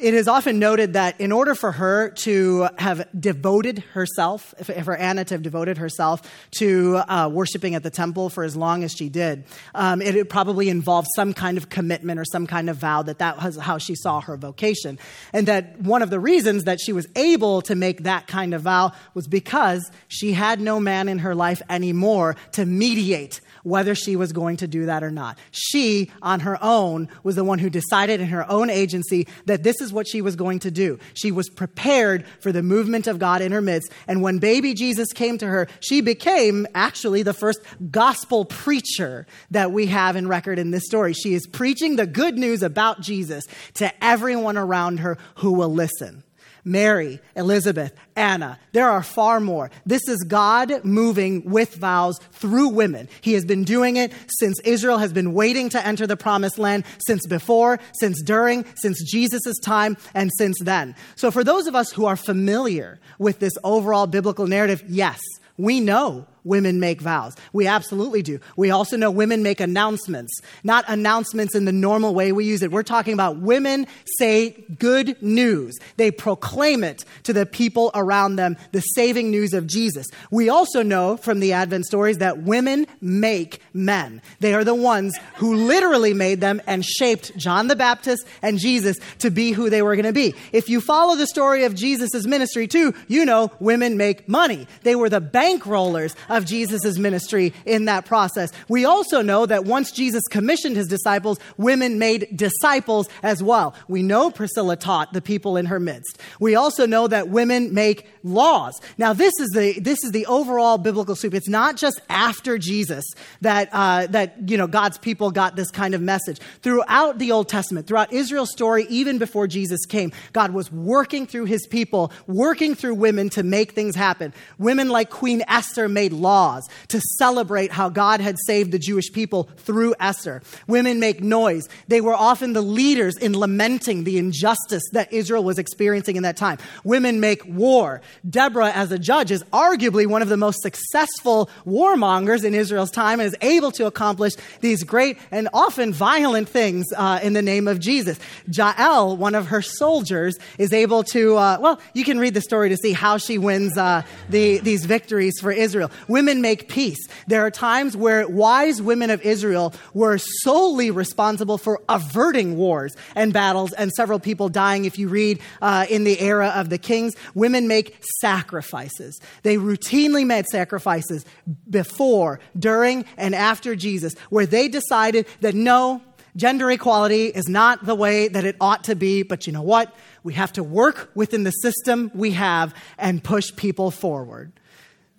It 0.00 0.14
is 0.14 0.28
often 0.28 0.58
noted 0.58 0.94
that 0.94 1.20
in 1.20 1.30
order 1.30 1.54
for 1.54 1.72
her 1.72 2.08
to 2.20 2.68
have 2.78 3.06
devoted 3.18 3.80
herself, 3.92 4.54
for 4.82 4.96
Anna 4.96 5.26
to 5.26 5.34
have 5.34 5.42
devoted 5.42 5.76
herself 5.76 6.22
to 6.52 7.02
uh, 7.06 7.28
worshiping 7.30 7.74
at 7.74 7.82
the 7.82 7.90
temple 7.90 8.30
for 8.30 8.42
as 8.42 8.56
long 8.56 8.82
as 8.82 8.92
she 8.92 9.10
did, 9.10 9.44
um, 9.74 10.00
it, 10.00 10.16
it 10.16 10.30
probably 10.30 10.70
involved 10.70 11.08
some 11.14 11.34
kind 11.34 11.58
of 11.58 11.68
commitment 11.68 12.18
or 12.18 12.24
some 12.24 12.46
kind 12.46 12.70
of 12.70 12.78
vow 12.78 13.02
that 13.02 13.18
that 13.18 13.42
was 13.42 13.56
how 13.56 13.76
she 13.76 13.94
saw 13.94 14.22
her 14.22 14.38
vocation. 14.38 14.98
And 15.34 15.46
that 15.48 15.78
one 15.82 16.00
of 16.00 16.08
the 16.08 16.18
reasons 16.18 16.64
that 16.64 16.80
she 16.80 16.94
was 16.94 17.06
able 17.14 17.60
to 17.62 17.74
make 17.74 18.04
that 18.04 18.26
kind 18.26 18.54
of 18.54 18.62
vow 18.62 18.92
was 19.12 19.28
because 19.28 19.90
she 20.08 20.32
had 20.32 20.62
no 20.62 20.80
man 20.80 21.10
in 21.10 21.18
her 21.18 21.34
life 21.34 21.60
anymore 21.68 22.36
to 22.52 22.64
mediate 22.64 23.42
whether 23.62 23.94
she 23.94 24.16
was 24.16 24.32
going 24.32 24.56
to 24.58 24.66
do 24.66 24.86
that 24.86 25.02
or 25.02 25.10
not. 25.10 25.38
She, 25.50 26.10
on 26.22 26.40
her 26.40 26.58
own, 26.62 27.08
was 27.22 27.36
the 27.36 27.44
one 27.44 27.58
who 27.58 27.70
decided 27.70 28.20
in 28.20 28.28
her 28.28 28.48
own 28.50 28.70
agency 28.70 29.26
that 29.46 29.62
this 29.62 29.80
is 29.80 29.92
what 29.92 30.08
she 30.08 30.22
was 30.22 30.36
going 30.36 30.60
to 30.60 30.70
do. 30.70 30.98
She 31.14 31.32
was 31.32 31.48
prepared 31.48 32.26
for 32.40 32.52
the 32.52 32.62
movement 32.62 33.06
of 33.06 33.18
God 33.18 33.42
in 33.42 33.52
her 33.52 33.60
midst. 33.60 33.92
And 34.06 34.22
when 34.22 34.38
baby 34.38 34.74
Jesus 34.74 35.12
came 35.12 35.38
to 35.38 35.46
her, 35.46 35.68
she 35.80 36.00
became 36.00 36.66
actually 36.74 37.22
the 37.22 37.34
first 37.34 37.60
gospel 37.90 38.44
preacher 38.44 39.26
that 39.50 39.72
we 39.72 39.86
have 39.86 40.16
in 40.16 40.28
record 40.28 40.58
in 40.58 40.70
this 40.70 40.84
story. 40.84 41.12
She 41.12 41.34
is 41.34 41.46
preaching 41.46 41.96
the 41.96 42.06
good 42.06 42.38
news 42.38 42.62
about 42.62 43.00
Jesus 43.00 43.44
to 43.74 44.04
everyone 44.04 44.56
around 44.56 45.00
her 45.00 45.18
who 45.36 45.52
will 45.52 45.72
listen. 45.72 46.22
Mary, 46.64 47.20
Elizabeth, 47.36 47.94
Anna. 48.16 48.58
There 48.72 48.88
are 48.88 49.02
far 49.02 49.40
more. 49.40 49.70
This 49.86 50.06
is 50.08 50.24
God 50.24 50.84
moving 50.84 51.44
with 51.50 51.74
vows 51.74 52.18
through 52.32 52.68
women. 52.68 53.08
He 53.20 53.32
has 53.34 53.44
been 53.44 53.64
doing 53.64 53.96
it 53.96 54.12
since 54.38 54.60
Israel 54.60 54.98
has 54.98 55.12
been 55.12 55.32
waiting 55.32 55.68
to 55.70 55.86
enter 55.86 56.06
the 56.06 56.16
promised 56.16 56.58
land, 56.58 56.84
since 57.06 57.26
before, 57.26 57.78
since 57.98 58.22
during, 58.22 58.64
since 58.74 59.02
Jesus' 59.10 59.58
time, 59.62 59.96
and 60.14 60.30
since 60.36 60.58
then. 60.60 60.94
So, 61.16 61.30
for 61.30 61.44
those 61.44 61.66
of 61.66 61.74
us 61.74 61.92
who 61.92 62.06
are 62.06 62.16
familiar 62.16 63.00
with 63.18 63.38
this 63.38 63.54
overall 63.64 64.06
biblical 64.06 64.46
narrative, 64.46 64.82
yes, 64.88 65.20
we 65.56 65.80
know 65.80 66.26
women 66.44 66.80
make 66.80 67.00
vows. 67.00 67.36
We 67.52 67.66
absolutely 67.66 68.22
do. 68.22 68.40
We 68.56 68.70
also 68.70 68.96
know 68.96 69.10
women 69.10 69.42
make 69.42 69.60
announcements, 69.60 70.40
not 70.64 70.84
announcements 70.88 71.54
in 71.54 71.64
the 71.64 71.72
normal 71.72 72.14
way 72.14 72.32
we 72.32 72.44
use 72.44 72.62
it. 72.62 72.70
We're 72.70 72.82
talking 72.82 73.14
about 73.14 73.38
women 73.38 73.86
say 74.18 74.50
good 74.78 75.20
news. 75.22 75.78
They 75.96 76.10
proclaim 76.10 76.84
it 76.84 77.04
to 77.24 77.32
the 77.32 77.46
people 77.46 77.90
around 77.94 78.36
them, 78.36 78.56
the 78.72 78.80
saving 78.80 79.30
news 79.30 79.54
of 79.54 79.66
Jesus. 79.66 80.06
We 80.30 80.48
also 80.48 80.82
know 80.82 81.16
from 81.16 81.40
the 81.40 81.52
Advent 81.52 81.86
stories 81.86 82.18
that 82.18 82.42
women 82.42 82.86
make 83.00 83.60
men. 83.72 84.22
They 84.40 84.54
are 84.54 84.64
the 84.64 84.74
ones 84.74 85.18
who 85.36 85.54
literally 85.54 86.14
made 86.14 86.40
them 86.40 86.60
and 86.66 86.84
shaped 86.84 87.36
John 87.36 87.68
the 87.68 87.76
Baptist 87.76 88.26
and 88.42 88.58
Jesus 88.58 88.98
to 89.18 89.30
be 89.30 89.52
who 89.52 89.70
they 89.70 89.82
were 89.82 89.96
going 89.96 90.06
to 90.06 90.12
be. 90.12 90.34
If 90.52 90.68
you 90.68 90.80
follow 90.80 91.16
the 91.16 91.26
story 91.26 91.64
of 91.64 91.74
Jesus' 91.74 92.26
ministry 92.26 92.66
too, 92.66 92.94
you 93.08 93.24
know 93.24 93.50
women 93.60 93.96
make 93.96 94.28
money. 94.28 94.66
They 94.82 94.94
were 94.94 95.08
the 95.08 95.20
bankrollers 95.20 96.14
of 96.30 96.46
Jesus' 96.46 96.96
ministry 96.96 97.52
in 97.66 97.84
that 97.84 98.06
process. 98.06 98.50
We 98.68 98.86
also 98.86 99.20
know 99.20 99.44
that 99.44 99.66
once 99.66 99.92
Jesus 99.92 100.22
commissioned 100.30 100.76
his 100.76 100.88
disciples, 100.88 101.38
women 101.58 101.98
made 101.98 102.28
disciples 102.34 103.08
as 103.22 103.42
well. 103.42 103.74
We 103.88 104.02
know 104.02 104.30
Priscilla 104.30 104.76
taught 104.76 105.12
the 105.12 105.20
people 105.20 105.58
in 105.58 105.66
her 105.66 105.78
midst. 105.78 106.18
We 106.38 106.54
also 106.54 106.86
know 106.86 107.06
that 107.08 107.28
women 107.28 107.74
make 107.74 108.06
laws. 108.22 108.80
Now, 108.96 109.12
this 109.12 109.34
is 109.38 109.50
the, 109.50 109.78
this 109.80 110.02
is 110.04 110.12
the 110.12 110.24
overall 110.26 110.78
biblical 110.78 111.16
soup. 111.16 111.34
It's 111.34 111.48
not 111.48 111.76
just 111.76 112.00
after 112.08 112.56
Jesus 112.56 113.04
that, 113.40 113.68
uh, 113.72 114.06
that, 114.06 114.48
you 114.48 114.56
know, 114.56 114.66
God's 114.66 114.98
people 114.98 115.30
got 115.30 115.56
this 115.56 115.70
kind 115.70 115.94
of 115.94 116.00
message. 116.00 116.38
Throughout 116.62 117.18
the 117.18 117.32
Old 117.32 117.48
Testament, 117.48 117.86
throughout 117.86 118.12
Israel's 118.12 118.52
story, 118.52 118.86
even 118.88 119.18
before 119.18 119.46
Jesus 119.46 119.84
came, 119.86 120.12
God 120.32 120.52
was 120.52 120.70
working 120.70 121.26
through 121.26 121.46
his 121.46 121.66
people, 121.66 122.12
working 122.26 122.74
through 122.74 122.94
women 122.94 123.28
to 123.30 123.42
make 123.42 123.72
things 123.72 123.96
happen. 123.96 124.32
Women 124.58 124.88
like 124.88 125.10
Queen 125.10 125.42
Esther 125.48 125.88
made 125.88 126.12
laws 126.20 126.68
to 126.88 127.00
celebrate 127.18 127.72
how 127.72 127.88
God 127.88 128.20
had 128.20 128.36
saved 128.46 128.72
the 128.72 128.78
Jewish 128.78 129.12
people 129.12 129.48
through 129.58 129.94
Esther. 129.98 130.42
Women 130.66 131.00
make 131.00 131.22
noise. 131.22 131.68
They 131.88 132.00
were 132.00 132.14
often 132.14 132.52
the 132.52 132.62
leaders 132.62 133.16
in 133.16 133.36
lamenting 133.36 134.04
the 134.04 134.18
injustice 134.18 134.82
that 134.92 135.12
Israel 135.12 135.44
was 135.44 135.58
experiencing 135.58 136.16
in 136.16 136.22
that 136.22 136.36
time. 136.36 136.58
Women 136.84 137.20
make 137.20 137.44
war. 137.46 138.00
Deborah, 138.28 138.70
as 138.70 138.92
a 138.92 138.98
judge, 138.98 139.30
is 139.30 139.42
arguably 139.52 140.06
one 140.06 140.22
of 140.22 140.28
the 140.28 140.36
most 140.36 140.62
successful 140.62 141.50
warmongers 141.66 142.44
in 142.44 142.54
Israel's 142.54 142.90
time 142.90 143.20
and 143.20 143.26
is 143.26 143.36
able 143.40 143.70
to 143.72 143.86
accomplish 143.86 144.34
these 144.60 144.84
great 144.84 145.18
and 145.30 145.48
often 145.52 145.92
violent 145.92 146.48
things 146.48 146.86
uh, 146.96 147.20
in 147.22 147.32
the 147.32 147.42
name 147.42 147.68
of 147.68 147.80
Jesus. 147.80 148.18
Jael, 148.50 149.16
one 149.16 149.34
of 149.34 149.46
her 149.48 149.62
soldiers, 149.62 150.38
is 150.58 150.72
able 150.72 151.02
to, 151.04 151.36
uh, 151.36 151.58
well, 151.60 151.80
you 151.94 152.04
can 152.04 152.18
read 152.18 152.34
the 152.34 152.40
story 152.40 152.68
to 152.68 152.76
see 152.76 152.92
how 152.92 153.16
she 153.16 153.38
wins 153.38 153.76
uh, 153.76 154.02
the, 154.28 154.58
these 154.58 154.84
victories 154.84 155.38
for 155.40 155.52
Israel. 155.52 155.90
Women 156.10 156.40
make 156.40 156.68
peace. 156.68 156.98
There 157.28 157.46
are 157.46 157.52
times 157.52 157.96
where 157.96 158.26
wise 158.26 158.82
women 158.82 159.10
of 159.10 159.22
Israel 159.22 159.72
were 159.94 160.18
solely 160.18 160.90
responsible 160.90 161.56
for 161.56 161.80
averting 161.88 162.56
wars 162.56 162.96
and 163.14 163.32
battles 163.32 163.72
and 163.74 163.92
several 163.92 164.18
people 164.18 164.48
dying. 164.48 164.86
If 164.86 164.98
you 164.98 165.06
read 165.06 165.40
uh, 165.62 165.86
in 165.88 166.02
the 166.02 166.20
era 166.20 166.48
of 166.48 166.68
the 166.68 166.78
kings, 166.78 167.14
women 167.34 167.68
make 167.68 167.96
sacrifices. 168.20 169.20
They 169.44 169.56
routinely 169.56 170.26
made 170.26 170.46
sacrifices 170.46 171.24
before, 171.70 172.40
during, 172.58 173.04
and 173.16 173.32
after 173.32 173.76
Jesus, 173.76 174.14
where 174.30 174.46
they 174.46 174.66
decided 174.66 175.28
that 175.42 175.54
no, 175.54 176.02
gender 176.34 176.72
equality 176.72 177.26
is 177.26 177.48
not 177.48 177.86
the 177.86 177.94
way 177.94 178.26
that 178.26 178.44
it 178.44 178.56
ought 178.60 178.82
to 178.84 178.96
be, 178.96 179.22
but 179.22 179.46
you 179.46 179.52
know 179.52 179.62
what? 179.62 179.94
We 180.24 180.34
have 180.34 180.52
to 180.54 180.64
work 180.64 181.12
within 181.14 181.44
the 181.44 181.52
system 181.52 182.10
we 182.14 182.32
have 182.32 182.74
and 182.98 183.22
push 183.22 183.54
people 183.54 183.92
forward. 183.92 184.52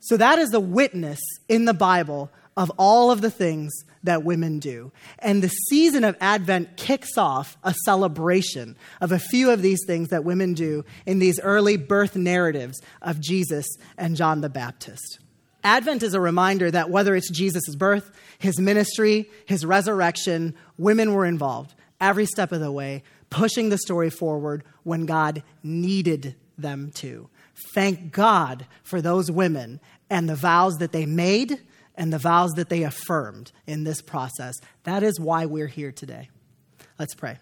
So 0.02 0.18
that 0.18 0.40
is 0.40 0.50
the 0.50 0.60
witness 0.60 1.20
in 1.48 1.66
the 1.66 1.74
Bible 1.74 2.32
of 2.58 2.72
all 2.78 3.12
of 3.12 3.22
the 3.22 3.32
things 3.32 3.72
that 4.04 4.24
women 4.24 4.58
do. 4.60 4.92
And 5.20 5.44
the 5.44 5.50
season 5.70 6.04
of 6.04 6.18
Advent 6.20 6.76
kicks 6.76 7.18
off 7.18 7.56
a 7.64 7.74
celebration 7.86 8.76
of 9.00 9.12
a 9.12 9.20
few 9.20 9.52
of 9.52 9.62
these 9.62 9.80
things 9.86 10.10
that 10.10 10.24
women 10.24 10.54
do 10.54 10.84
in 11.06 11.20
these 11.20 11.40
early 11.40 11.78
birth 11.78 12.16
narratives 12.16 12.82
of 13.02 13.20
Jesus 13.20 13.68
and 13.96 14.16
John 14.16 14.42
the 14.42 14.50
Baptist. 14.50 15.20
Advent 15.64 16.02
is 16.02 16.16
a 16.16 16.20
reminder 16.20 16.72
that 16.72 16.90
whether 16.90 17.16
it's 17.16 17.30
Jesus' 17.30 17.76
birth, 17.76 18.12
his 18.40 18.60
ministry, 18.60 19.30
his 19.46 19.64
resurrection, 19.64 20.56
women 20.80 21.14
were 21.14 21.26
involved 21.26 21.76
every 22.00 22.26
step 22.26 22.52
of 22.52 22.60
the 22.60 22.72
way, 22.72 23.04
pushing 23.30 23.70
the 23.70 23.78
story 23.78 24.10
forward 24.10 24.64
when 24.82 25.06
God 25.06 25.44
needed 25.62 26.36
them 26.58 26.92
to. 26.96 27.30
Thank 27.74 28.12
God 28.12 28.66
for 28.84 29.02
those 29.02 29.32
women 29.32 29.80
and 30.10 30.28
the 30.28 30.36
vows 30.36 30.78
that 30.78 30.92
they 30.92 31.06
made 31.06 31.60
and 31.96 32.12
the 32.12 32.18
vows 32.18 32.52
that 32.54 32.70
they 32.70 32.84
affirmed 32.84 33.52
in 33.68 33.84
this 33.84 34.02
process. 34.02 34.56
That 34.84 35.04
is 35.04 35.20
why 35.20 35.46
we're 35.46 35.68
here 35.68 35.92
today. 35.92 36.30
Let's 37.00 37.16
pray. 37.16 37.38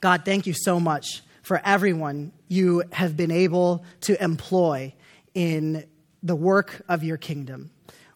God, 0.00 0.24
thank 0.24 0.46
you 0.46 0.54
so 0.54 0.78
much 0.78 1.22
for 1.42 1.60
everyone 1.64 2.32
you 2.48 2.84
have 2.92 3.16
been 3.16 3.30
able 3.30 3.84
to 4.02 4.22
employ 4.22 4.94
in 5.34 5.86
the 6.22 6.36
work 6.36 6.82
of 6.88 7.02
your 7.02 7.16
kingdom. 7.16 7.70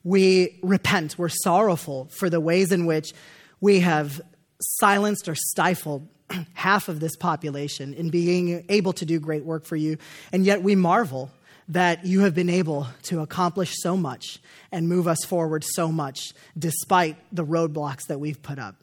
We 0.04 0.60
repent, 0.62 1.18
we're 1.18 1.28
sorrowful 1.28 2.08
for 2.12 2.30
the 2.30 2.40
ways 2.40 2.70
in 2.70 2.86
which 2.86 3.12
we 3.60 3.80
have 3.80 4.20
silenced 4.60 5.28
or 5.28 5.34
stifled 5.34 6.08
half 6.54 6.88
of 6.88 7.00
this 7.00 7.16
population 7.16 7.94
in 7.94 8.10
being 8.10 8.64
able 8.68 8.92
to 8.94 9.04
do 9.04 9.20
great 9.20 9.44
work 9.44 9.64
for 9.64 9.76
you. 9.76 9.98
And 10.32 10.44
yet 10.44 10.62
we 10.62 10.74
marvel 10.74 11.30
that 11.68 12.06
you 12.06 12.20
have 12.20 12.34
been 12.34 12.50
able 12.50 12.86
to 13.02 13.20
accomplish 13.20 13.74
so 13.76 13.96
much 13.96 14.38
and 14.70 14.88
move 14.88 15.08
us 15.08 15.24
forward 15.24 15.64
so 15.64 15.90
much 15.90 16.32
despite 16.56 17.16
the 17.32 17.44
roadblocks 17.44 18.06
that 18.08 18.20
we've 18.20 18.40
put 18.42 18.58
up. 18.58 18.76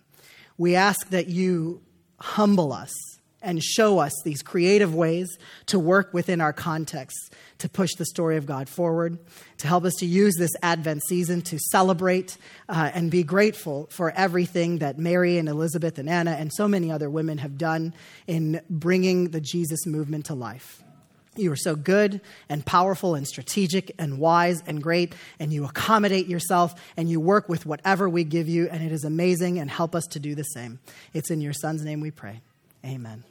We 0.57 0.75
ask 0.75 1.09
that 1.09 1.27
you 1.27 1.81
humble 2.19 2.73
us 2.73 2.91
and 3.43 3.61
show 3.61 3.99
us 3.99 4.13
these 4.23 4.41
creative 4.41 4.95
ways 4.95 5.37
to 5.67 5.77
work 5.77 6.13
within 6.13 6.41
our 6.41 6.53
context 6.53 7.33
to 7.59 7.69
push 7.69 7.93
the 7.97 8.05
story 8.05 8.37
of 8.37 8.45
God 8.45 8.67
forward, 8.67 9.17
to 9.59 9.67
help 9.67 9.85
us 9.85 9.93
to 9.99 10.05
use 10.05 10.35
this 10.37 10.51
Advent 10.61 11.01
season 11.07 11.41
to 11.43 11.57
celebrate 11.57 12.37
uh, 12.67 12.91
and 12.93 13.09
be 13.09 13.23
grateful 13.23 13.87
for 13.89 14.11
everything 14.11 14.79
that 14.79 14.97
Mary 14.97 15.37
and 15.37 15.47
Elizabeth 15.47 15.97
and 15.97 16.09
Anna 16.09 16.31
and 16.31 16.51
so 16.53 16.67
many 16.67 16.91
other 16.91 17.09
women 17.09 17.37
have 17.37 17.57
done 17.57 17.93
in 18.27 18.59
bringing 18.69 19.29
the 19.29 19.39
Jesus 19.39 19.85
movement 19.85 20.25
to 20.25 20.33
life. 20.33 20.83
You 21.35 21.51
are 21.51 21.57
so 21.57 21.75
good 21.75 22.21
and 22.49 22.65
powerful 22.65 23.15
and 23.15 23.27
strategic 23.27 23.95
and 23.97 24.19
wise 24.19 24.61
and 24.67 24.83
great, 24.83 25.15
and 25.39 25.51
you 25.51 25.65
accommodate 25.65 26.27
yourself 26.27 26.75
and 26.95 27.09
you 27.09 27.19
work 27.19 27.49
with 27.49 27.65
whatever 27.65 28.07
we 28.07 28.23
give 28.23 28.47
you, 28.47 28.67
and 28.69 28.83
it 28.83 28.91
is 28.91 29.03
amazing, 29.03 29.57
and 29.57 29.69
help 29.69 29.95
us 29.95 30.05
to 30.11 30.19
do 30.19 30.35
the 30.35 30.43
same. 30.43 30.79
It's 31.13 31.31
in 31.31 31.41
your 31.41 31.53
Son's 31.53 31.83
name 31.83 32.01
we 32.01 32.11
pray. 32.11 32.41
Amen. 32.85 33.23